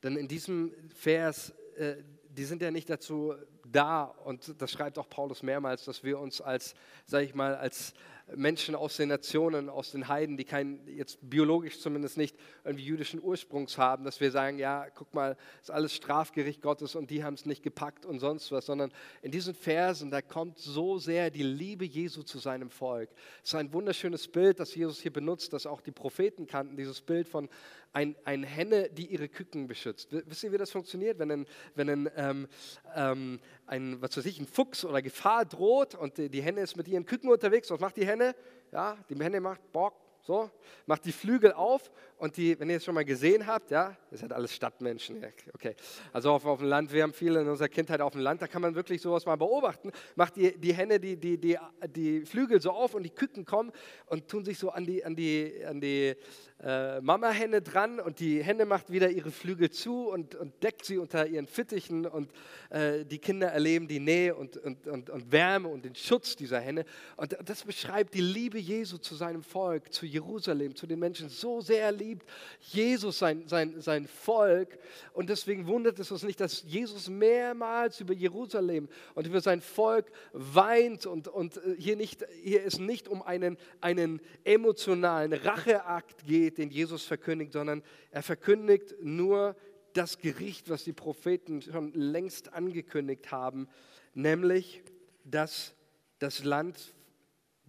denn 0.02 0.16
in 0.16 0.28
diesem 0.28 0.74
Vers, 0.94 1.54
äh, 1.76 1.96
die 2.28 2.44
sind 2.44 2.60
ja 2.60 2.70
nicht 2.70 2.90
dazu 2.90 3.34
da, 3.64 4.04
und 4.04 4.60
das 4.60 4.72
schreibt 4.72 4.98
auch 4.98 5.08
Paulus 5.08 5.42
mehrmals, 5.42 5.84
dass 5.84 6.02
wir 6.04 6.18
uns 6.18 6.40
als, 6.40 6.74
sage 7.06 7.24
ich 7.24 7.34
mal, 7.34 7.54
als 7.54 7.94
Menschen 8.36 8.74
aus 8.74 8.96
den 8.96 9.08
Nationen, 9.08 9.68
aus 9.68 9.92
den 9.92 10.08
Heiden, 10.08 10.36
die 10.36 10.44
keinen, 10.44 10.86
jetzt 10.86 11.18
biologisch 11.22 11.80
zumindest 11.80 12.16
nicht 12.16 12.36
irgendwie 12.64 12.84
jüdischen 12.84 13.22
Ursprungs 13.22 13.78
haben, 13.78 14.04
dass 14.04 14.20
wir 14.20 14.30
sagen, 14.30 14.58
ja, 14.58 14.88
guck 14.90 15.12
mal, 15.14 15.36
ist 15.60 15.70
alles 15.70 15.94
Strafgericht 15.94 16.62
Gottes 16.62 16.94
und 16.94 17.10
die 17.10 17.24
haben 17.24 17.34
es 17.34 17.46
nicht 17.46 17.62
gepackt 17.62 18.06
und 18.06 18.18
sonst 18.18 18.50
was, 18.52 18.66
sondern 18.66 18.92
in 19.22 19.30
diesen 19.30 19.54
Versen, 19.54 20.10
da 20.10 20.22
kommt 20.22 20.58
so 20.58 20.98
sehr 20.98 21.30
die 21.30 21.42
Liebe 21.42 21.84
Jesu 21.84 22.22
zu 22.22 22.38
seinem 22.38 22.70
Volk. 22.70 23.10
Es 23.42 23.50
ist 23.50 23.54
ein 23.54 23.72
wunderschönes 23.72 24.28
Bild, 24.28 24.60
das 24.60 24.74
Jesus 24.74 25.00
hier 25.00 25.12
benutzt, 25.12 25.52
das 25.52 25.66
auch 25.66 25.80
die 25.80 25.92
Propheten 25.92 26.46
kannten, 26.46 26.76
dieses 26.76 27.00
Bild 27.00 27.28
von 27.28 27.48
ein, 27.92 28.16
ein 28.24 28.42
Henne, 28.42 28.88
die 28.90 29.06
ihre 29.06 29.28
Küken 29.28 29.66
beschützt. 29.66 30.08
Wisst 30.10 30.44
ihr, 30.44 30.52
wie 30.52 30.58
das 30.58 30.70
funktioniert, 30.70 31.18
wenn 31.18 31.30
ein, 31.30 31.46
wenn 31.74 31.90
ein, 31.90 32.10
ähm, 32.16 32.48
ähm, 32.94 33.40
ein, 33.66 34.00
was 34.00 34.16
weiß 34.16 34.24
ich, 34.26 34.40
ein 34.40 34.46
Fuchs 34.46 34.84
oder 34.84 35.02
Gefahr 35.02 35.44
droht 35.44 35.94
und 35.94 36.16
die, 36.16 36.30
die 36.30 36.42
Henne 36.42 36.62
ist 36.62 36.76
mit 36.76 36.88
ihren 36.88 37.04
Küken 37.04 37.30
unterwegs, 37.30 37.70
was 37.70 37.80
macht 37.80 37.96
die 37.96 38.06
Henne? 38.06 38.21
Ja, 38.70 38.96
die 39.08 39.18
Henne 39.22 39.40
macht 39.40 39.60
Bock, 39.72 39.94
so, 40.22 40.50
macht 40.86 41.04
die 41.04 41.12
Flügel 41.12 41.52
auf 41.52 41.90
und 42.22 42.36
die, 42.36 42.56
wenn 42.60 42.70
ihr 42.70 42.76
es 42.76 42.84
schon 42.84 42.94
mal 42.94 43.04
gesehen 43.04 43.48
habt, 43.48 43.72
ja, 43.72 43.96
ihr 44.12 44.16
seid 44.16 44.32
alles 44.32 44.54
Stadtmenschen, 44.54 45.26
okay. 45.54 45.74
Also 46.12 46.30
auf, 46.30 46.46
auf 46.46 46.60
dem 46.60 46.68
Land, 46.68 46.92
wir 46.92 47.02
haben 47.02 47.12
viele 47.12 47.40
in 47.40 47.48
unserer 47.48 47.68
Kindheit 47.68 48.00
auf 48.00 48.12
dem 48.12 48.20
Land, 48.20 48.40
da 48.40 48.46
kann 48.46 48.62
man 48.62 48.76
wirklich 48.76 49.02
sowas 49.02 49.26
mal 49.26 49.34
beobachten. 49.34 49.90
Macht 50.14 50.36
die, 50.36 50.56
die 50.56 50.72
Henne 50.72 51.00
die, 51.00 51.16
die, 51.16 51.36
die, 51.36 51.58
die 51.88 52.24
Flügel 52.24 52.60
so 52.60 52.70
auf 52.70 52.94
und 52.94 53.02
die 53.02 53.10
Küken 53.10 53.44
kommen 53.44 53.72
und 54.06 54.28
tun 54.28 54.44
sich 54.44 54.56
so 54.56 54.70
an 54.70 54.86
die, 54.86 55.04
an 55.04 55.16
die, 55.16 55.64
an 55.66 55.80
die 55.80 56.14
äh, 56.62 57.00
Mama-Henne 57.00 57.60
dran 57.60 57.98
und 57.98 58.20
die 58.20 58.40
Henne 58.40 58.66
macht 58.66 58.90
wieder 58.92 59.10
ihre 59.10 59.32
Flügel 59.32 59.70
zu 59.70 60.08
und, 60.08 60.36
und 60.36 60.62
deckt 60.62 60.84
sie 60.84 60.98
unter 60.98 61.26
ihren 61.26 61.48
Fittichen 61.48 62.06
und 62.06 62.30
äh, 62.70 63.04
die 63.04 63.18
Kinder 63.18 63.48
erleben 63.48 63.88
die 63.88 63.98
Nähe 63.98 64.36
und, 64.36 64.56
und, 64.58 64.86
und, 64.86 65.10
und 65.10 65.32
Wärme 65.32 65.68
und 65.68 65.84
den 65.84 65.96
Schutz 65.96 66.36
dieser 66.36 66.60
Henne. 66.60 66.84
Und 67.16 67.36
das 67.44 67.64
beschreibt 67.64 68.14
die 68.14 68.20
Liebe 68.20 68.58
Jesu 68.58 68.98
zu 68.98 69.16
seinem 69.16 69.42
Volk, 69.42 69.92
zu 69.92 70.06
Jerusalem, 70.06 70.76
zu 70.76 70.86
den 70.86 71.00
Menschen. 71.00 71.28
So 71.28 71.60
sehr 71.60 71.90
liebt 72.12 72.26
Jesus 72.60 73.18
sein, 73.18 73.44
sein, 73.46 73.80
sein 73.80 74.06
Volk. 74.06 74.78
Und 75.14 75.30
deswegen 75.30 75.66
wundert 75.66 75.98
es 75.98 76.10
uns 76.10 76.22
nicht, 76.22 76.40
dass 76.40 76.62
Jesus 76.62 77.08
mehrmals 77.08 78.00
über 78.00 78.12
Jerusalem 78.12 78.88
und 79.14 79.26
über 79.26 79.40
sein 79.40 79.62
Volk 79.62 80.10
weint 80.32 81.06
und, 81.06 81.28
und 81.28 81.56
äh, 81.56 81.76
hier, 81.78 81.96
nicht, 81.96 82.24
hier 82.42 82.64
es 82.64 82.78
nicht 82.78 83.08
um 83.08 83.22
einen, 83.22 83.56
einen 83.80 84.20
emotionalen 84.44 85.32
Racheakt 85.32 86.26
geht, 86.26 86.58
den 86.58 86.70
Jesus 86.70 87.04
verkündigt, 87.04 87.52
sondern 87.52 87.82
er 88.10 88.22
verkündigt 88.22 88.94
nur 89.00 89.56
das 89.94 90.18
Gericht, 90.18 90.68
was 90.68 90.84
die 90.84 90.92
Propheten 90.92 91.62
schon 91.62 91.92
längst 91.92 92.52
angekündigt 92.52 93.30
haben, 93.30 93.68
nämlich, 94.14 94.82
dass 95.24 95.74
das 96.18 96.44
Land, 96.44 96.94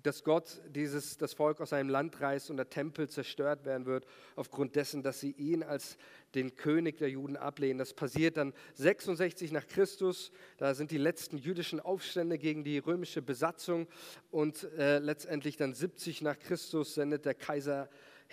dass 0.03 0.23
Gott 0.23 0.61
dieses, 0.69 1.17
das 1.17 1.33
Volk 1.33 1.61
aus 1.61 1.69
seinem 1.69 1.89
Land 1.89 2.19
reißt 2.19 2.49
und 2.49 2.57
der 2.57 2.69
Tempel 2.69 3.09
zerstört 3.09 3.65
werden 3.65 3.85
wird, 3.85 4.05
aufgrund 4.35 4.75
dessen, 4.75 5.01
dass 5.01 5.19
sie 5.19 5.31
ihn 5.31 5.63
als 5.63 5.97
den 6.35 6.55
König 6.55 6.97
der 6.97 7.09
Juden 7.09 7.37
ablehnen. 7.37 7.79
Das 7.79 7.93
passiert 7.93 8.37
dann 8.37 8.53
66 8.75 9.51
nach 9.51 9.67
Christus. 9.67 10.31
Da 10.57 10.73
sind 10.73 10.91
die 10.91 10.97
letzten 10.97 11.37
jüdischen 11.37 11.79
Aufstände 11.79 12.37
gegen 12.37 12.63
die 12.63 12.79
römische 12.79 13.21
Besatzung 13.21 13.87
und 14.29 14.63
äh, 14.77 14.99
letztendlich 14.99 15.57
dann 15.57 15.73
70 15.73 16.21
nach 16.21 16.37
Christus 16.37 16.95
sendet 16.95 17.25
der 17.25 17.33
Kaiser 17.33 17.89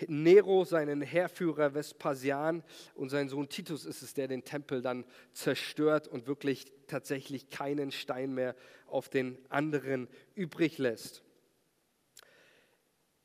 Nero 0.07 0.65
seinen 0.65 1.01
Heerführer 1.01 1.73
Vespasian 1.75 2.63
und 2.95 3.09
sein 3.09 3.29
Sohn 3.29 3.49
Titus 3.49 3.85
ist 3.85 4.01
es, 4.01 4.13
der 4.13 4.27
den 4.27 4.43
Tempel 4.43 4.81
dann 4.81 5.05
zerstört 5.33 6.07
und 6.07 6.27
wirklich 6.27 6.65
tatsächlich 6.87 7.49
keinen 7.49 7.91
Stein 7.91 8.33
mehr 8.33 8.55
auf 8.87 9.09
den 9.09 9.37
anderen 9.49 10.07
übrig 10.33 10.77
lässt. 10.77 11.23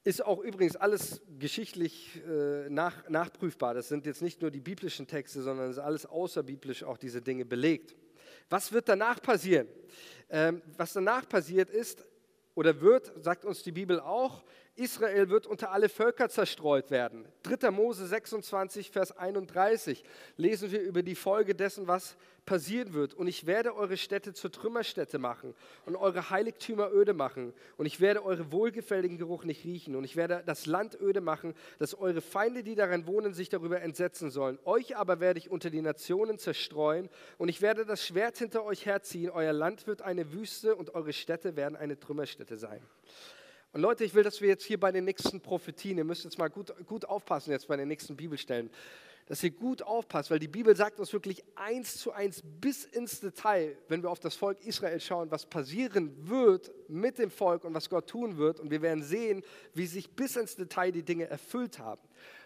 Ist 0.06 0.24
auch 0.24 0.38
übrigens 0.38 0.76
alles 0.76 1.20
geschichtlich 1.36 2.22
äh, 2.28 2.70
nach, 2.70 3.08
nachprüfbar. 3.08 3.74
Das 3.74 3.88
sind 3.88 4.06
jetzt 4.06 4.22
nicht 4.22 4.40
nur 4.40 4.52
die 4.52 4.60
biblischen 4.60 5.08
Texte, 5.08 5.42
sondern 5.42 5.68
es 5.68 5.78
ist 5.78 5.82
alles 5.82 6.06
außerbiblisch 6.06 6.84
auch 6.84 6.96
diese 6.96 7.20
Dinge 7.20 7.44
belegt. 7.44 7.96
Was 8.48 8.70
wird 8.70 8.88
danach 8.88 9.20
passieren? 9.20 9.66
Ähm, 10.30 10.62
was 10.76 10.92
danach 10.92 11.28
passiert 11.28 11.70
ist 11.70 12.06
oder 12.54 12.80
wird, 12.80 13.14
sagt 13.20 13.44
uns 13.44 13.64
die 13.64 13.72
Bibel 13.72 13.98
auch, 13.98 14.44
Israel 14.76 15.30
wird 15.30 15.46
unter 15.46 15.72
alle 15.72 15.88
Völker 15.88 16.28
zerstreut 16.28 16.90
werden. 16.90 17.26
3. 17.44 17.70
Mose 17.70 18.06
26, 18.06 18.90
Vers 18.90 19.16
31 19.16 20.04
lesen 20.36 20.70
wir 20.70 20.80
über 20.80 21.02
die 21.02 21.14
Folge 21.14 21.54
dessen, 21.54 21.88
was 21.88 22.16
passieren 22.44 22.94
wird. 22.94 23.14
Und 23.14 23.26
ich 23.26 23.46
werde 23.46 23.74
eure 23.74 23.96
Städte 23.96 24.32
zur 24.32 24.52
Trümmerstätte 24.52 25.18
machen 25.18 25.54
und 25.84 25.96
eure 25.96 26.30
Heiligtümer 26.30 26.92
öde 26.92 27.14
machen. 27.14 27.52
Und 27.76 27.86
ich 27.86 28.00
werde 28.00 28.24
eure 28.24 28.52
wohlgefälligen 28.52 29.18
Geruch 29.18 29.44
nicht 29.44 29.64
riechen. 29.64 29.96
Und 29.96 30.04
ich 30.04 30.14
werde 30.14 30.42
das 30.46 30.66
Land 30.66 30.98
öde 31.00 31.20
machen, 31.20 31.54
dass 31.78 31.94
eure 31.94 32.20
Feinde, 32.20 32.62
die 32.62 32.74
darin 32.74 33.06
wohnen, 33.06 33.34
sich 33.34 33.48
darüber 33.48 33.80
entsetzen 33.80 34.30
sollen. 34.30 34.58
Euch 34.64 34.96
aber 34.96 35.20
werde 35.20 35.38
ich 35.38 35.50
unter 35.50 35.70
die 35.70 35.82
Nationen 35.82 36.38
zerstreuen. 36.38 37.08
Und 37.38 37.48
ich 37.48 37.62
werde 37.62 37.84
das 37.84 38.06
Schwert 38.06 38.38
hinter 38.38 38.64
euch 38.64 38.86
herziehen. 38.86 39.30
Euer 39.30 39.52
Land 39.52 39.86
wird 39.86 40.02
eine 40.02 40.32
Wüste 40.32 40.76
und 40.76 40.94
eure 40.94 41.12
Städte 41.12 41.56
werden 41.56 41.76
eine 41.76 41.98
Trümmerstätte 41.98 42.56
sein. 42.56 42.80
Und 43.76 43.82
Leute, 43.82 44.04
ich 44.04 44.14
will, 44.14 44.22
dass 44.22 44.40
wir 44.40 44.48
jetzt 44.48 44.64
hier 44.64 44.80
bei 44.80 44.90
den 44.90 45.04
nächsten 45.04 45.38
Prophetien, 45.38 45.98
ihr 45.98 46.04
müsst 46.04 46.24
jetzt 46.24 46.38
mal 46.38 46.48
gut, 46.48 46.72
gut 46.86 47.04
aufpassen 47.04 47.50
jetzt 47.50 47.68
bei 47.68 47.76
den 47.76 47.88
nächsten 47.88 48.16
Bibelstellen, 48.16 48.70
dass 49.26 49.42
ihr 49.42 49.50
gut 49.50 49.82
aufpasst, 49.82 50.30
weil 50.30 50.38
die 50.38 50.48
Bibel 50.48 50.74
sagt 50.74 50.98
uns 50.98 51.12
wirklich 51.12 51.44
eins 51.56 51.98
zu 51.98 52.10
eins 52.10 52.42
bis 52.42 52.86
ins 52.86 53.20
Detail, 53.20 53.76
wenn 53.88 54.02
wir 54.02 54.08
auf 54.08 54.18
das 54.18 54.34
Volk 54.34 54.64
Israel 54.64 54.98
schauen, 54.98 55.30
was 55.30 55.44
passieren 55.44 56.10
wird 56.26 56.72
mit 56.88 57.18
dem 57.18 57.30
Volk 57.30 57.64
und 57.64 57.74
was 57.74 57.90
Gott 57.90 58.08
tun 58.08 58.38
wird. 58.38 58.60
Und 58.60 58.70
wir 58.70 58.80
werden 58.80 59.02
sehen, 59.02 59.42
wie 59.74 59.86
sich 59.86 60.08
bis 60.08 60.36
ins 60.36 60.56
Detail 60.56 60.90
die 60.90 61.02
Dinge 61.02 61.28
erfüllt 61.28 61.78
haben. 61.78 62.00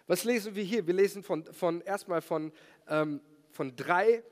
Was 0.08 0.24
lesen 0.24 0.56
wir 0.56 0.64
hier? 0.64 0.88
Wir 0.88 0.94
lesen 0.94 1.22
von, 1.22 1.44
von 1.44 1.80
erstmal 1.82 2.22
von, 2.22 2.50
ähm, 2.88 3.20
von 3.52 3.76
drei 3.76 4.24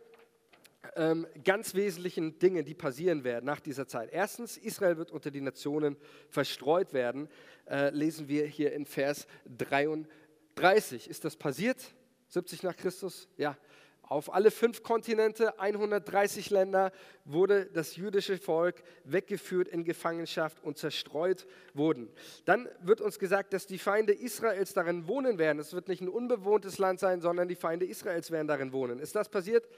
ähm, 0.96 1.26
ganz 1.44 1.74
wesentlichen 1.74 2.38
Dinge, 2.38 2.64
die 2.64 2.74
passieren 2.74 3.24
werden 3.24 3.46
nach 3.46 3.60
dieser 3.60 3.86
Zeit. 3.86 4.10
Erstens, 4.12 4.56
Israel 4.56 4.96
wird 4.96 5.10
unter 5.10 5.30
die 5.30 5.40
Nationen 5.40 5.96
verstreut 6.28 6.92
werden, 6.92 7.28
äh, 7.68 7.90
lesen 7.90 8.28
wir 8.28 8.46
hier 8.46 8.72
in 8.72 8.86
Vers 8.86 9.26
33. 9.46 11.08
Ist 11.08 11.24
das 11.24 11.36
passiert? 11.36 11.94
70 12.28 12.62
nach 12.62 12.76
Christus? 12.76 13.28
Ja, 13.36 13.56
Auf 14.02 14.32
alle 14.32 14.50
fünf 14.50 14.82
Kontinente, 14.82 15.58
130 15.58 16.48
Länder, 16.48 16.92
wurde 17.26 17.66
das 17.66 17.96
jüdische 17.96 18.38
Volk 18.38 18.82
weggeführt 19.04 19.68
in 19.68 19.84
Gefangenschaft 19.84 20.64
und 20.64 20.78
zerstreut 20.78 21.46
wurden. 21.74 22.08
Dann 22.46 22.68
wird 22.80 23.02
uns 23.02 23.18
gesagt, 23.18 23.52
dass 23.52 23.66
die 23.66 23.78
Feinde 23.78 24.14
Israels 24.14 24.72
darin 24.72 25.08
wohnen 25.08 25.38
werden. 25.38 25.58
Es 25.58 25.74
wird 25.74 25.88
nicht 25.88 26.00
ein 26.00 26.08
unbewohntes 26.08 26.78
Land 26.78 27.00
sein, 27.00 27.20
sondern 27.20 27.48
die 27.48 27.54
Feinde 27.54 27.84
Israels 27.84 28.30
werden 28.30 28.48
darin 28.48 28.72
wohnen. 28.72 28.98
Ist 28.98 29.14
das 29.14 29.28
passiert? 29.28 29.68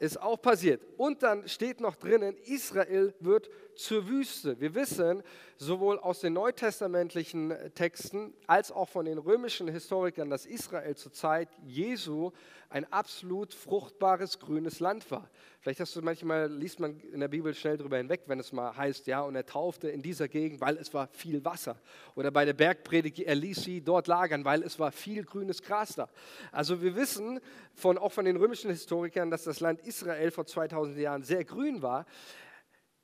Ist 0.00 0.20
auch 0.20 0.40
passiert. 0.40 0.82
Und 0.96 1.22
dann 1.22 1.46
steht 1.46 1.80
noch 1.80 1.94
drinnen, 1.94 2.34
Israel 2.46 3.14
wird 3.20 3.50
zur 3.76 4.08
Wüste. 4.08 4.58
Wir 4.58 4.74
wissen 4.74 5.22
sowohl 5.58 5.98
aus 5.98 6.20
den 6.20 6.32
neutestamentlichen 6.32 7.54
Texten 7.74 8.32
als 8.46 8.72
auch 8.72 8.88
von 8.88 9.04
den 9.04 9.18
römischen 9.18 9.68
Historikern, 9.68 10.30
dass 10.30 10.46
Israel 10.46 10.96
zur 10.96 11.12
Zeit 11.12 11.50
Jesu 11.66 12.32
ein 12.70 12.90
absolut 12.90 13.52
fruchtbares 13.52 14.38
grünes 14.38 14.80
Land 14.80 15.10
war. 15.10 15.28
Vielleicht 15.62 15.80
hast 15.80 15.94
du 15.94 16.00
manchmal, 16.00 16.50
liest 16.50 16.80
man 16.80 16.98
in 17.00 17.20
der 17.20 17.28
Bibel 17.28 17.54
schnell 17.54 17.76
drüber 17.76 17.98
hinweg, 17.98 18.22
wenn 18.28 18.40
es 18.40 18.50
mal 18.50 18.74
heißt, 18.74 19.06
ja, 19.06 19.20
und 19.20 19.36
er 19.36 19.44
taufte 19.44 19.90
in 19.90 20.00
dieser 20.00 20.26
Gegend, 20.26 20.62
weil 20.62 20.78
es 20.78 20.94
war 20.94 21.08
viel 21.08 21.44
Wasser. 21.44 21.76
Oder 22.14 22.30
bei 22.30 22.46
der 22.46 22.54
Bergpredigt, 22.54 23.18
er 23.18 23.34
ließ 23.34 23.64
sie 23.64 23.82
dort 23.82 24.06
lagern, 24.06 24.46
weil 24.46 24.62
es 24.62 24.78
war 24.78 24.90
viel 24.90 25.22
grünes 25.22 25.62
Gras 25.62 25.94
da. 25.96 26.08
Also 26.50 26.80
wir 26.80 26.96
wissen 26.96 27.40
von, 27.74 27.98
auch 27.98 28.10
von 28.10 28.24
den 28.24 28.38
römischen 28.38 28.70
Historikern, 28.70 29.30
dass 29.30 29.44
das 29.44 29.60
Land 29.60 29.80
Israel 29.80 30.30
vor 30.30 30.46
2000 30.46 30.96
Jahren 30.96 31.24
sehr 31.24 31.44
grün 31.44 31.82
war. 31.82 32.06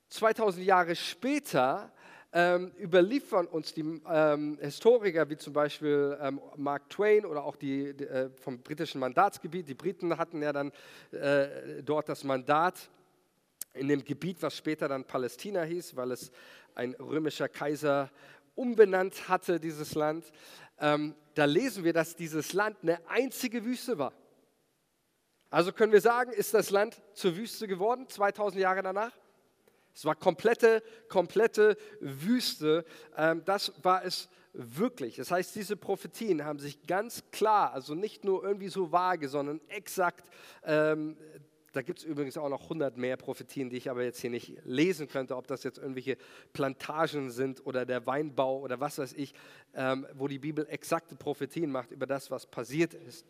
2000 0.09 0.65
Jahre 0.65 0.97
später 0.97 1.93
ähm, 2.39 2.71
überliefern 2.79 3.47
uns 3.47 3.73
die 3.73 4.03
ähm, 4.07 4.59
Historiker, 4.61 5.31
wie 5.31 5.39
zum 5.39 5.55
Beispiel 5.55 6.19
ähm, 6.21 6.39
Mark 6.57 6.91
Twain 6.91 7.25
oder 7.25 7.43
auch 7.43 7.57
die, 7.57 7.95
die 7.95 8.05
äh, 8.05 8.29
vom 8.43 8.59
britischen 8.59 9.01
Mandatsgebiet. 9.01 9.67
Die 9.67 9.75
Briten 9.75 10.19
hatten 10.19 10.43
ja 10.43 10.53
dann 10.53 10.71
äh, 11.13 11.83
dort 11.83 12.11
das 12.11 12.25
Mandat 12.25 12.91
in 13.73 13.89
dem 13.89 14.05
Gebiet, 14.05 14.43
was 14.43 14.55
später 14.55 14.87
dann 14.87 15.05
Palästina 15.05 15.63
hieß, 15.63 15.97
weil 15.97 16.11
es 16.11 16.31
ein 16.75 16.93
römischer 16.97 17.49
Kaiser 17.49 18.11
umbenannt 18.55 19.31
hatte, 19.31 19.59
dieses 19.59 19.95
Land. 19.95 20.31
Ähm, 20.79 21.15
da 21.33 21.47
lesen 21.47 21.85
wir, 21.85 21.95
dass 21.95 22.17
dieses 22.17 22.53
Land 22.53 22.77
eine 22.83 22.99
einzige 23.09 23.65
Wüste 23.65 23.97
war. 23.97 24.13
Also 25.49 25.73
können 25.73 25.93
wir 25.93 26.03
sagen, 26.03 26.33
ist 26.33 26.53
das 26.53 26.69
Land 26.69 27.01
zur 27.15 27.35
Wüste 27.35 27.67
geworden, 27.67 28.07
2000 28.11 28.61
Jahre 28.61 28.83
danach? 28.83 29.13
Es 29.97 30.05
war 30.05 30.15
komplette, 30.15 30.83
komplette 31.09 31.79
Wüste. 32.01 32.85
Ähm, 33.17 33.43
das 33.47 33.73
war 33.83 34.05
es 34.05 34.29
wirklich. 34.53 35.17
Das 35.17 35.31
heißt, 35.31 35.57
diese 35.57 35.75
Prophetien 35.75 36.45
haben 36.45 36.59
sich 36.59 36.87
ganz 36.87 37.25
klar, 37.33 37.73
also 37.73 37.95
nicht 37.95 38.23
nur 38.23 38.45
irgendwie 38.45 38.69
so 38.69 38.93
vage, 38.93 39.31
sondern 39.31 39.59
exakt, 39.69 40.29
ähm, 40.65 41.17
da 41.73 41.81
gibt 41.81 42.01
es 42.01 42.05
übrigens 42.05 42.37
auch 42.37 42.51
noch 42.51 42.65
100 42.65 42.99
mehr 42.99 43.17
Prophetien, 43.17 43.71
die 43.71 43.79
ich 43.79 43.89
aber 43.91 44.03
jetzt 44.03 44.21
hier 44.21 44.31
nicht 44.31 44.59
lesen 44.65 45.09
könnte, 45.09 45.35
ob 45.35 45.47
das 45.47 45.63
jetzt 45.63 45.79
irgendwelche 45.79 46.19
Plantagen 46.53 47.31
sind 47.31 47.65
oder 47.65 47.87
der 47.87 48.07
Weinbau 48.07 48.61
oder 48.61 48.79
was 48.79 48.99
weiß 48.99 49.15
ich, 49.15 49.33
ähm, 49.75 50.07
wo 50.13 50.29
die 50.29 50.39
Bibel 50.39 50.67
exakte 50.69 51.17
Prophetien 51.17 51.73
macht 51.73 51.91
über 51.91 52.07
das, 52.07 52.31
was 52.31 52.47
passiert 52.47 52.93
ist. 52.93 53.25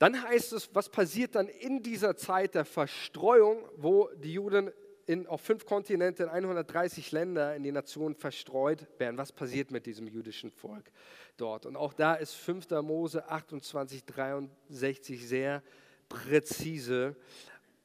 Dann 0.00 0.20
heißt 0.20 0.54
es, 0.54 0.74
was 0.74 0.88
passiert 0.88 1.36
dann 1.36 1.46
in 1.46 1.84
dieser 1.84 2.16
Zeit 2.16 2.56
der 2.56 2.64
Verstreuung, 2.64 3.64
wo 3.76 4.08
die 4.16 4.32
Juden 4.32 4.72
in, 5.12 5.26
auf 5.26 5.42
fünf 5.42 5.66
Kontinente, 5.66 6.22
in 6.22 6.28
130 6.30 7.12
Länder 7.12 7.54
in 7.54 7.62
die 7.62 7.70
Nation 7.70 8.14
verstreut 8.14 8.86
werden. 8.98 9.18
Was 9.18 9.30
passiert 9.30 9.70
mit 9.70 9.84
diesem 9.84 10.08
jüdischen 10.08 10.50
Volk 10.50 10.90
dort? 11.36 11.66
Und 11.66 11.76
auch 11.76 11.92
da 11.92 12.14
ist 12.14 12.32
5. 12.34 12.70
Mose 12.82 13.28
28, 13.28 14.04
63 14.06 15.28
sehr 15.28 15.62
präzise 16.08 17.14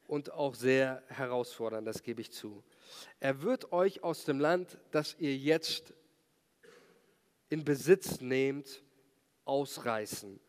und 0.08 0.32
auch 0.32 0.56
sehr 0.56 1.04
herausfordernd, 1.08 1.86
das 1.86 2.02
gebe 2.02 2.22
ich 2.22 2.32
zu. 2.32 2.64
Er 3.20 3.42
wird 3.42 3.74
euch 3.74 4.04
aus 4.04 4.24
dem 4.24 4.40
Land, 4.40 4.78
das 4.92 5.18
ihr 5.20 5.36
jetzt 5.36 5.94
in 7.50 7.66
Besitz 7.66 8.22
nehmt, 8.22 8.84
ausreißen 9.44 10.40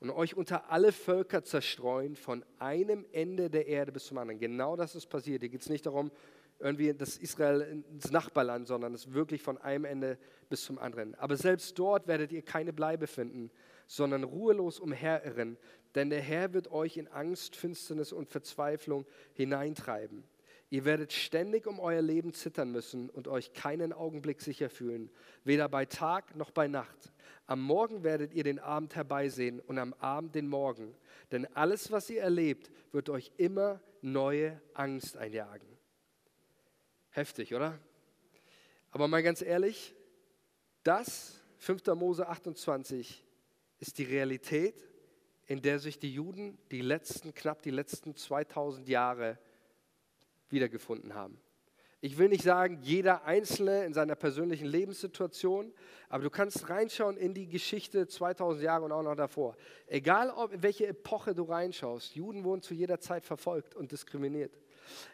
und 0.00 0.10
euch 0.10 0.34
unter 0.34 0.70
alle 0.70 0.92
Völker 0.92 1.44
zerstreuen, 1.44 2.16
von 2.16 2.44
einem 2.58 3.06
Ende 3.12 3.50
der 3.50 3.66
Erde 3.66 3.92
bis 3.92 4.06
zum 4.06 4.18
anderen. 4.18 4.40
Genau 4.40 4.76
das 4.76 4.94
ist 4.94 5.06
passiert. 5.06 5.42
Hier 5.42 5.50
geht 5.50 5.60
es 5.60 5.68
nicht 5.68 5.86
darum, 5.86 6.10
irgendwie 6.58 6.92
das 6.94 7.16
Israel 7.16 7.84
ins 7.90 8.10
Nachbarland, 8.10 8.66
sondern 8.66 8.94
es 8.94 9.12
wirklich 9.12 9.42
von 9.42 9.58
einem 9.58 9.84
Ende 9.84 10.18
bis 10.48 10.64
zum 10.64 10.78
anderen. 10.78 11.14
Aber 11.16 11.36
selbst 11.36 11.78
dort 11.78 12.06
werdet 12.06 12.32
ihr 12.32 12.42
keine 12.42 12.72
Bleibe 12.72 13.06
finden, 13.06 13.50
sondern 13.86 14.24
ruhelos 14.24 14.78
umherirren, 14.78 15.56
denn 15.94 16.10
der 16.10 16.20
Herr 16.20 16.52
wird 16.52 16.70
euch 16.70 16.96
in 16.96 17.08
Angst, 17.08 17.56
Finsternis 17.56 18.12
und 18.12 18.28
Verzweiflung 18.28 19.06
hineintreiben. 19.32 20.24
Ihr 20.72 20.84
werdet 20.84 21.12
ständig 21.12 21.66
um 21.66 21.80
euer 21.80 22.00
Leben 22.00 22.32
zittern 22.32 22.70
müssen 22.70 23.10
und 23.10 23.26
euch 23.26 23.52
keinen 23.52 23.92
Augenblick 23.92 24.40
sicher 24.40 24.70
fühlen, 24.70 25.10
weder 25.42 25.68
bei 25.68 25.84
Tag 25.84 26.36
noch 26.36 26.52
bei 26.52 26.68
Nacht. 26.68 27.12
Am 27.50 27.62
Morgen 27.62 28.04
werdet 28.04 28.32
ihr 28.32 28.44
den 28.44 28.60
Abend 28.60 28.94
herbeisehen 28.94 29.58
und 29.58 29.76
am 29.76 29.92
Abend 29.94 30.36
den 30.36 30.46
Morgen. 30.46 30.94
Denn 31.32 31.46
alles, 31.56 31.90
was 31.90 32.08
ihr 32.08 32.22
erlebt, 32.22 32.70
wird 32.92 33.10
euch 33.10 33.32
immer 33.38 33.80
neue 34.02 34.62
Angst 34.72 35.16
einjagen. 35.16 35.66
Heftig, 37.10 37.52
oder? 37.52 37.76
Aber 38.92 39.08
mal 39.08 39.24
ganz 39.24 39.42
ehrlich, 39.42 39.96
das, 40.84 41.42
5. 41.58 41.86
Mose 41.96 42.28
28, 42.28 43.26
ist 43.80 43.98
die 43.98 44.04
Realität, 44.04 44.86
in 45.48 45.60
der 45.60 45.80
sich 45.80 45.98
die 45.98 46.14
Juden 46.14 46.56
die 46.70 46.82
letzten, 46.82 47.34
knapp 47.34 47.62
die 47.62 47.72
letzten 47.72 48.14
2000 48.14 48.88
Jahre 48.88 49.40
wiedergefunden 50.50 51.14
haben. 51.14 51.36
Ich 52.02 52.16
will 52.16 52.30
nicht 52.30 52.44
sagen, 52.44 52.78
jeder 52.80 53.24
Einzelne 53.24 53.84
in 53.84 53.92
seiner 53.92 54.14
persönlichen 54.14 54.64
Lebenssituation, 54.64 55.70
aber 56.08 56.22
du 56.24 56.30
kannst 56.30 56.70
reinschauen 56.70 57.18
in 57.18 57.34
die 57.34 57.46
Geschichte 57.46 58.06
2000 58.06 58.64
Jahre 58.64 58.86
und 58.86 58.92
auch 58.92 59.02
noch 59.02 59.16
davor. 59.16 59.54
Egal, 59.86 60.30
ob, 60.30 60.50
in 60.54 60.62
welche 60.62 60.86
Epoche 60.86 61.34
du 61.34 61.42
reinschaust, 61.42 62.14
Juden 62.14 62.42
wurden 62.42 62.62
zu 62.62 62.72
jeder 62.72 63.00
Zeit 63.00 63.26
verfolgt 63.26 63.74
und 63.74 63.92
diskriminiert. 63.92 64.58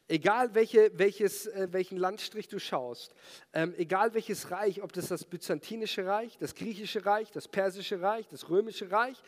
Egal 0.07 0.55
welche, 0.55 0.97
welches, 0.97 1.49
äh, 1.49 1.67
welchen 1.73 1.99
Landstrich 1.99 2.47
du 2.47 2.61
schaust, 2.61 3.15
ähm, 3.53 3.75
egal 3.77 4.15
welches 4.15 4.53
Reich, 4.53 4.81
ob 4.81 4.93
das 4.93 5.09
das 5.09 5.25
Byzantinische 5.25 6.07
Reich, 6.07 6.39
das 6.39 6.55
Griechische 6.55 7.05
Reich, 7.05 7.33
das 7.33 7.49
Persische 7.49 8.01
Reich, 8.01 8.29
das 8.29 8.49
Römische 8.49 8.93
Reich, 8.93 9.21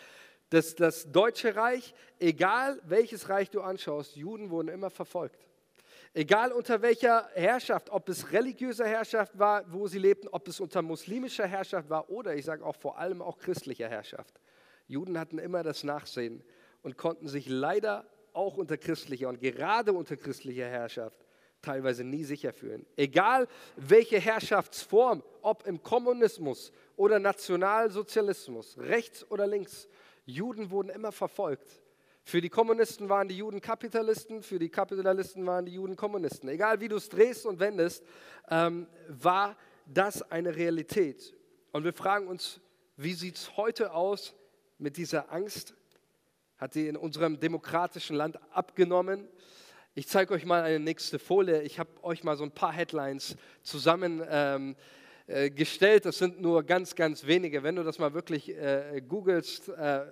das, 0.50 0.76
das 0.76 1.10
Deutsche 1.10 1.56
Reich, 1.56 1.92
egal 2.20 2.80
welches 2.84 3.28
Reich 3.28 3.50
du 3.50 3.62
anschaust, 3.62 4.14
Juden 4.14 4.50
wurden 4.50 4.68
immer 4.68 4.90
verfolgt. 4.90 5.47
Egal 6.14 6.52
unter 6.52 6.80
welcher 6.82 7.28
Herrschaft, 7.34 7.90
ob 7.90 8.08
es 8.08 8.32
religiöser 8.32 8.86
Herrschaft 8.86 9.38
war, 9.38 9.70
wo 9.72 9.86
sie 9.86 9.98
lebten, 9.98 10.28
ob 10.28 10.48
es 10.48 10.58
unter 10.60 10.82
muslimischer 10.82 11.46
Herrschaft 11.46 11.90
war 11.90 12.10
oder 12.10 12.34
ich 12.34 12.44
sage 12.44 12.64
auch 12.64 12.76
vor 12.76 12.98
allem 12.98 13.20
auch 13.20 13.38
christlicher 13.38 13.88
Herrschaft. 13.88 14.40
Juden 14.86 15.18
hatten 15.18 15.38
immer 15.38 15.62
das 15.62 15.84
Nachsehen 15.84 16.42
und 16.82 16.96
konnten 16.96 17.28
sich 17.28 17.48
leider 17.48 18.06
auch 18.32 18.56
unter 18.56 18.78
christlicher 18.78 19.28
und 19.28 19.40
gerade 19.40 19.92
unter 19.92 20.16
christlicher 20.16 20.66
Herrschaft 20.66 21.26
teilweise 21.60 22.04
nie 22.04 22.24
sicher 22.24 22.52
fühlen. 22.52 22.86
Egal 22.96 23.48
welche 23.76 24.18
Herrschaftsform, 24.18 25.22
ob 25.42 25.66
im 25.66 25.82
Kommunismus 25.82 26.72
oder 26.96 27.18
Nationalsozialismus, 27.18 28.78
rechts 28.78 29.28
oder 29.30 29.46
links, 29.46 29.88
Juden 30.24 30.70
wurden 30.70 30.90
immer 30.90 31.12
verfolgt 31.12 31.82
für 32.28 32.42
die 32.42 32.50
Kommunisten 32.50 33.08
waren 33.08 33.26
die 33.26 33.38
Juden 33.38 33.62
Kapitalisten, 33.62 34.42
für 34.42 34.58
die 34.58 34.68
Kapitalisten 34.68 35.46
waren 35.46 35.64
die 35.64 35.72
Juden 35.72 35.96
Kommunisten. 35.96 36.50
Egal 36.50 36.78
wie 36.78 36.88
du 36.88 36.96
es 36.96 37.08
drehst 37.08 37.46
und 37.46 37.58
wendest, 37.58 38.04
ähm, 38.50 38.86
war 39.08 39.56
das 39.86 40.20
eine 40.30 40.54
Realität. 40.54 41.34
Und 41.72 41.84
wir 41.84 41.94
fragen 41.94 42.26
uns, 42.28 42.60
wie 42.98 43.14
sieht 43.14 43.36
es 43.36 43.56
heute 43.56 43.94
aus 43.94 44.34
mit 44.76 44.98
dieser 44.98 45.32
Angst? 45.32 45.74
Hat 46.58 46.74
sie 46.74 46.88
in 46.88 46.98
unserem 46.98 47.40
demokratischen 47.40 48.14
Land 48.14 48.38
abgenommen? 48.52 49.26
Ich 49.94 50.06
zeige 50.06 50.34
euch 50.34 50.44
mal 50.44 50.62
eine 50.62 50.80
nächste 50.80 51.18
Folie. 51.18 51.62
Ich 51.62 51.78
habe 51.78 51.88
euch 52.02 52.24
mal 52.24 52.36
so 52.36 52.44
ein 52.44 52.52
paar 52.52 52.74
Headlines 52.74 53.36
zusammengestellt. 53.62 54.28
Ähm, 54.30 54.76
äh, 55.26 56.00
das 56.00 56.18
sind 56.18 56.42
nur 56.42 56.62
ganz, 56.62 56.94
ganz 56.94 57.24
wenige. 57.24 57.62
Wenn 57.62 57.76
du 57.76 57.84
das 57.84 57.98
mal 57.98 58.12
wirklich 58.12 58.50
äh, 58.50 59.00
googelst, 59.00 59.70
äh, 59.70 60.04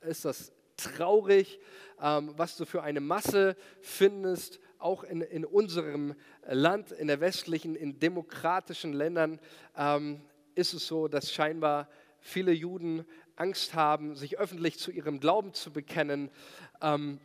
ist 0.00 0.24
das 0.24 0.50
traurig, 0.78 1.60
ähm, 2.00 2.32
was 2.36 2.56
du 2.56 2.64
für 2.64 2.82
eine 2.82 3.00
Masse 3.00 3.56
findest, 3.82 4.60
auch 4.78 5.04
in, 5.04 5.20
in 5.20 5.44
unserem 5.44 6.14
Land, 6.46 6.92
in 6.92 7.08
der 7.08 7.20
westlichen, 7.20 7.74
in 7.74 7.98
demokratischen 7.98 8.92
Ländern, 8.92 9.40
ähm, 9.76 10.22
ist 10.54 10.72
es 10.72 10.86
so, 10.86 11.08
dass 11.08 11.32
scheinbar 11.32 11.88
viele 12.20 12.52
Juden 12.52 13.04
Angst 13.36 13.74
haben, 13.74 14.14
sich 14.14 14.38
öffentlich 14.38 14.78
zu 14.78 14.90
ihrem 14.90 15.20
Glauben 15.20 15.52
zu 15.52 15.72
bekennen. 15.72 16.30
Ähm, 16.80 17.20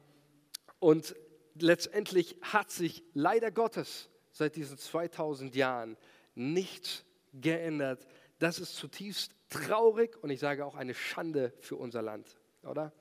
und 0.80 1.16
letztendlich 1.56 2.38
hat 2.42 2.72
sich 2.72 3.04
leider 3.14 3.52
Gottes 3.52 4.10
seit 4.32 4.56
diesen 4.56 4.78
2000 4.78 5.56
Jahren 5.56 5.98
nichts 6.36 7.06
geändert. 7.34 8.06
Das 8.40 8.60
ist 8.60 8.76
zutiefst 8.76 9.32
traurig 9.50 10.22
und 10.22 10.30
ich 10.30 10.40
sage 10.40 10.66
auch 10.66 10.76
eine 10.76 10.94
Schande 10.94 11.54
für 11.60 11.76
unser 11.76 12.02
Land, 12.02 12.36
oder? 12.64 12.92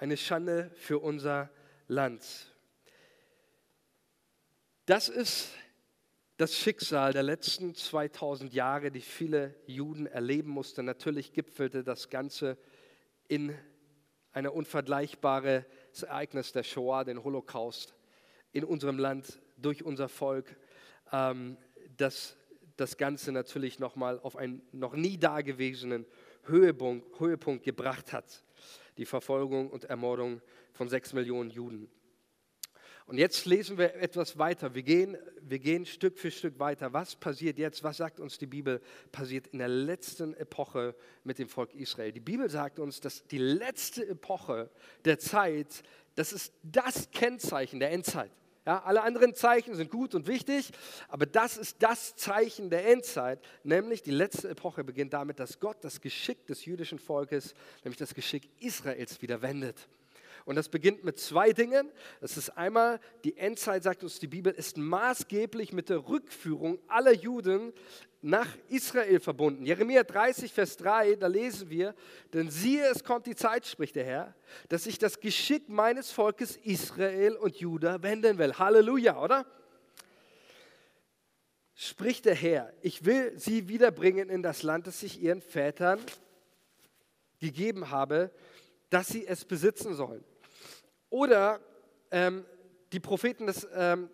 Eine 0.00 0.16
Schande 0.16 0.70
für 0.76 0.98
unser 0.98 1.50
Land. 1.86 2.24
Das 4.86 5.10
ist 5.10 5.50
das 6.38 6.56
Schicksal 6.56 7.12
der 7.12 7.22
letzten 7.22 7.74
2000 7.74 8.54
Jahre, 8.54 8.90
die 8.90 9.02
viele 9.02 9.54
Juden 9.66 10.06
erleben 10.06 10.48
mussten. 10.48 10.86
Natürlich 10.86 11.34
gipfelte 11.34 11.84
das 11.84 12.08
Ganze 12.08 12.56
in 13.28 13.54
einer 14.32 14.54
unvergleichbare 14.54 15.66
Ereignis 16.00 16.52
der 16.52 16.62
Shoah, 16.62 17.04
den 17.04 17.22
Holocaust 17.22 17.94
in 18.52 18.64
unserem 18.64 18.98
Land 18.98 19.38
durch 19.58 19.84
unser 19.84 20.08
Volk, 20.08 20.56
ähm, 21.12 21.58
das 21.98 22.38
das 22.78 22.96
Ganze 22.96 23.32
natürlich 23.32 23.78
nochmal 23.78 24.18
auf 24.20 24.36
einen 24.36 24.62
noch 24.72 24.94
nie 24.94 25.18
dagewesenen 25.18 26.06
Höhepunkt, 26.44 27.20
Höhepunkt 27.20 27.62
gebracht 27.62 28.14
hat. 28.14 28.42
Die 29.00 29.06
Verfolgung 29.06 29.70
und 29.70 29.84
Ermordung 29.84 30.42
von 30.74 30.90
sechs 30.90 31.14
Millionen 31.14 31.48
Juden. 31.48 31.90
Und 33.06 33.16
jetzt 33.16 33.46
lesen 33.46 33.78
wir 33.78 33.94
etwas 33.94 34.36
weiter. 34.36 34.74
Wir 34.74 34.82
gehen, 34.82 35.16
wir 35.40 35.58
gehen 35.58 35.86
Stück 35.86 36.18
für 36.18 36.30
Stück 36.30 36.58
weiter. 36.58 36.92
Was 36.92 37.16
passiert 37.16 37.56
jetzt? 37.56 37.82
Was 37.82 37.96
sagt 37.96 38.20
uns 38.20 38.36
die 38.36 38.44
Bibel? 38.44 38.82
Passiert 39.10 39.46
in 39.46 39.58
der 39.58 39.68
letzten 39.68 40.34
Epoche 40.34 40.94
mit 41.24 41.38
dem 41.38 41.48
Volk 41.48 41.74
Israel. 41.74 42.12
Die 42.12 42.20
Bibel 42.20 42.50
sagt 42.50 42.78
uns, 42.78 43.00
dass 43.00 43.26
die 43.26 43.38
letzte 43.38 44.06
Epoche 44.06 44.68
der 45.06 45.18
Zeit, 45.18 45.82
das 46.14 46.34
ist 46.34 46.52
das 46.62 47.10
Kennzeichen 47.10 47.80
der 47.80 47.92
Endzeit. 47.92 48.30
Ja, 48.66 48.82
alle 48.82 49.02
anderen 49.02 49.34
Zeichen 49.34 49.74
sind 49.74 49.90
gut 49.90 50.14
und 50.14 50.26
wichtig, 50.26 50.70
aber 51.08 51.24
das 51.24 51.56
ist 51.56 51.82
das 51.82 52.14
Zeichen 52.16 52.68
der 52.68 52.86
Endzeit, 52.88 53.40
nämlich 53.62 54.02
die 54.02 54.10
letzte 54.10 54.50
Epoche 54.50 54.84
beginnt 54.84 55.14
damit, 55.14 55.40
dass 55.40 55.58
Gott 55.60 55.78
das 55.80 56.02
Geschick 56.02 56.46
des 56.46 56.66
jüdischen 56.66 56.98
Volkes, 56.98 57.54
nämlich 57.84 57.98
das 57.98 58.14
Geschick 58.14 58.50
Israels, 58.60 59.22
wieder 59.22 59.40
wendet. 59.40 59.88
Und 60.44 60.56
das 60.56 60.68
beginnt 60.68 61.04
mit 61.04 61.18
zwei 61.18 61.52
Dingen. 61.52 61.90
Das 62.20 62.36
ist 62.36 62.50
einmal, 62.50 63.00
die 63.24 63.36
Endzeit, 63.36 63.82
sagt 63.82 64.02
uns 64.02 64.18
die 64.18 64.26
Bibel, 64.26 64.52
ist 64.52 64.76
maßgeblich 64.76 65.72
mit 65.72 65.88
der 65.88 66.08
Rückführung 66.08 66.78
aller 66.88 67.12
Juden 67.12 67.72
nach 68.22 68.48
Israel 68.68 69.18
verbunden. 69.18 69.64
Jeremia 69.64 70.02
30, 70.02 70.52
Vers 70.52 70.76
3, 70.76 71.16
da 71.16 71.26
lesen 71.26 71.70
wir, 71.70 71.94
denn 72.32 72.50
siehe, 72.50 72.86
es 72.88 73.02
kommt 73.02 73.26
die 73.26 73.34
Zeit, 73.34 73.66
spricht 73.66 73.96
der 73.96 74.04
Herr, 74.04 74.34
dass 74.68 74.86
ich 74.86 74.98
das 74.98 75.20
Geschick 75.20 75.68
meines 75.68 76.10
Volkes 76.10 76.56
Israel 76.56 77.36
und 77.36 77.56
Juda 77.56 78.02
wenden 78.02 78.38
will. 78.38 78.54
Halleluja, 78.54 79.22
oder? 79.22 79.46
Spricht 81.74 82.26
der 82.26 82.34
Herr, 82.34 82.72
ich 82.82 83.06
will 83.06 83.32
sie 83.38 83.68
wiederbringen 83.68 84.28
in 84.28 84.42
das 84.42 84.62
Land, 84.62 84.86
das 84.86 85.02
ich 85.02 85.22
ihren 85.22 85.40
Vätern 85.40 85.98
gegeben 87.38 87.90
habe, 87.90 88.30
dass 88.90 89.08
sie 89.08 89.26
es 89.26 89.46
besitzen 89.46 89.94
sollen. 89.94 90.22
Oder 91.08 91.60
ähm, 92.10 92.44
die 92.92 93.00
Propheten 93.00 93.46
des, 93.46 93.66
ähm, 93.72 94.10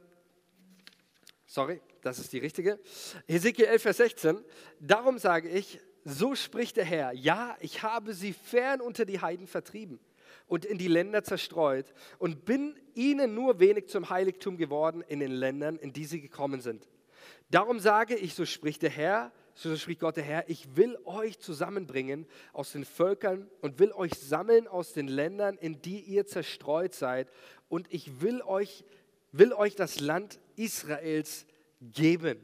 sorry, 1.46 1.80
das 2.02 2.18
ist 2.18 2.32
die 2.32 2.38
richtige, 2.38 2.78
Hesekiel 3.26 3.66
11, 3.66 3.82
Vers 3.82 3.96
16, 3.98 4.44
darum 4.80 5.18
sage 5.18 5.48
ich, 5.48 5.80
so 6.04 6.34
spricht 6.34 6.76
der 6.76 6.84
Herr, 6.84 7.12
ja, 7.12 7.56
ich 7.60 7.82
habe 7.82 8.14
sie 8.14 8.32
fern 8.32 8.80
unter 8.80 9.04
die 9.04 9.20
Heiden 9.20 9.46
vertrieben 9.46 9.98
und 10.46 10.64
in 10.64 10.78
die 10.78 10.88
Länder 10.88 11.24
zerstreut 11.24 11.92
und 12.18 12.44
bin 12.44 12.78
ihnen 12.94 13.34
nur 13.34 13.58
wenig 13.58 13.88
zum 13.88 14.10
Heiligtum 14.10 14.56
geworden 14.56 15.02
in 15.08 15.20
den 15.20 15.32
Ländern, 15.32 15.76
in 15.76 15.92
die 15.92 16.04
sie 16.04 16.20
gekommen 16.20 16.60
sind. 16.60 16.88
Darum 17.50 17.80
sage 17.80 18.16
ich, 18.16 18.34
so 18.34 18.44
spricht 18.44 18.82
der 18.82 18.90
Herr, 18.90 19.32
so 19.54 19.74
spricht 19.76 20.00
Gott 20.00 20.16
der 20.16 20.24
Herr, 20.24 20.48
ich 20.48 20.76
will 20.76 20.98
euch 21.04 21.38
zusammenbringen 21.38 22.26
aus 22.52 22.72
den 22.72 22.84
Völkern 22.84 23.48
und 23.60 23.78
will 23.78 23.92
euch 23.92 24.12
sammeln 24.14 24.68
aus 24.68 24.92
den 24.92 25.08
Ländern, 25.08 25.56
in 25.56 25.80
die 25.80 26.00
ihr 26.00 26.26
zerstreut 26.26 26.94
seid. 26.94 27.30
Und 27.68 27.92
ich 27.92 28.20
will 28.20 28.42
euch, 28.42 28.84
will 29.32 29.52
euch 29.52 29.74
das 29.74 29.98
Land 29.98 30.38
Israels 30.56 31.46
geben. 31.80 32.38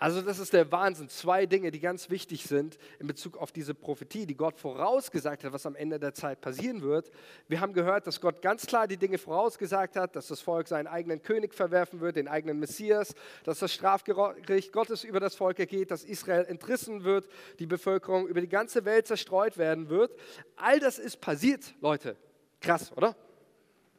Also 0.00 0.22
das 0.22 0.38
ist 0.38 0.52
der 0.52 0.70
Wahnsinn. 0.70 1.08
Zwei 1.08 1.44
Dinge, 1.44 1.72
die 1.72 1.80
ganz 1.80 2.08
wichtig 2.08 2.44
sind 2.44 2.78
in 3.00 3.08
Bezug 3.08 3.36
auf 3.36 3.50
diese 3.50 3.74
Prophetie, 3.74 4.26
die 4.26 4.36
Gott 4.36 4.56
vorausgesagt 4.56 5.42
hat, 5.42 5.52
was 5.52 5.66
am 5.66 5.74
Ende 5.74 5.98
der 5.98 6.14
Zeit 6.14 6.40
passieren 6.40 6.82
wird. 6.82 7.10
Wir 7.48 7.60
haben 7.60 7.72
gehört, 7.72 8.06
dass 8.06 8.20
Gott 8.20 8.40
ganz 8.40 8.64
klar 8.66 8.86
die 8.86 8.96
Dinge 8.96 9.18
vorausgesagt 9.18 9.96
hat, 9.96 10.14
dass 10.14 10.28
das 10.28 10.40
Volk 10.40 10.68
seinen 10.68 10.86
eigenen 10.86 11.20
König 11.20 11.52
verwerfen 11.52 12.00
wird, 12.00 12.14
den 12.14 12.28
eigenen 12.28 12.60
Messias, 12.60 13.12
dass 13.42 13.58
das 13.58 13.74
Strafgericht 13.74 14.72
Gottes 14.72 15.02
über 15.02 15.18
das 15.18 15.34
Volk 15.34 15.58
ergeht, 15.58 15.90
dass 15.90 16.04
Israel 16.04 16.44
entrissen 16.44 17.02
wird, 17.02 17.28
die 17.58 17.66
Bevölkerung 17.66 18.28
über 18.28 18.40
die 18.40 18.48
ganze 18.48 18.84
Welt 18.84 19.08
zerstreut 19.08 19.58
werden 19.58 19.88
wird. 19.88 20.14
All 20.54 20.78
das 20.78 21.00
ist 21.00 21.20
passiert, 21.20 21.74
Leute. 21.80 22.16
Krass, 22.60 22.92
oder? 22.96 23.16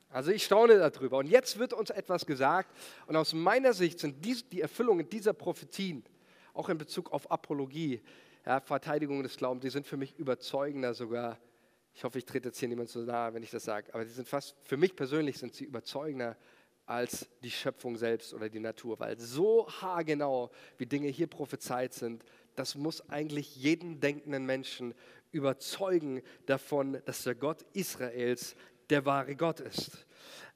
Also 0.10 0.32
ich 0.32 0.43
staune 0.43 0.78
darüber. 0.78 1.18
Und 1.18 1.28
jetzt 1.28 1.60
wird 1.60 1.74
uns 1.74 1.91
etwas 1.91 2.26
gesagt. 2.26 2.76
Und 3.05 3.16
aus 3.16 3.34
meiner 3.34 3.74
Sicht 3.74 3.99
sind 3.99 4.24
dies, 4.26 4.47
die 4.49 4.62
Erfüllungen 4.62 5.07
dieser 5.07 5.34
Prophetien, 5.34 6.03
auch 6.53 6.70
in 6.70 6.78
Bezug 6.78 7.12
auf 7.14 7.30
Apologie, 7.32 8.01
ja, 8.45 8.60
Verteidigung 8.60 9.22
des 9.22 9.38
Glaubens, 9.38 9.62
die 9.62 9.70
sind 9.70 9.86
für 9.86 9.97
mich 9.97 10.18
überzeugender 10.18 10.93
sogar. 10.93 11.38
Ich 11.93 12.03
hoffe, 12.03 12.18
ich 12.18 12.26
trete 12.26 12.49
jetzt 12.49 12.60
hier 12.60 12.68
niemand 12.68 12.89
so 12.89 12.99
nahe, 13.01 13.34
wenn 13.34 13.43
ich 13.43 13.51
das 13.51 13.66
sage. 13.66 13.93
Aber 13.93 14.03
die 14.03 14.12
sind 14.12 14.28
fast, 14.28 14.55
für 14.64 14.78
mich 14.78 14.95
persönlich 14.95 15.38
sind 15.38 15.53
sie 15.53 15.66
überzeugender 15.66 16.38
als 16.86 17.30
die 17.43 17.51
Schöpfung 17.51 17.97
selbst 17.97 18.34
oder 18.34 18.49
die 18.49 18.60
Natur. 18.60 18.99
Weil 18.99 19.20
so 19.20 19.68
haargenau, 19.70 20.49
wie 20.78 20.88
Dinge 20.88 21.10
hier 21.10 21.28
prophezeit 21.28 21.93
sind, 21.93 22.24
das 22.55 22.74
muss 22.74 23.07
eigentlich 23.10 23.55
jeden 23.55 23.99
denkenden 23.99 24.45
Menschen 24.45 24.95
überzeugen 25.32 26.24
davon, 26.47 26.99
dass 27.05 27.24
der 27.24 27.36
Gott 27.36 27.64
Israels 27.74 28.55
der 28.89 29.05
wahre 29.05 29.35
Gott 29.35 29.59
ist. 29.59 30.05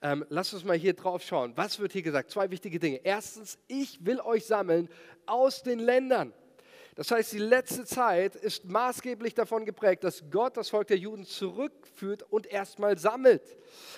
Ähm, 0.02 0.26
lasst 0.30 0.54
uns 0.54 0.64
mal 0.64 0.78
hier 0.78 0.94
drauf 0.94 1.24
schauen. 1.24 1.54
Was 1.56 1.80
wird 1.80 1.94
hier 1.94 2.02
gesagt? 2.02 2.30
Zwei 2.30 2.52
wichtige 2.52 2.80
Dinge. 2.80 2.98
Erstens, 3.04 3.58
ich 3.68 4.06
will 4.06 4.20
euch 4.20 4.46
sammeln 4.46 4.90
aus 5.26 5.64
den 5.64 5.80
Ländern. 5.80 6.34
Das 6.96 7.10
heißt, 7.10 7.34
die 7.34 7.40
letzte 7.40 7.86
Zeit 7.86 8.36
ist 8.36 8.66
maßgeblich 8.66 9.34
davon 9.34 9.66
geprägt, 9.66 10.04
dass 10.04 10.24
Gott 10.30 10.58
das 10.58 10.70
Volk 10.70 10.86
der 10.88 10.98
Juden 10.98 11.26
zurückführt 11.26 12.24
und 12.30 12.46
erstmal 12.46 13.00
sammelt. 13.00 13.42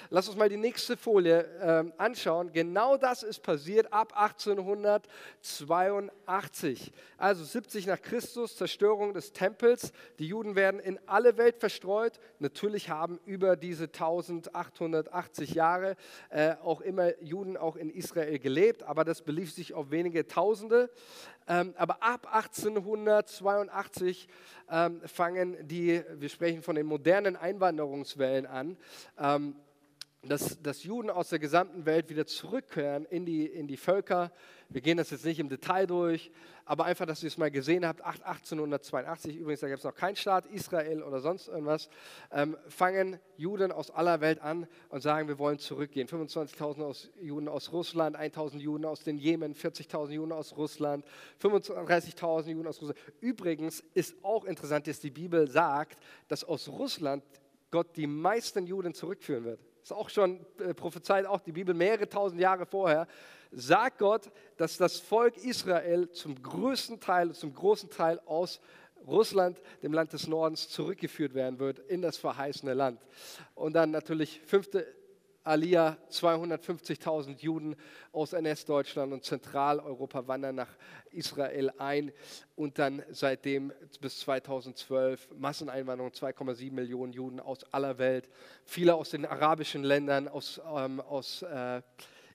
Lass 0.10 0.30
uns 0.30 0.38
mal 0.38 0.48
die 0.48 0.58
nächste 0.58 0.96
Folie 0.96 1.42
äh, 1.60 1.84
anschauen. 1.98 2.54
Genau 2.54 2.96
das 2.96 3.24
ist 3.24 3.44
passiert 3.44 3.92
ab 3.92 4.14
1882. 4.16 6.94
Also 7.18 7.44
70 7.44 7.88
nach 7.88 8.02
Christus, 8.02 8.56
Zerstörung 8.56 9.14
des 9.14 9.34
Tempels. 9.34 9.92
Die 10.20 10.28
Juden 10.28 10.56
werden 10.56 10.80
in 10.80 10.98
alle 11.06 11.36
Welt 11.38 11.58
verstreut. 11.58 12.22
Natürlich 12.40 12.90
haben 12.90 13.20
über 13.26 13.58
diese 13.58 13.86
1880 13.86 15.54
Jahre 15.54 15.96
äh, 16.30 16.56
auch 16.64 16.82
immer 16.82 17.22
Juden 17.22 17.58
auch 17.58 17.76
in 17.76 17.90
Israel 17.90 18.40
gelebt, 18.40 18.84
aber 18.84 19.04
das 19.04 19.22
belief 19.22 19.54
sich 19.54 19.74
auf 19.74 19.92
wenige 19.92 20.28
Tausende. 20.28 20.90
Ähm, 21.48 21.74
aber 21.78 22.02
ab 22.02 22.28
1882 22.34 24.28
ähm, 24.72 25.02
fangen 25.06 25.56
die, 25.68 26.04
wir 26.14 26.30
sprechen 26.30 26.64
von 26.64 26.76
den 26.76 26.88
modernen 26.88 27.36
Einwanderungswellen 27.36 28.48
an, 28.48 28.78
ähm, 29.20 29.56
dass, 30.28 30.62
dass 30.62 30.84
Juden 30.84 31.10
aus 31.10 31.30
der 31.30 31.40
gesamten 31.40 31.86
Welt 31.86 32.10
wieder 32.10 32.26
zurückkehren 32.26 33.06
in 33.06 33.26
die, 33.26 33.46
in 33.46 33.68
die 33.68 33.78
Völker. 33.78 34.32
Wir 34.70 34.82
gehen 34.82 34.98
das 34.98 35.12
jetzt 35.12 35.26
nicht 35.26 35.40
im 35.40 35.50
Detail 35.50 35.86
durch, 35.86 36.32
aber 36.66 36.86
einfach, 36.86 37.06
dass 37.06 37.22
ihr 37.22 37.28
es 37.28 37.38
mal 37.38 37.52
gesehen 37.52 37.86
habt, 37.86 38.02
1882, 38.02 39.38
übrigens, 39.38 39.60
da 39.60 39.70
gab 39.70 39.78
es 39.78 39.84
noch 39.84 39.94
keinen 39.94 40.16
Staat, 40.16 40.48
Israel 40.48 41.04
oder 41.04 41.20
sonst 41.20 41.48
irgendwas, 41.48 41.90
ähm, 42.32 42.58
fangen 42.68 43.20
Juden 43.38 43.72
aus 43.72 43.92
aller 43.92 44.22
Welt 44.22 44.42
an 44.42 44.68
und 44.90 45.02
sagen, 45.02 45.28
wir 45.28 45.38
wollen 45.38 45.60
zurückgehen. 45.60 46.08
25.000 46.08 46.84
aus, 46.84 47.12
Juden 47.22 47.48
aus 47.48 47.72
Russland, 47.72 48.18
1.000 48.18 48.58
Juden 48.58 48.86
aus 48.86 49.04
den 49.04 49.18
Jemen, 49.18 49.54
40.000 49.54 50.12
Juden 50.12 50.32
aus 50.32 50.58
Russland, 50.58 51.06
35.000 51.42 52.50
Juden 52.50 52.68
aus 52.68 52.82
Russland. 52.82 53.00
Übrigens 53.22 53.84
ist 53.94 54.16
auch 54.24 54.46
interessant, 54.46 54.88
dass 54.88 55.00
die 55.00 55.12
Bibel 55.12 55.48
sagt, 55.48 56.00
dass 56.28 56.44
aus 56.44 56.68
Russland 56.68 57.24
Gott 57.70 57.96
die 57.96 58.08
meisten 58.08 58.66
Juden 58.66 58.94
zurückführen 58.94 59.46
wird 59.46 59.60
ist 59.86 59.94
auch 59.94 60.10
schon 60.10 60.44
äh, 60.58 60.74
prophezeit, 60.74 61.28
auch 61.28 61.42
die 61.42 61.52
Bibel 61.52 61.76
mehrere 61.76 62.10
tausend 62.10 62.42
Jahre 62.42 62.66
vorher, 62.66 63.06
sagt 63.52 64.00
Gott, 64.00 64.32
dass 64.58 64.78
das 64.78 65.00
Volk 65.00 65.38
Israel 65.38 66.10
zum 66.10 66.42
größten 66.42 67.00
Teil, 67.00 67.34
zum 67.34 67.54
großen 67.54 67.92
Teil 67.92 68.20
aus 68.26 68.60
Russland, 69.06 69.62
dem 69.84 69.94
Land 69.94 70.12
des 70.12 70.26
Nordens, 70.26 70.70
zurückgeführt 70.70 71.36
werden 71.36 71.60
wird 71.60 71.78
in 71.78 72.02
das 72.02 72.18
verheißene 72.18 72.74
Land. 72.74 73.00
Und 73.54 73.74
dann 73.74 73.92
natürlich 73.92 74.42
fünfte 74.42 74.88
Alia, 75.46 75.96
250.000 76.10 77.38
Juden 77.38 77.76
aus 78.12 78.34
NS-Deutschland 78.34 79.14
und 79.14 79.24
Zentraleuropa 79.24 80.28
wandern 80.28 80.56
nach 80.56 80.76
Israel 81.12 81.72
ein 81.78 82.12
und 82.56 82.80
dann 82.80 83.04
seitdem 83.12 83.72
bis 84.02 84.22
2012 84.22 85.30
Masseneinwanderung, 85.38 86.12
2,7 86.12 86.72
Millionen 86.74 87.14
Juden 87.14 87.40
aus 87.40 87.64
aller 87.72 88.00
Welt, 88.00 88.28
viele 88.64 88.96
aus 88.96 89.12
den 89.12 89.24
arabischen 89.24 89.84
Ländern, 89.84 90.28
aus, 90.28 90.60
ähm, 90.76 91.00
aus 91.00 91.44
äh, 91.44 91.84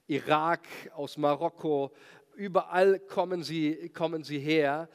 Irak, 0.06 0.60
aus 0.94 1.16
Marokko, 1.16 1.90
überall 2.36 3.00
kommen 3.00 3.42
sie, 3.42 3.88
kommen 3.88 4.22
sie 4.22 4.38
her. 4.38 4.88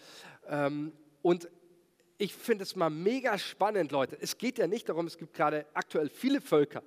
Ähm, 0.48 0.94
und 1.22 1.50
ich 2.18 2.34
finde 2.34 2.64
es 2.64 2.78
mal 2.78 2.90
mega 2.90 3.38
spannend, 3.38 3.92
Leute. 3.92 4.18
Es 4.22 4.38
geht 4.38 4.58
ja 4.58 4.68
nicht 4.68 4.88
darum, 4.88 5.06
es 5.06 5.18
gibt 5.18 5.34
gerade 5.34 5.66
aktuell 5.74 6.08
viele 6.08 6.40
Völker, 6.40 6.82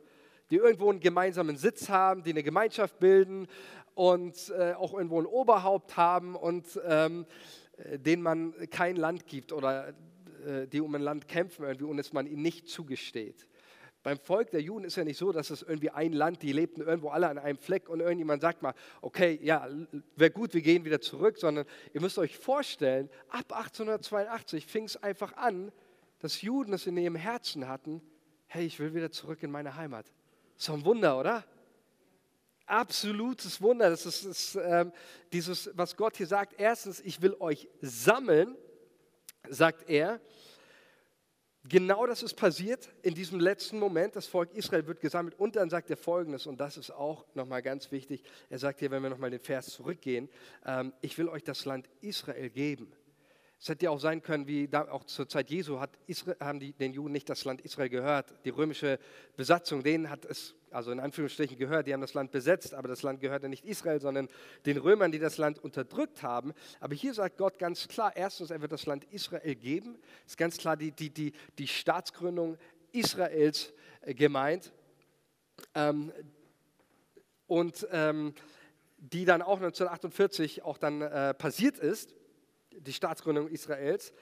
die 0.50 0.56
irgendwo 0.56 0.90
einen 0.90 1.00
gemeinsamen 1.00 1.56
Sitz 1.56 1.88
haben, 1.88 2.22
die 2.22 2.30
eine 2.30 2.42
Gemeinschaft 2.42 2.98
bilden 2.98 3.48
und 3.94 4.52
äh, 4.56 4.74
auch 4.74 4.94
irgendwo 4.94 5.20
ein 5.20 5.26
Oberhaupt 5.26 5.96
haben 5.96 6.36
und 6.36 6.80
ähm, 6.86 7.26
äh, 7.76 7.98
denen 7.98 8.22
man 8.22 8.54
kein 8.70 8.96
Land 8.96 9.26
gibt 9.26 9.52
oder 9.52 9.94
äh, 10.46 10.66
die 10.66 10.80
um 10.80 10.94
ein 10.94 11.02
Land 11.02 11.28
kämpfen 11.28 11.64
irgendwie 11.64 11.84
und 11.84 11.98
es 11.98 12.12
man 12.12 12.26
ihnen 12.26 12.42
nicht 12.42 12.68
zugesteht. 12.68 13.48
Beim 14.04 14.18
Volk 14.18 14.50
der 14.52 14.62
Juden 14.62 14.84
ist 14.84 14.96
ja 14.96 15.04
nicht 15.04 15.18
so, 15.18 15.32
dass 15.32 15.50
es 15.50 15.62
irgendwie 15.62 15.90
ein 15.90 16.12
Land, 16.12 16.42
die 16.42 16.52
lebten 16.52 16.80
irgendwo 16.80 17.08
alle 17.08 17.28
an 17.28 17.36
einem 17.36 17.58
Fleck 17.58 17.88
und 17.88 18.00
irgendjemand 18.00 18.40
sagt 18.40 18.62
mal, 18.62 18.72
okay, 19.02 19.38
ja, 19.42 19.68
wäre 20.14 20.30
gut, 20.30 20.54
wir 20.54 20.62
gehen 20.62 20.84
wieder 20.84 21.00
zurück, 21.00 21.36
sondern 21.36 21.66
ihr 21.92 22.00
müsst 22.00 22.16
euch 22.18 22.38
vorstellen, 22.38 23.10
ab 23.28 23.52
1882 23.52 24.66
fing 24.66 24.84
es 24.84 25.02
einfach 25.02 25.36
an, 25.36 25.72
dass 26.20 26.42
Juden 26.42 26.72
es 26.72 26.86
in 26.86 26.96
ihrem 26.96 27.16
Herzen 27.16 27.68
hatten, 27.68 28.00
hey, 28.46 28.64
ich 28.64 28.78
will 28.78 28.94
wieder 28.94 29.10
zurück 29.10 29.42
in 29.42 29.50
meine 29.50 29.76
Heimat. 29.76 30.06
So 30.60 30.72
ein 30.72 30.84
Wunder, 30.84 31.18
oder? 31.18 31.44
Absolutes 32.66 33.62
Wunder. 33.62 33.88
Das 33.90 34.04
ist, 34.04 34.24
ist 34.24 34.58
ähm, 34.60 34.92
dieses, 35.32 35.70
was 35.74 35.96
Gott 35.96 36.16
hier 36.16 36.26
sagt. 36.26 36.54
Erstens, 36.58 37.00
ich 37.00 37.22
will 37.22 37.36
euch 37.38 37.68
sammeln, 37.80 38.56
sagt 39.48 39.88
er. 39.88 40.20
Genau 41.68 42.06
das 42.06 42.24
ist 42.24 42.34
passiert 42.34 42.88
in 43.02 43.14
diesem 43.14 43.38
letzten 43.38 43.78
Moment. 43.78 44.16
Das 44.16 44.26
Volk 44.26 44.52
Israel 44.54 44.86
wird 44.88 45.00
gesammelt. 45.00 45.38
Und 45.38 45.54
dann 45.54 45.70
sagt 45.70 45.90
er 45.90 45.96
Folgendes, 45.96 46.46
und 46.46 46.58
das 46.58 46.76
ist 46.76 46.90
auch 46.90 47.24
nochmal 47.34 47.62
ganz 47.62 47.92
wichtig. 47.92 48.24
Er 48.50 48.58
sagt 48.58 48.80
hier, 48.80 48.90
wenn 48.90 49.02
wir 49.02 49.10
nochmal 49.10 49.30
den 49.30 49.40
Vers 49.40 49.68
zurückgehen, 49.68 50.28
ähm, 50.66 50.92
ich 51.02 51.16
will 51.18 51.28
euch 51.28 51.44
das 51.44 51.66
Land 51.66 51.88
Israel 52.00 52.50
geben. 52.50 52.92
Es 53.60 53.68
hätte 53.68 53.86
ja 53.86 53.90
auch 53.90 53.98
sein 53.98 54.22
können, 54.22 54.46
wie 54.46 54.68
auch 54.72 55.02
zur 55.02 55.28
Zeit 55.28 55.50
Jesu 55.50 55.80
hat 55.80 55.90
Israel, 56.06 56.36
haben 56.38 56.60
die, 56.60 56.72
den 56.74 56.92
Juden 56.92 57.10
nicht 57.10 57.28
das 57.28 57.44
Land 57.44 57.60
Israel 57.62 57.88
gehört. 57.88 58.32
Die 58.44 58.50
römische 58.50 59.00
Besatzung, 59.36 59.82
denen 59.82 60.10
hat 60.10 60.24
es, 60.24 60.54
also 60.70 60.92
in 60.92 61.00
Anführungsstrichen 61.00 61.58
gehört, 61.58 61.88
die 61.88 61.92
haben 61.92 62.00
das 62.00 62.14
Land 62.14 62.30
besetzt, 62.30 62.72
aber 62.72 62.86
das 62.86 63.02
Land 63.02 63.20
gehörte 63.20 63.48
nicht 63.48 63.64
Israel, 63.64 64.00
sondern 64.00 64.28
den 64.64 64.76
Römern, 64.76 65.10
die 65.10 65.18
das 65.18 65.38
Land 65.38 65.58
unterdrückt 65.58 66.22
haben. 66.22 66.52
Aber 66.78 66.94
hier 66.94 67.14
sagt 67.14 67.36
Gott 67.36 67.58
ganz 67.58 67.88
klar, 67.88 68.12
erstens, 68.14 68.50
er 68.50 68.60
wird 68.60 68.70
das 68.70 68.86
Land 68.86 69.04
Israel 69.10 69.56
geben. 69.56 69.98
Ist 70.24 70.38
ganz 70.38 70.56
klar 70.58 70.76
die, 70.76 70.92
die, 70.92 71.10
die, 71.10 71.32
die 71.58 71.66
Staatsgründung 71.66 72.58
Israels 72.92 73.72
äh, 74.02 74.14
gemeint. 74.14 74.72
Ähm, 75.74 76.12
und 77.48 77.88
ähm, 77.90 78.34
die 78.98 79.24
dann 79.24 79.42
auch 79.42 79.56
1948 79.56 80.62
auch 80.62 80.78
dann 80.78 81.02
äh, 81.02 81.34
passiert 81.34 81.78
ist 81.78 82.17
die 82.80 82.92
Staatsgründung 82.92 83.48
Israels. 83.48 84.12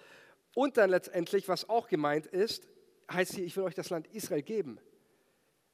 Und 0.54 0.76
dann 0.76 0.90
letztendlich, 0.90 1.48
was 1.48 1.68
auch 1.68 1.88
gemeint 1.88 2.26
ist, 2.26 2.68
heißt 3.10 3.34
hier, 3.34 3.44
ich 3.44 3.56
will 3.56 3.64
euch 3.64 3.74
das 3.74 3.90
Land 3.90 4.06
Israel 4.08 4.42
geben. 4.42 4.78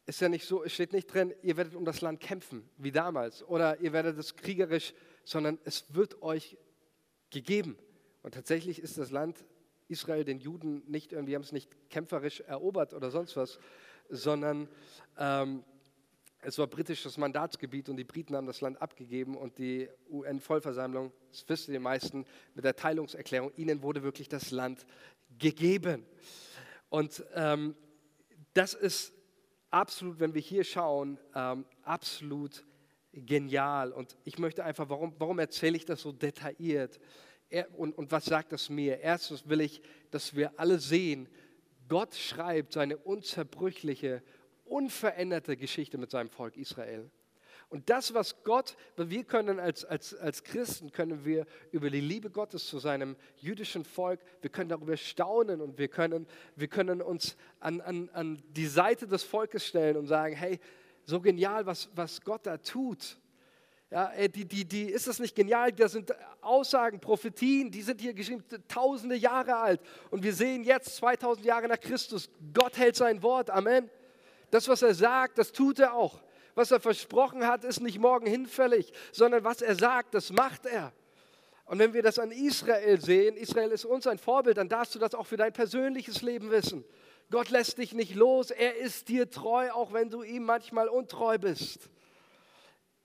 Ist 0.06 0.20
ja 0.20 0.28
nicht 0.28 0.46
so, 0.46 0.64
es 0.64 0.72
steht 0.72 0.92
nicht 0.92 1.06
drin, 1.06 1.32
ihr 1.42 1.56
werdet 1.56 1.74
um 1.74 1.84
das 1.84 2.00
Land 2.00 2.20
kämpfen, 2.20 2.68
wie 2.76 2.90
damals, 2.90 3.44
oder 3.44 3.80
ihr 3.80 3.92
werdet 3.92 4.18
es 4.18 4.34
kriegerisch, 4.34 4.94
sondern 5.24 5.58
es 5.64 5.94
wird 5.94 6.22
euch 6.22 6.58
gegeben. 7.30 7.78
Und 8.22 8.34
tatsächlich 8.34 8.80
ist 8.80 8.98
das 8.98 9.10
Land 9.10 9.44
Israel 9.88 10.24
den 10.24 10.40
Juden 10.40 10.82
nicht 10.86 11.12
irgendwie, 11.12 11.34
haben 11.34 11.42
es 11.42 11.52
nicht 11.52 11.70
kämpferisch 11.90 12.40
erobert 12.40 12.94
oder 12.94 13.10
sonst 13.10 13.36
was, 13.36 13.60
sondern 14.08 14.68
ähm, 15.18 15.64
es 16.44 16.58
war 16.58 16.66
britisches 16.66 17.16
Mandatsgebiet 17.16 17.88
und 17.88 17.96
die 17.96 18.04
Briten 18.04 18.34
haben 18.34 18.46
das 18.46 18.60
Land 18.60 18.82
abgegeben 18.82 19.36
und 19.36 19.58
die 19.58 19.88
UN-Vollversammlung, 20.10 21.12
das 21.30 21.48
wissen 21.48 21.72
die 21.72 21.78
meisten, 21.78 22.26
mit 22.54 22.64
der 22.64 22.74
Teilungserklärung, 22.74 23.52
ihnen 23.56 23.82
wurde 23.82 24.02
wirklich 24.02 24.28
das 24.28 24.50
Land 24.50 24.84
gegeben. 25.38 26.04
Und 26.88 27.24
ähm, 27.34 27.76
das 28.54 28.74
ist 28.74 29.12
absolut, 29.70 30.18
wenn 30.18 30.34
wir 30.34 30.42
hier 30.42 30.64
schauen, 30.64 31.18
ähm, 31.34 31.64
absolut 31.84 32.64
genial. 33.12 33.92
Und 33.92 34.16
ich 34.24 34.38
möchte 34.38 34.64
einfach, 34.64 34.88
warum, 34.88 35.14
warum 35.18 35.38
erzähle 35.38 35.76
ich 35.76 35.84
das 35.84 36.02
so 36.02 36.10
detailliert? 36.10 36.98
Er, 37.50 37.72
und, 37.78 37.96
und 37.96 38.10
was 38.10 38.24
sagt 38.24 38.52
das 38.52 38.68
mir? 38.68 38.98
Erstens 38.98 39.48
will 39.48 39.60
ich, 39.60 39.80
dass 40.10 40.34
wir 40.34 40.58
alle 40.58 40.80
sehen, 40.80 41.28
Gott 41.88 42.14
schreibt 42.14 42.72
seine 42.72 42.96
unzerbrüchliche 42.96 44.22
unveränderte 44.72 45.56
Geschichte 45.56 45.98
mit 45.98 46.10
seinem 46.10 46.30
Volk 46.30 46.56
Israel. 46.56 47.10
Und 47.68 47.88
das, 47.88 48.12
was 48.12 48.42
Gott, 48.42 48.76
wir 48.96 49.24
können 49.24 49.58
als, 49.60 49.84
als, 49.84 50.14
als 50.14 50.44
Christen, 50.44 50.92
können 50.92 51.24
wir 51.24 51.46
über 51.70 51.88
die 51.90 52.00
Liebe 52.00 52.30
Gottes 52.30 52.66
zu 52.66 52.78
seinem 52.78 53.16
jüdischen 53.36 53.84
Volk, 53.84 54.20
wir 54.40 54.50
können 54.50 54.68
darüber 54.68 54.96
staunen 54.96 55.60
und 55.60 55.78
wir 55.78 55.88
können, 55.88 56.26
wir 56.56 56.68
können 56.68 57.00
uns 57.00 57.36
an, 57.60 57.80
an, 57.80 58.10
an 58.12 58.42
die 58.48 58.66
Seite 58.66 59.06
des 59.06 59.22
Volkes 59.22 59.66
stellen 59.66 59.96
und 59.96 60.06
sagen, 60.06 60.34
hey, 60.34 60.58
so 61.04 61.20
genial, 61.20 61.64
was, 61.66 61.88
was 61.94 62.20
Gott 62.20 62.46
da 62.46 62.58
tut. 62.58 63.18
Ja, 63.90 64.10
die, 64.28 64.46
die, 64.46 64.64
die, 64.64 64.84
ist 64.84 65.06
das 65.06 65.18
nicht 65.18 65.34
genial? 65.34 65.72
Das 65.72 65.92
sind 65.92 66.14
Aussagen, 66.40 66.98
Prophetien, 66.98 67.70
die 67.70 67.82
sind 67.82 68.00
hier 68.00 68.14
geschrieben, 68.14 68.42
tausende 68.68 69.16
Jahre 69.16 69.56
alt. 69.56 69.80
Und 70.10 70.22
wir 70.22 70.32
sehen 70.32 70.64
jetzt, 70.64 70.96
2000 70.96 71.44
Jahre 71.44 71.68
nach 71.68 71.80
Christus, 71.80 72.30
Gott 72.54 72.78
hält 72.78 72.96
sein 72.96 73.22
Wort. 73.22 73.50
Amen. 73.50 73.90
Das, 74.52 74.68
was 74.68 74.82
er 74.82 74.94
sagt, 74.94 75.38
das 75.38 75.50
tut 75.50 75.78
er 75.78 75.94
auch. 75.94 76.20
Was 76.54 76.70
er 76.70 76.78
versprochen 76.78 77.46
hat, 77.46 77.64
ist 77.64 77.80
nicht 77.80 77.98
morgen 77.98 78.26
hinfällig, 78.26 78.92
sondern 79.10 79.44
was 79.44 79.62
er 79.62 79.74
sagt, 79.74 80.12
das 80.12 80.30
macht 80.30 80.66
er. 80.66 80.92
Und 81.64 81.78
wenn 81.78 81.94
wir 81.94 82.02
das 82.02 82.18
an 82.18 82.30
Israel 82.30 83.00
sehen, 83.00 83.38
Israel 83.38 83.70
ist 83.70 83.86
uns 83.86 84.06
ein 84.06 84.18
Vorbild, 84.18 84.58
dann 84.58 84.68
darfst 84.68 84.94
du 84.94 84.98
das 84.98 85.14
auch 85.14 85.26
für 85.26 85.38
dein 85.38 85.54
persönliches 85.54 86.20
Leben 86.20 86.50
wissen. 86.50 86.84
Gott 87.30 87.48
lässt 87.48 87.78
dich 87.78 87.94
nicht 87.94 88.14
los, 88.14 88.50
er 88.50 88.76
ist 88.76 89.08
dir 89.08 89.30
treu, 89.30 89.70
auch 89.70 89.94
wenn 89.94 90.10
du 90.10 90.22
ihm 90.22 90.44
manchmal 90.44 90.88
untreu 90.88 91.38
bist. 91.38 91.88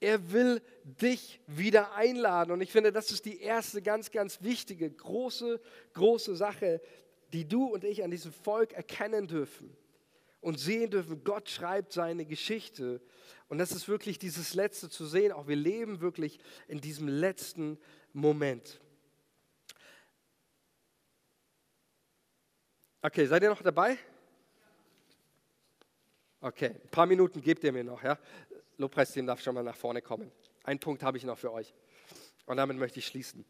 Er 0.00 0.30
will 0.32 0.60
dich 0.84 1.40
wieder 1.46 1.94
einladen. 1.94 2.52
Und 2.52 2.60
ich 2.60 2.70
finde, 2.70 2.92
das 2.92 3.10
ist 3.10 3.24
die 3.24 3.40
erste 3.40 3.80
ganz, 3.80 4.10
ganz 4.10 4.42
wichtige, 4.42 4.90
große, 4.90 5.62
große 5.94 6.36
Sache, 6.36 6.82
die 7.32 7.48
du 7.48 7.64
und 7.64 7.84
ich 7.84 8.04
an 8.04 8.10
diesem 8.10 8.34
Volk 8.34 8.74
erkennen 8.74 9.28
dürfen 9.28 9.74
und 10.40 10.58
sehen 10.58 10.90
dürfen, 10.90 11.24
Gott 11.24 11.48
schreibt 11.48 11.92
seine 11.92 12.24
Geschichte. 12.24 13.00
Und 13.48 13.58
das 13.58 13.72
ist 13.72 13.88
wirklich 13.88 14.18
dieses 14.18 14.54
Letzte 14.54 14.88
zu 14.88 15.06
sehen. 15.06 15.32
Auch 15.32 15.48
wir 15.48 15.56
leben 15.56 16.00
wirklich 16.00 16.38
in 16.68 16.80
diesem 16.80 17.08
letzten 17.08 17.78
Moment. 18.12 18.80
Okay, 23.00 23.26
seid 23.26 23.42
ihr 23.42 23.48
noch 23.48 23.62
dabei? 23.62 23.96
Okay, 26.40 26.74
ein 26.82 26.90
paar 26.90 27.06
Minuten 27.06 27.40
gebt 27.40 27.64
ihr 27.64 27.72
mir 27.72 27.84
noch. 27.84 28.02
Ja? 28.02 28.18
Lobpreisteam 28.76 29.26
darf 29.26 29.40
schon 29.40 29.54
mal 29.54 29.64
nach 29.64 29.76
vorne 29.76 30.02
kommen. 30.02 30.30
Einen 30.62 30.78
Punkt 30.78 31.02
habe 31.02 31.16
ich 31.16 31.24
noch 31.24 31.38
für 31.38 31.52
euch. 31.52 31.74
Und 32.46 32.56
damit 32.58 32.76
möchte 32.76 32.98
ich 33.00 33.06
schließen. 33.06 33.44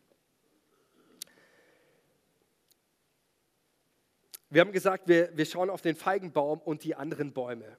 Wir 4.50 4.62
haben 4.62 4.72
gesagt, 4.72 5.08
wir, 5.08 5.36
wir 5.36 5.44
schauen 5.44 5.68
auf 5.68 5.82
den 5.82 5.94
Feigenbaum 5.94 6.60
und 6.60 6.84
die 6.84 6.94
anderen 6.94 7.32
Bäume. 7.32 7.76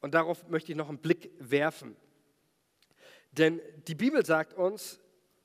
Und 0.00 0.14
darauf 0.14 0.48
möchte 0.48 0.72
ich 0.72 0.78
noch 0.78 0.88
einen 0.88 0.98
Blick 0.98 1.30
werfen. 1.38 1.96
Denn 3.30 3.60
die 3.86 3.94
Bibel 3.94 4.26
sagt 4.26 4.54
uns, 4.54 5.00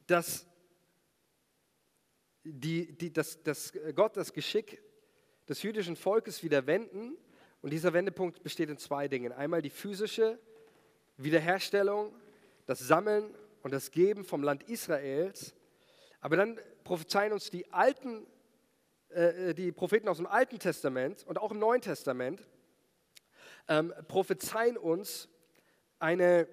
dass, 0.07 0.47
die, 2.43 2.97
die, 2.97 3.13
dass, 3.13 3.43
dass 3.43 3.73
Gott 3.93 4.17
das 4.17 4.33
Geschick 4.33 4.81
des 5.47 5.61
jüdischen 5.61 5.95
Volkes 5.95 6.41
wieder 6.41 6.65
wenden. 6.65 7.15
Und 7.61 7.71
dieser 7.71 7.93
Wendepunkt 7.93 8.41
besteht 8.41 8.69
in 8.69 8.77
zwei 8.77 9.07
Dingen. 9.07 9.31
Einmal 9.31 9.61
die 9.61 9.69
physische 9.69 10.39
Wiederherstellung, 11.17 12.15
das 12.65 12.79
Sammeln 12.79 13.35
und 13.61 13.71
das 13.71 13.91
Geben 13.91 14.23
vom 14.25 14.41
Land 14.41 14.63
Israels. 14.63 15.53
Aber 16.19 16.35
dann 16.35 16.59
prophezeien 16.83 17.31
uns 17.31 17.51
die 17.51 17.71
alten 17.71 18.25
äh, 19.09 19.53
die 19.53 19.71
Propheten 19.71 20.07
aus 20.07 20.17
dem 20.17 20.27
Alten 20.27 20.59
Testament 20.59 21.25
und 21.25 21.39
auch 21.39 21.51
im 21.51 21.59
Neuen 21.59 21.81
Testament 21.81 22.47
ähm, 23.67 23.93
prophezeien 24.07 24.77
uns 24.77 25.29
eine, 25.99 26.47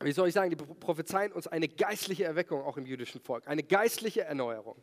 wie 0.00 0.12
soll 0.12 0.28
ich 0.28 0.34
sagen, 0.34 0.50
die 0.50 0.56
prophezeien 0.56 1.32
uns 1.32 1.46
eine 1.46 1.68
geistliche 1.68 2.24
Erweckung 2.24 2.62
auch 2.62 2.76
im 2.76 2.86
jüdischen 2.86 3.20
Volk, 3.20 3.46
eine 3.46 3.62
geistliche 3.62 4.22
Erneuerung. 4.22 4.76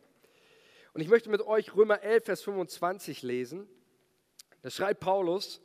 Und 0.94 1.00
ich 1.00 1.08
möchte 1.08 1.28
mit 1.28 1.42
euch 1.42 1.74
Römer 1.74 2.02
11, 2.02 2.24
Vers 2.24 2.42
25 2.42 3.22
lesen. 3.22 3.68
Da 4.62 4.70
schreibt 4.70 5.00
Paulus, 5.00 5.60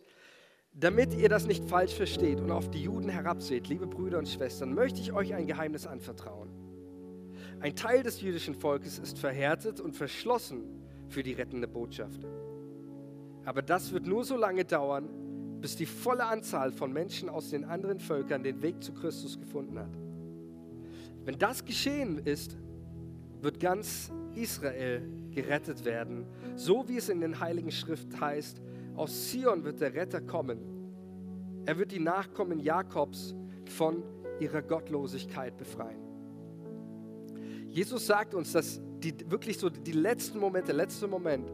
damit 0.73 1.13
ihr 1.13 1.29
das 1.29 1.45
nicht 1.45 1.63
falsch 1.65 1.93
versteht 1.93 2.39
und 2.39 2.51
auf 2.51 2.69
die 2.69 2.83
Juden 2.83 3.09
herabseht, 3.09 3.67
liebe 3.67 3.87
Brüder 3.87 4.19
und 4.19 4.27
Schwestern, 4.27 4.73
möchte 4.73 4.99
ich 4.99 5.13
euch 5.13 5.33
ein 5.33 5.47
Geheimnis 5.47 5.87
anvertrauen. 5.87 6.49
Ein 7.59 7.75
Teil 7.75 8.03
des 8.03 8.21
jüdischen 8.21 8.55
Volkes 8.55 8.99
ist 8.99 9.19
verhärtet 9.19 9.79
und 9.79 9.95
verschlossen 9.95 10.80
für 11.11 11.23
die 11.23 11.33
rettende 11.33 11.67
Botschaft. 11.67 12.25
Aber 13.45 13.61
das 13.61 13.91
wird 13.91 14.07
nur 14.07 14.23
so 14.23 14.37
lange 14.37 14.65
dauern, 14.65 15.09
bis 15.61 15.75
die 15.75 15.85
volle 15.85 16.25
Anzahl 16.25 16.71
von 16.71 16.91
Menschen 16.91 17.29
aus 17.29 17.49
den 17.49 17.65
anderen 17.65 17.99
Völkern 17.99 18.43
den 18.43 18.61
Weg 18.61 18.83
zu 18.83 18.93
Christus 18.93 19.39
gefunden 19.39 19.77
hat. 19.77 19.91
Wenn 21.23 21.37
das 21.37 21.65
geschehen 21.65 22.19
ist, 22.19 22.57
wird 23.41 23.59
ganz 23.59 24.11
Israel 24.35 25.07
gerettet 25.31 25.85
werden, 25.85 26.25
so 26.55 26.87
wie 26.87 26.97
es 26.97 27.09
in 27.09 27.21
den 27.21 27.39
Heiligen 27.39 27.71
Schrift 27.71 28.19
heißt, 28.19 28.61
aus 28.95 29.29
Zion 29.29 29.63
wird 29.63 29.81
der 29.81 29.93
Retter 29.93 30.21
kommen. 30.21 30.59
Er 31.65 31.77
wird 31.77 31.91
die 31.91 31.99
Nachkommen 31.99 32.59
Jakobs 32.59 33.35
von 33.65 34.03
ihrer 34.39 34.61
Gottlosigkeit 34.61 35.57
befreien. 35.57 36.10
Jesus 37.71 38.05
sagt 38.05 38.33
uns, 38.35 38.51
dass 38.51 38.81
die, 38.99 39.13
wirklich 39.31 39.57
so 39.57 39.69
die 39.69 39.93
letzten 39.93 40.39
Momente, 40.39 40.67
der 40.67 40.75
letzte 40.75 41.07
Moment 41.07 41.51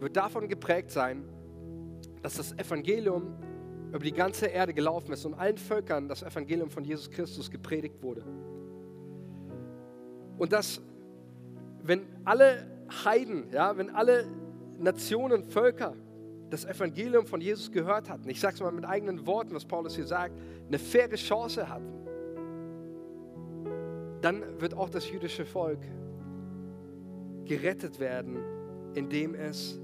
wird 0.00 0.16
davon 0.16 0.48
geprägt 0.48 0.90
sein, 0.90 1.24
dass 2.22 2.34
das 2.34 2.52
Evangelium 2.58 3.36
über 3.88 4.00
die 4.00 4.12
ganze 4.12 4.46
Erde 4.46 4.74
gelaufen 4.74 5.12
ist 5.12 5.24
und 5.24 5.34
allen 5.34 5.56
Völkern 5.56 6.08
das 6.08 6.22
Evangelium 6.22 6.70
von 6.70 6.84
Jesus 6.84 7.10
Christus 7.10 7.50
gepredigt 7.50 8.02
wurde. 8.02 8.24
Und 10.36 10.52
dass, 10.52 10.80
wenn 11.82 12.02
alle 12.24 12.66
Heiden, 13.04 13.50
ja, 13.52 13.76
wenn 13.76 13.90
alle 13.90 14.26
Nationen, 14.78 15.44
Völker 15.44 15.94
das 16.50 16.64
Evangelium 16.64 17.26
von 17.26 17.40
Jesus 17.40 17.70
gehört 17.70 18.08
hatten, 18.08 18.28
ich 18.28 18.40
sage 18.40 18.54
es 18.54 18.60
mal 18.60 18.72
mit 18.72 18.84
eigenen 18.84 19.26
Worten, 19.26 19.54
was 19.54 19.64
Paulus 19.64 19.94
hier 19.94 20.06
sagt, 20.06 20.34
eine 20.66 20.78
faire 20.78 21.14
Chance 21.14 21.68
hatten, 21.68 22.07
dann 24.20 24.42
wird 24.60 24.74
auch 24.74 24.90
das 24.90 25.10
jüdische 25.10 25.44
Volk 25.44 25.80
gerettet 27.44 27.98
werden, 28.00 28.38
indem 28.94 29.34
es 29.34 29.80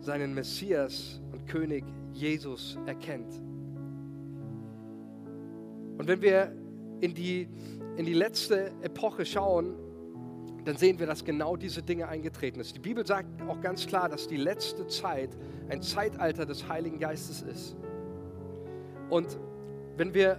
seinen 0.00 0.34
Messias 0.34 1.20
und 1.32 1.46
König 1.46 1.84
Jesus 2.12 2.78
erkennt. 2.86 3.32
Und 5.98 6.08
wenn 6.08 6.22
wir 6.22 6.52
in 7.00 7.14
die, 7.14 7.48
in 7.96 8.06
die 8.06 8.14
letzte 8.14 8.72
Epoche 8.82 9.24
schauen, 9.24 9.74
dann 10.64 10.76
sehen 10.76 10.98
wir, 10.98 11.06
dass 11.06 11.24
genau 11.24 11.56
diese 11.56 11.82
Dinge 11.82 12.08
eingetreten 12.08 12.60
ist. 12.60 12.74
Die 12.76 12.80
Bibel 12.80 13.06
sagt 13.06 13.42
auch 13.48 13.60
ganz 13.60 13.86
klar, 13.86 14.08
dass 14.08 14.28
die 14.28 14.36
letzte 14.36 14.86
Zeit 14.86 15.30
ein 15.68 15.82
Zeitalter 15.82 16.44
des 16.44 16.68
Heiligen 16.68 16.98
Geistes 16.98 17.42
ist. 17.42 17.76
Und 19.08 19.38
wenn 19.96 20.14
wir 20.14 20.38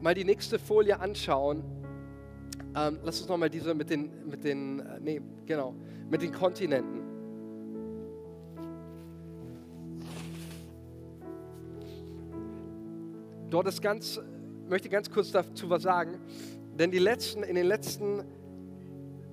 mal 0.00 0.14
die 0.14 0.24
nächste 0.24 0.58
Folie 0.58 1.00
anschauen, 1.00 1.62
ähm, 2.74 2.98
lass 3.04 3.20
uns 3.20 3.28
nochmal 3.28 3.50
diese 3.50 3.74
mit 3.74 3.90
den, 3.90 4.10
mit 4.28 4.44
den, 4.44 4.80
äh, 4.80 5.00
nee, 5.00 5.20
genau, 5.46 5.74
mit 6.08 6.22
den 6.22 6.32
Kontinenten. 6.32 7.00
Dort 13.50 13.66
ist 13.68 13.82
ganz, 13.82 14.18
möchte 14.68 14.88
ganz 14.88 15.10
kurz 15.10 15.30
dazu 15.30 15.68
was 15.68 15.82
sagen, 15.82 16.18
denn 16.78 16.90
die 16.90 16.98
letzten, 16.98 17.42
in 17.42 17.54
den 17.54 17.66
letzten 17.66 18.24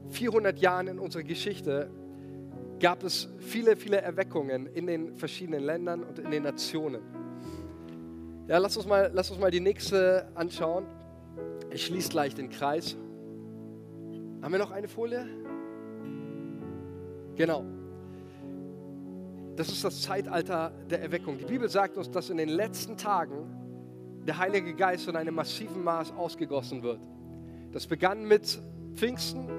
400 0.10 0.60
Jahren 0.60 0.88
in 0.88 1.00
unserer 1.00 1.24
Geschichte 1.24 1.90
gab 2.82 3.04
es 3.04 3.30
viele, 3.40 3.78
viele 3.78 4.02
Erweckungen 4.02 4.68
in 4.68 4.88
den 4.88 5.16
verschiedenen 5.16 5.64
Ländern 5.64 6.04
und 6.04 6.20
in 6.20 6.32
den 6.32 6.44
Nationen. 6.44 7.02
Ja, 8.48 8.58
lass 8.58 8.76
uns 8.76 8.88
mal, 8.88 9.12
lass 9.14 9.32
uns 9.32 9.40
mal 9.40 9.52
die 9.52 9.60
nächste 9.62 10.28
anschauen. 10.36 10.86
Ich 11.72 11.86
schließe 11.86 12.10
gleich 12.10 12.36
den 12.36 12.50
Kreis. 12.50 12.98
Haben 14.42 14.52
wir 14.54 14.60
noch 14.60 14.72
eine 14.72 14.88
Folie? 14.88 15.28
Genau. 17.36 17.66
Das 19.56 19.68
ist 19.70 19.84
das 19.84 20.02
Zeitalter 20.02 20.72
der 20.90 21.02
Erweckung. 21.02 21.38
Die 21.38 21.46
Bibel 21.46 21.68
sagt 21.68 21.98
uns, 21.98 22.10
dass 22.10 22.30
in 22.30 22.38
den 22.38 22.50
letzten 22.50 22.96
Tagen 22.96 24.24
der 24.26 24.38
Heilige 24.38 24.74
Geist 24.74 25.08
in 25.08 25.16
einem 25.18 25.36
massiven 25.36 25.84
Maß 25.84 26.14
ausgegossen 26.14 26.84
wird. 26.84 27.02
Das 27.72 27.86
begann 27.86 28.26
mit 28.26 28.62
Pfingsten 28.96 29.50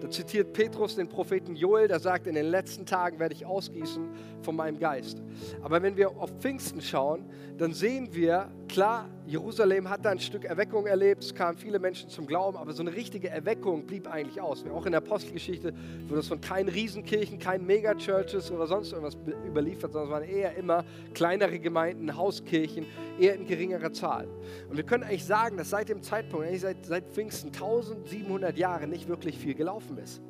da 0.00 0.08
zitiert 0.08 0.52
Petrus 0.52 0.94
den 0.94 1.08
Propheten 1.08 1.56
Joel, 1.56 1.88
der 1.88 1.98
sagt, 1.98 2.26
in 2.26 2.34
den 2.34 2.46
letzten 2.46 2.86
Tagen 2.86 3.18
werde 3.18 3.34
ich 3.34 3.44
ausgießen 3.44 4.08
von 4.42 4.54
meinem 4.54 4.78
Geist. 4.78 5.20
Aber 5.62 5.82
wenn 5.82 5.96
wir 5.96 6.10
auf 6.10 6.30
Pfingsten 6.38 6.80
schauen, 6.80 7.24
dann 7.56 7.72
sehen 7.72 8.14
wir, 8.14 8.50
klar, 8.68 9.08
Jerusalem 9.26 9.88
hat 9.88 10.04
da 10.04 10.10
ein 10.10 10.20
Stück 10.20 10.44
Erweckung 10.44 10.86
erlebt, 10.86 11.24
es 11.24 11.34
kamen 11.34 11.58
viele 11.58 11.78
Menschen 11.78 12.08
zum 12.08 12.26
Glauben, 12.26 12.56
aber 12.56 12.72
so 12.72 12.82
eine 12.82 12.94
richtige 12.94 13.28
Erweckung 13.28 13.86
blieb 13.86 14.06
eigentlich 14.06 14.40
aus. 14.40 14.64
Auch 14.72 14.86
in 14.86 14.92
der 14.92 15.00
Apostelgeschichte 15.00 15.74
wird 16.06 16.20
es 16.20 16.28
von 16.28 16.40
keinen 16.40 16.68
Riesenkirchen, 16.68 17.38
keinen 17.38 17.66
Megachurches 17.66 18.50
oder 18.50 18.66
sonst 18.66 18.92
irgendwas 18.92 19.16
überliefert, 19.46 19.92
sondern 19.92 20.22
es 20.22 20.28
waren 20.28 20.36
eher 20.36 20.56
immer 20.56 20.84
kleinere 21.14 21.58
Gemeinden, 21.58 22.16
Hauskirchen, 22.16 22.86
eher 23.18 23.34
in 23.34 23.46
geringerer 23.46 23.92
Zahl. 23.92 24.28
Und 24.70 24.76
wir 24.76 24.84
können 24.84 25.04
eigentlich 25.04 25.24
sagen, 25.24 25.56
dass 25.56 25.70
seit 25.70 25.88
dem 25.88 26.02
Zeitpunkt, 26.02 26.46
eigentlich 26.46 26.60
seit, 26.60 26.84
seit 26.86 27.08
Pfingsten, 27.08 27.48
1700 27.48 28.56
Jahre 28.56 28.86
nicht 28.86 29.08
wirklich 29.08 29.38
viel 29.38 29.54
gelaufen 29.54 29.98
ist. 29.98 30.22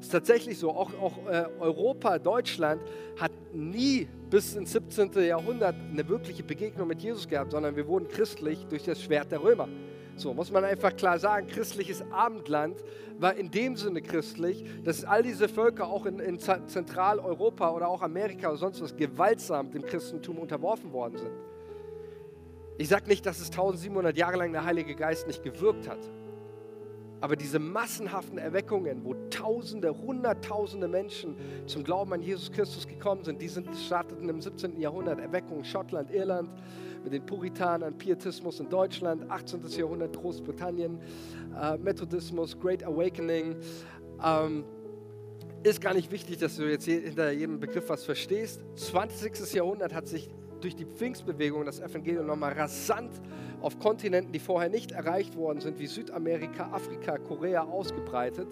Ist 0.00 0.12
tatsächlich 0.12 0.58
so, 0.58 0.70
auch, 0.70 0.90
auch 1.00 1.26
äh, 1.28 1.44
Europa, 1.60 2.18
Deutschland 2.18 2.80
hat 3.18 3.32
nie 3.52 4.08
bis 4.30 4.54
ins 4.54 4.72
17. 4.72 5.12
Jahrhundert 5.22 5.74
eine 5.74 6.08
wirkliche 6.08 6.42
Begegnung 6.42 6.88
mit 6.88 7.02
Jesus 7.02 7.28
gehabt, 7.28 7.52
sondern 7.52 7.76
wir 7.76 7.86
wurden 7.86 8.08
christlich 8.08 8.66
durch 8.66 8.84
das 8.84 9.02
Schwert 9.02 9.30
der 9.30 9.42
Römer. 9.42 9.68
So 10.16 10.32
muss 10.32 10.50
man 10.50 10.64
einfach 10.64 10.96
klar 10.96 11.18
sagen, 11.18 11.46
christliches 11.48 12.02
Abendland 12.10 12.82
war 13.18 13.34
in 13.34 13.50
dem 13.50 13.76
Sinne 13.76 14.00
christlich, 14.00 14.64
dass 14.84 15.04
all 15.04 15.22
diese 15.22 15.48
Völker 15.48 15.88
auch 15.88 16.06
in, 16.06 16.18
in 16.18 16.38
Zentraleuropa 16.38 17.70
oder 17.70 17.88
auch 17.88 18.02
Amerika 18.02 18.48
oder 18.48 18.58
sonst 18.58 18.82
was 18.82 18.96
gewaltsam 18.96 19.70
dem 19.70 19.82
Christentum 19.82 20.38
unterworfen 20.38 20.92
worden 20.92 21.18
sind. 21.18 21.32
Ich 22.78 22.88
sage 22.88 23.08
nicht, 23.08 23.26
dass 23.26 23.40
es 23.40 23.50
1700 23.50 24.16
Jahre 24.16 24.38
lang 24.38 24.52
der 24.52 24.64
Heilige 24.64 24.94
Geist 24.94 25.26
nicht 25.26 25.42
gewirkt 25.42 25.88
hat. 25.88 25.98
Aber 27.20 27.36
diese 27.36 27.58
massenhaften 27.58 28.38
Erweckungen, 28.38 29.04
wo 29.04 29.14
Tausende, 29.30 29.94
Hunderttausende 29.96 30.88
Menschen 30.88 31.36
zum 31.66 31.84
Glauben 31.84 32.12
an 32.12 32.22
Jesus 32.22 32.50
Christus 32.50 32.86
gekommen 32.86 33.24
sind, 33.24 33.40
die 33.42 33.48
sind, 33.48 33.68
starteten 33.76 34.28
im 34.28 34.40
17. 34.40 34.80
Jahrhundert. 34.80 35.20
Erweckungen 35.20 35.64
Schottland, 35.64 36.10
Irland, 36.10 36.50
mit 37.04 37.12
den 37.12 37.24
Puritanern, 37.24 37.96
Pietismus 37.96 38.60
in 38.60 38.68
Deutschland, 38.68 39.30
18. 39.30 39.66
Jahrhundert 39.68 40.16
Großbritannien, 40.16 40.98
äh, 41.60 41.76
Methodismus, 41.78 42.58
Great 42.58 42.84
Awakening. 42.84 43.56
Ähm, 44.24 44.64
ist 45.62 45.80
gar 45.80 45.92
nicht 45.92 46.10
wichtig, 46.10 46.38
dass 46.38 46.56
du 46.56 46.70
jetzt 46.70 46.86
hinter 46.86 47.30
jedem 47.32 47.60
Begriff 47.60 47.88
was 47.90 48.04
verstehst. 48.04 48.62
20. 48.76 49.52
Jahrhundert 49.52 49.92
hat 49.92 50.08
sich 50.08 50.30
durch 50.60 50.76
die 50.76 50.84
Pfingstbewegung 50.84 51.64
das 51.64 51.80
Evangelium 51.80 52.26
nochmal 52.26 52.52
rasant 52.52 53.12
auf 53.60 53.78
Kontinenten, 53.78 54.32
die 54.32 54.38
vorher 54.38 54.70
nicht 54.70 54.92
erreicht 54.92 55.36
worden 55.36 55.60
sind, 55.60 55.78
wie 55.78 55.86
Südamerika, 55.86 56.70
Afrika, 56.72 57.18
Korea, 57.18 57.62
ausgebreitet. 57.62 58.48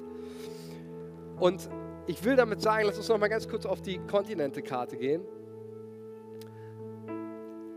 Und 1.38 1.68
ich 2.06 2.22
will 2.24 2.36
damit 2.36 2.60
sagen, 2.60 2.86
lass 2.86 2.96
uns 2.96 3.08
nochmal 3.08 3.28
ganz 3.28 3.48
kurz 3.48 3.66
auf 3.66 3.82
die 3.82 3.98
Kontinentekarte 3.98 4.96
gehen. 4.96 5.22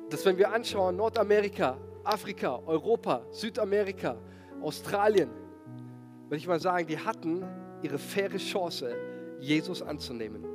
Dass 0.10 0.26
wenn 0.26 0.38
wir 0.38 0.52
anschauen, 0.52 0.96
Nordamerika, 0.96 1.78
Afrika, 2.04 2.60
Europa, 2.66 3.26
Südamerika, 3.32 4.18
Australien, 4.62 5.30
würde 6.26 6.38
ich 6.38 6.48
mal 6.48 6.60
sagen, 6.60 6.88
die 6.88 6.98
hatten 6.98 7.44
ihre 7.82 7.98
faire 7.98 8.38
Chance, 8.38 8.96
Jesus 9.40 9.82
anzunehmen. 9.82 10.46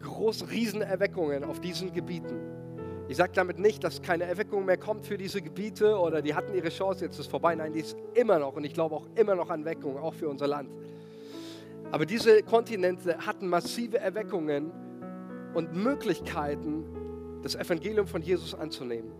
Große 0.00 0.50
Riesenerweckungen 0.50 1.44
auf 1.44 1.60
diesen 1.60 1.92
Gebieten. 1.92 2.53
Ich 3.06 3.18
sage 3.18 3.32
damit 3.34 3.58
nicht, 3.58 3.84
dass 3.84 4.00
keine 4.00 4.24
Erweckung 4.24 4.64
mehr 4.64 4.78
kommt 4.78 5.04
für 5.04 5.18
diese 5.18 5.42
Gebiete 5.42 5.98
oder 5.98 6.22
die 6.22 6.34
hatten 6.34 6.54
ihre 6.54 6.70
Chance, 6.70 7.04
jetzt 7.04 7.14
ist 7.14 7.20
es 7.20 7.26
vorbei. 7.26 7.54
Nein, 7.54 7.74
die 7.74 7.80
ist 7.80 7.96
immer 8.14 8.38
noch 8.38 8.56
und 8.56 8.64
ich 8.64 8.72
glaube 8.72 8.94
auch 8.94 9.06
immer 9.14 9.34
noch 9.34 9.50
an 9.50 9.64
Weckung, 9.66 9.98
auch 9.98 10.14
für 10.14 10.28
unser 10.28 10.46
Land. 10.46 10.70
Aber 11.92 12.06
diese 12.06 12.42
Kontinente 12.42 13.18
hatten 13.18 13.46
massive 13.46 13.98
Erweckungen 13.98 14.72
und 15.52 15.74
Möglichkeiten, 15.74 16.84
das 17.42 17.54
Evangelium 17.54 18.06
von 18.06 18.22
Jesus 18.22 18.54
anzunehmen. 18.54 19.12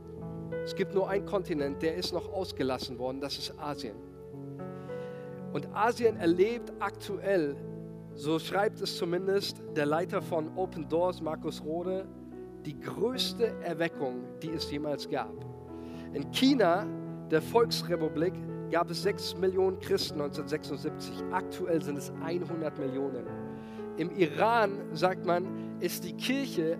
Es 0.64 0.74
gibt 0.74 0.94
nur 0.94 1.10
einen 1.10 1.26
Kontinent, 1.26 1.82
der 1.82 1.94
ist 1.94 2.14
noch 2.14 2.32
ausgelassen 2.32 2.98
worden, 2.98 3.20
das 3.20 3.36
ist 3.36 3.58
Asien. 3.58 3.96
Und 5.52 5.68
Asien 5.74 6.16
erlebt 6.16 6.72
aktuell, 6.80 7.54
so 8.14 8.38
schreibt 8.38 8.80
es 8.80 8.96
zumindest 8.96 9.62
der 9.76 9.84
Leiter 9.84 10.22
von 10.22 10.56
Open 10.56 10.88
Doors, 10.88 11.20
Markus 11.20 11.62
Rode, 11.62 12.06
die 12.64 12.78
größte 12.80 13.46
Erweckung, 13.62 14.24
die 14.42 14.50
es 14.50 14.70
jemals 14.70 15.08
gab. 15.08 15.34
In 16.12 16.30
China, 16.30 16.86
der 17.30 17.42
Volksrepublik, 17.42 18.34
gab 18.70 18.90
es 18.90 19.02
6 19.02 19.36
Millionen 19.36 19.78
Christen 19.78 20.20
1976. 20.20 21.22
Aktuell 21.32 21.82
sind 21.82 21.98
es 21.98 22.12
100 22.22 22.78
Millionen. 22.78 23.26
Im 23.96 24.10
Iran, 24.16 24.80
sagt 24.92 25.24
man, 25.24 25.46
ist 25.80 26.04
die 26.04 26.14
Kirche 26.14 26.78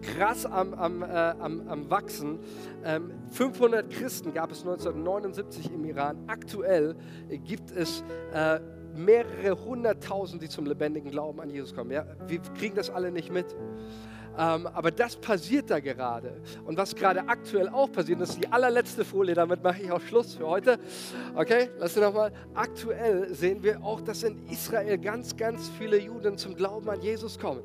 krass 0.00 0.44
am, 0.46 0.74
am, 0.74 1.02
äh, 1.02 1.06
am, 1.06 1.66
am 1.68 1.90
Wachsen. 1.90 2.38
Ähm, 2.84 3.12
500 3.30 3.90
Christen 3.90 4.32
gab 4.32 4.50
es 4.50 4.60
1979 4.60 5.72
im 5.72 5.84
Iran. 5.84 6.18
Aktuell 6.26 6.96
gibt 7.44 7.70
es 7.70 8.04
äh, 8.32 8.60
mehrere 8.94 9.64
hunderttausend, 9.64 10.42
die 10.42 10.48
zum 10.48 10.66
lebendigen 10.66 11.10
Glauben 11.10 11.40
an 11.40 11.50
Jesus 11.50 11.74
kommen. 11.74 11.90
Ja, 11.90 12.04
wir 12.26 12.40
kriegen 12.58 12.74
das 12.74 12.90
alle 12.90 13.10
nicht 13.10 13.32
mit. 13.32 13.46
Ähm, 14.38 14.66
aber 14.66 14.90
das 14.90 15.16
passiert 15.16 15.70
da 15.70 15.80
gerade. 15.80 16.40
Und 16.64 16.76
was 16.76 16.94
gerade 16.94 17.28
aktuell 17.28 17.68
auch 17.68 17.90
passiert, 17.90 18.20
das 18.20 18.30
ist 18.30 18.42
die 18.42 18.50
allerletzte 18.50 19.04
Folie, 19.04 19.34
damit 19.34 19.62
mache 19.62 19.82
ich 19.82 19.92
auch 19.92 20.00
Schluss 20.00 20.34
für 20.34 20.46
heute. 20.46 20.78
Okay, 21.34 21.70
lass 21.78 21.96
uns 21.96 22.06
nochmal. 22.06 22.32
Aktuell 22.54 23.34
sehen 23.34 23.62
wir 23.62 23.82
auch, 23.82 24.00
dass 24.00 24.22
in 24.22 24.46
Israel 24.48 24.98
ganz, 24.98 25.36
ganz 25.36 25.70
viele 25.78 25.98
Juden 25.98 26.38
zum 26.38 26.54
Glauben 26.54 26.88
an 26.88 27.00
Jesus 27.02 27.38
kommen. 27.38 27.62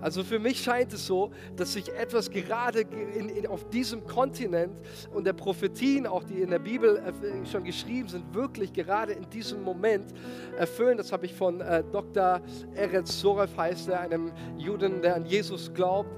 Also 0.00 0.24
für 0.24 0.38
mich 0.38 0.62
scheint 0.62 0.92
es 0.92 1.06
so, 1.06 1.30
dass 1.56 1.72
sich 1.72 1.92
etwas 1.94 2.30
gerade 2.30 2.80
in, 2.80 3.28
in, 3.28 3.46
auf 3.46 3.68
diesem 3.70 4.06
Kontinent 4.06 4.76
und 5.12 5.24
der 5.24 5.32
Prophetien, 5.32 6.06
auch 6.06 6.24
die 6.24 6.40
in 6.40 6.50
der 6.50 6.58
Bibel 6.58 6.96
äh, 6.96 7.46
schon 7.46 7.64
geschrieben 7.64 8.08
sind, 8.08 8.34
wirklich 8.34 8.72
gerade 8.72 9.12
in 9.12 9.28
diesem 9.30 9.62
Moment 9.62 10.12
erfüllen. 10.58 10.96
Das 10.96 11.12
habe 11.12 11.26
ich 11.26 11.34
von 11.34 11.60
äh, 11.60 11.82
Dr. 11.92 12.40
Eretz 12.74 13.20
Soref, 13.20 13.56
heißt 13.56 13.88
er, 13.88 14.00
einem 14.00 14.32
Juden, 14.56 15.02
der 15.02 15.16
an 15.16 15.26
Jesus 15.26 15.72
glaubt. 15.72 16.10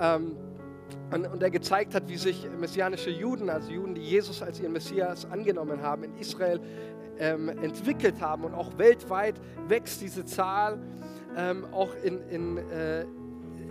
Ähm, 0.00 0.36
und, 1.12 1.26
und 1.26 1.42
er 1.42 1.50
gezeigt 1.50 1.94
hat, 1.94 2.08
wie 2.08 2.16
sich 2.16 2.46
messianische 2.58 3.10
Juden, 3.10 3.50
also 3.50 3.70
Juden, 3.70 3.94
die 3.94 4.02
Jesus 4.02 4.42
als 4.42 4.60
ihren 4.60 4.72
Messias 4.72 5.30
angenommen 5.30 5.82
haben, 5.82 6.04
in 6.04 6.16
Israel 6.16 6.60
ähm, 7.18 7.48
entwickelt 7.48 8.20
haben. 8.20 8.44
Und 8.44 8.54
auch 8.54 8.76
weltweit 8.78 9.40
wächst 9.68 10.00
diese 10.00 10.24
Zahl, 10.24 10.78
ähm, 11.36 11.66
auch 11.72 11.94
in, 12.02 12.20
in, 12.28 12.58
äh, 12.58 13.04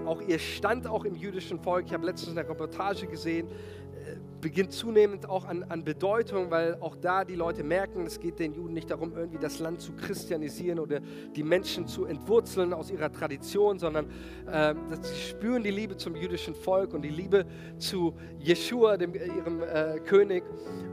auch 0.06 0.22
ihr 0.22 0.40
Stand 0.40 0.88
auch 0.88 1.06
im 1.06 1.16
jüdischen 1.16 1.60
Volk, 1.60 1.86
ich 1.88 1.94
habe 1.94 2.06
letztens 2.06 2.38
eine 2.38 2.48
Reportage 2.48 3.08
gesehen, 3.08 3.48
äh, 3.48 4.18
beginnt 4.42 4.74
zunehmend 4.74 5.30
auch 5.30 5.46
an, 5.46 5.64
an, 5.64 5.84
Bedeutung, 5.84 6.52
weil 6.52 6.76
auch 6.82 6.96
da 6.98 7.24
die 7.24 7.36
Leute 7.36 7.64
merken, 7.64 8.06
es 8.06 8.20
geht 8.20 8.40
den 8.40 8.54
Juden 8.54 8.74
nicht 8.74 8.90
darum, 8.90 9.14
irgendwie 9.16 9.38
das 9.38 9.60
Land 9.60 9.80
zu 9.82 9.94
christianisieren 9.94 10.80
oder 10.80 11.00
die 11.36 11.44
Menschen 11.44 11.88
zu 11.88 12.06
entwurzeln 12.06 12.74
aus 12.74 12.92
ihrer 12.92 13.12
Tradition, 13.12 13.80
sondern 13.80 14.08
äh, 14.52 14.76
sie 15.02 15.16
spüren 15.16 15.64
die 15.64 15.72
Liebe 15.72 15.96
zum 15.96 16.16
jüdischen 16.16 16.56
Volk 16.56 16.94
und 16.94 17.04
die 17.04 17.10
Liebe 17.10 17.46
zu 17.78 18.14
Jeshua, 18.40 18.98
dem, 18.98 19.14
äh, 19.14 19.28
ihrem 19.28 19.62
äh, 19.62 20.00
König. 20.00 20.44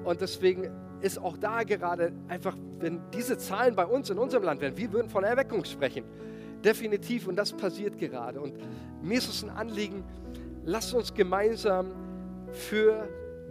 Und 0.05 0.21
deswegen 0.21 0.71
ist 1.01 1.19
auch 1.19 1.37
da 1.37 1.63
gerade 1.63 2.13
einfach, 2.29 2.57
wenn 2.79 3.01
diese 3.13 3.39
Zahlen 3.39 3.75
bei 3.75 3.87
uns 3.87 4.11
in 4.11 4.19
unserem 4.19 4.45
Land 4.45 4.61
wären, 4.61 4.77
wir 4.77 4.93
würden 4.93 5.09
von 5.09 5.25
Erweckung 5.25 5.65
sprechen. 5.65 6.05
Definitiv, 6.65 7.27
und 7.27 7.37
das 7.37 7.53
passiert 7.53 7.99
gerade. 7.99 8.41
Und 8.41 8.55
mir 9.03 9.19
ist 9.19 9.29
es 9.29 9.43
ein 9.43 9.51
Anliegen, 9.51 10.05
lasst 10.65 10.93
uns 10.95 11.13
gemeinsam 11.15 11.93
für 12.53 13.09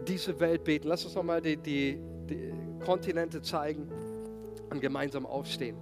diese 0.07 0.39
Welt 0.39 0.63
beten. 0.63 0.87
Lasst 0.87 1.05
uns 1.05 1.15
nochmal 1.15 1.41
die, 1.41 1.57
die, 1.57 1.99
die 2.29 2.53
Kontinente 2.85 3.41
zeigen 3.41 3.87
und 4.69 4.79
gemeinsam 4.79 5.25
aufstehen. 5.25 5.77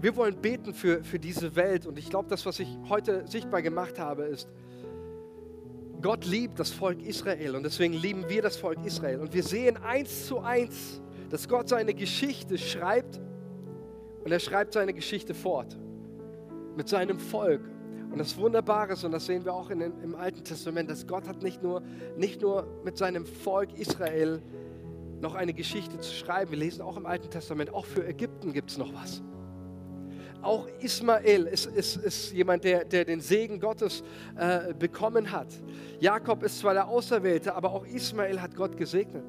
Wir 0.00 0.16
wollen 0.16 0.36
beten 0.36 0.72
für, 0.72 1.04
für 1.04 1.18
diese 1.18 1.54
Welt 1.56 1.86
und 1.86 1.98
ich 1.98 2.08
glaube, 2.08 2.28
das, 2.30 2.46
was 2.46 2.58
ich 2.58 2.68
heute 2.88 3.26
sichtbar 3.26 3.60
gemacht 3.60 3.98
habe, 3.98 4.22
ist, 4.24 4.48
Gott 6.02 6.24
liebt 6.24 6.58
das 6.58 6.70
Volk 6.70 7.02
Israel 7.02 7.56
und 7.56 7.62
deswegen 7.62 7.94
lieben 7.94 8.28
wir 8.28 8.42
das 8.42 8.56
Volk 8.56 8.84
Israel. 8.84 9.20
Und 9.20 9.34
wir 9.34 9.42
sehen 9.42 9.76
eins 9.76 10.26
zu 10.26 10.40
eins, 10.40 11.00
dass 11.28 11.48
Gott 11.48 11.68
seine 11.68 11.94
Geschichte 11.94 12.58
schreibt 12.58 13.20
und 14.24 14.32
er 14.32 14.40
schreibt 14.40 14.72
seine 14.72 14.92
Geschichte 14.92 15.34
fort 15.34 15.78
mit 16.76 16.88
seinem 16.88 17.18
Volk. 17.18 17.62
Und 18.10 18.18
das 18.18 18.36
Wunderbare 18.36 18.94
ist, 18.94 19.04
und 19.04 19.12
das 19.12 19.26
sehen 19.26 19.44
wir 19.44 19.54
auch 19.54 19.70
in, 19.70 19.80
im 19.80 20.14
Alten 20.16 20.42
Testament, 20.42 20.90
dass 20.90 21.06
Gott 21.06 21.28
hat 21.28 21.42
nicht 21.42 21.62
nur, 21.62 21.82
nicht 22.16 22.42
nur 22.42 22.66
mit 22.84 22.96
seinem 22.96 23.24
Volk 23.24 23.78
Israel 23.78 24.42
noch 25.20 25.34
eine 25.34 25.52
Geschichte 25.52 25.98
zu 26.00 26.12
schreiben. 26.12 26.50
Wir 26.50 26.58
lesen 26.58 26.82
auch 26.82 26.96
im 26.96 27.06
Alten 27.06 27.30
Testament, 27.30 27.72
auch 27.72 27.86
für 27.86 28.06
Ägypten 28.06 28.52
gibt 28.52 28.70
es 28.70 28.78
noch 28.78 28.92
was. 28.94 29.22
Auch 30.42 30.66
Ismael 30.80 31.46
ist, 31.46 31.66
ist, 31.66 31.96
ist 31.96 32.32
jemand, 32.32 32.64
der, 32.64 32.84
der 32.84 33.04
den 33.04 33.20
Segen 33.20 33.60
Gottes 33.60 34.02
äh, 34.36 34.72
bekommen 34.72 35.30
hat. 35.30 35.48
Jakob 36.00 36.42
ist 36.42 36.60
zwar 36.60 36.72
der 36.72 36.88
Auserwählte, 36.88 37.54
aber 37.54 37.72
auch 37.72 37.84
Ismael 37.86 38.40
hat 38.40 38.56
Gott 38.56 38.76
gesegnet. 38.76 39.24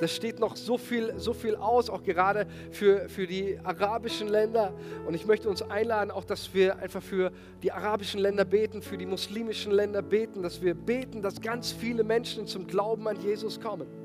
Da 0.00 0.08
steht 0.08 0.40
noch 0.40 0.56
so 0.56 0.78
viel, 0.78 1.12
so 1.18 1.34
viel 1.34 1.56
aus, 1.56 1.90
auch 1.90 2.02
gerade 2.02 2.46
für, 2.70 3.08
für 3.08 3.26
die 3.26 3.58
arabischen 3.62 4.28
Länder. 4.28 4.72
Und 5.06 5.14
ich 5.14 5.26
möchte 5.26 5.50
uns 5.50 5.60
einladen, 5.60 6.10
auch 6.10 6.24
dass 6.24 6.54
wir 6.54 6.78
einfach 6.78 7.02
für 7.02 7.30
die 7.62 7.72
arabischen 7.72 8.20
Länder 8.20 8.44
beten, 8.44 8.80
für 8.80 8.96
die 8.96 9.06
muslimischen 9.06 9.72
Länder 9.72 10.00
beten, 10.00 10.42
dass 10.42 10.62
wir 10.62 10.74
beten, 10.74 11.20
dass 11.20 11.40
ganz 11.40 11.72
viele 11.72 12.04
Menschen 12.04 12.46
zum 12.46 12.66
Glauben 12.66 13.06
an 13.06 13.20
Jesus 13.20 13.60
kommen 13.60 14.03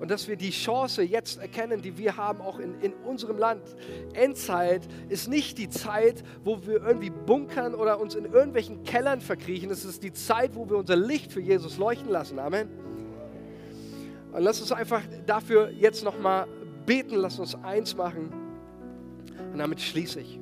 und 0.00 0.10
dass 0.10 0.28
wir 0.28 0.36
die 0.36 0.50
Chance 0.50 1.02
jetzt 1.02 1.38
erkennen, 1.38 1.82
die 1.82 1.98
wir 1.98 2.16
haben, 2.16 2.40
auch 2.40 2.58
in, 2.58 2.80
in 2.80 2.94
unserem 2.94 3.36
Land. 3.36 3.62
Endzeit 4.14 4.88
ist 5.10 5.28
nicht 5.28 5.58
die 5.58 5.68
Zeit, 5.68 6.24
wo 6.42 6.66
wir 6.66 6.82
irgendwie 6.82 7.10
bunkern 7.10 7.74
oder 7.74 8.00
uns 8.00 8.14
in 8.14 8.24
irgendwelchen 8.24 8.82
Kellern 8.82 9.20
verkriechen. 9.20 9.70
Es 9.70 9.84
ist 9.84 10.02
die 10.02 10.12
Zeit, 10.14 10.54
wo 10.54 10.68
wir 10.70 10.78
unser 10.78 10.96
Licht 10.96 11.32
für 11.32 11.40
Jesus 11.40 11.76
leuchten 11.76 12.10
lassen. 12.10 12.38
Amen. 12.38 12.68
Und 14.32 14.42
lass 14.42 14.60
uns 14.62 14.72
einfach 14.72 15.02
dafür 15.26 15.70
jetzt 15.70 16.02
nochmal 16.02 16.46
beten, 16.86 17.16
lass 17.16 17.38
uns 17.38 17.54
eins 17.62 17.94
machen. 17.94 18.32
Und 19.52 19.58
damit 19.58 19.82
schließe 19.82 20.20
ich. 20.20 20.39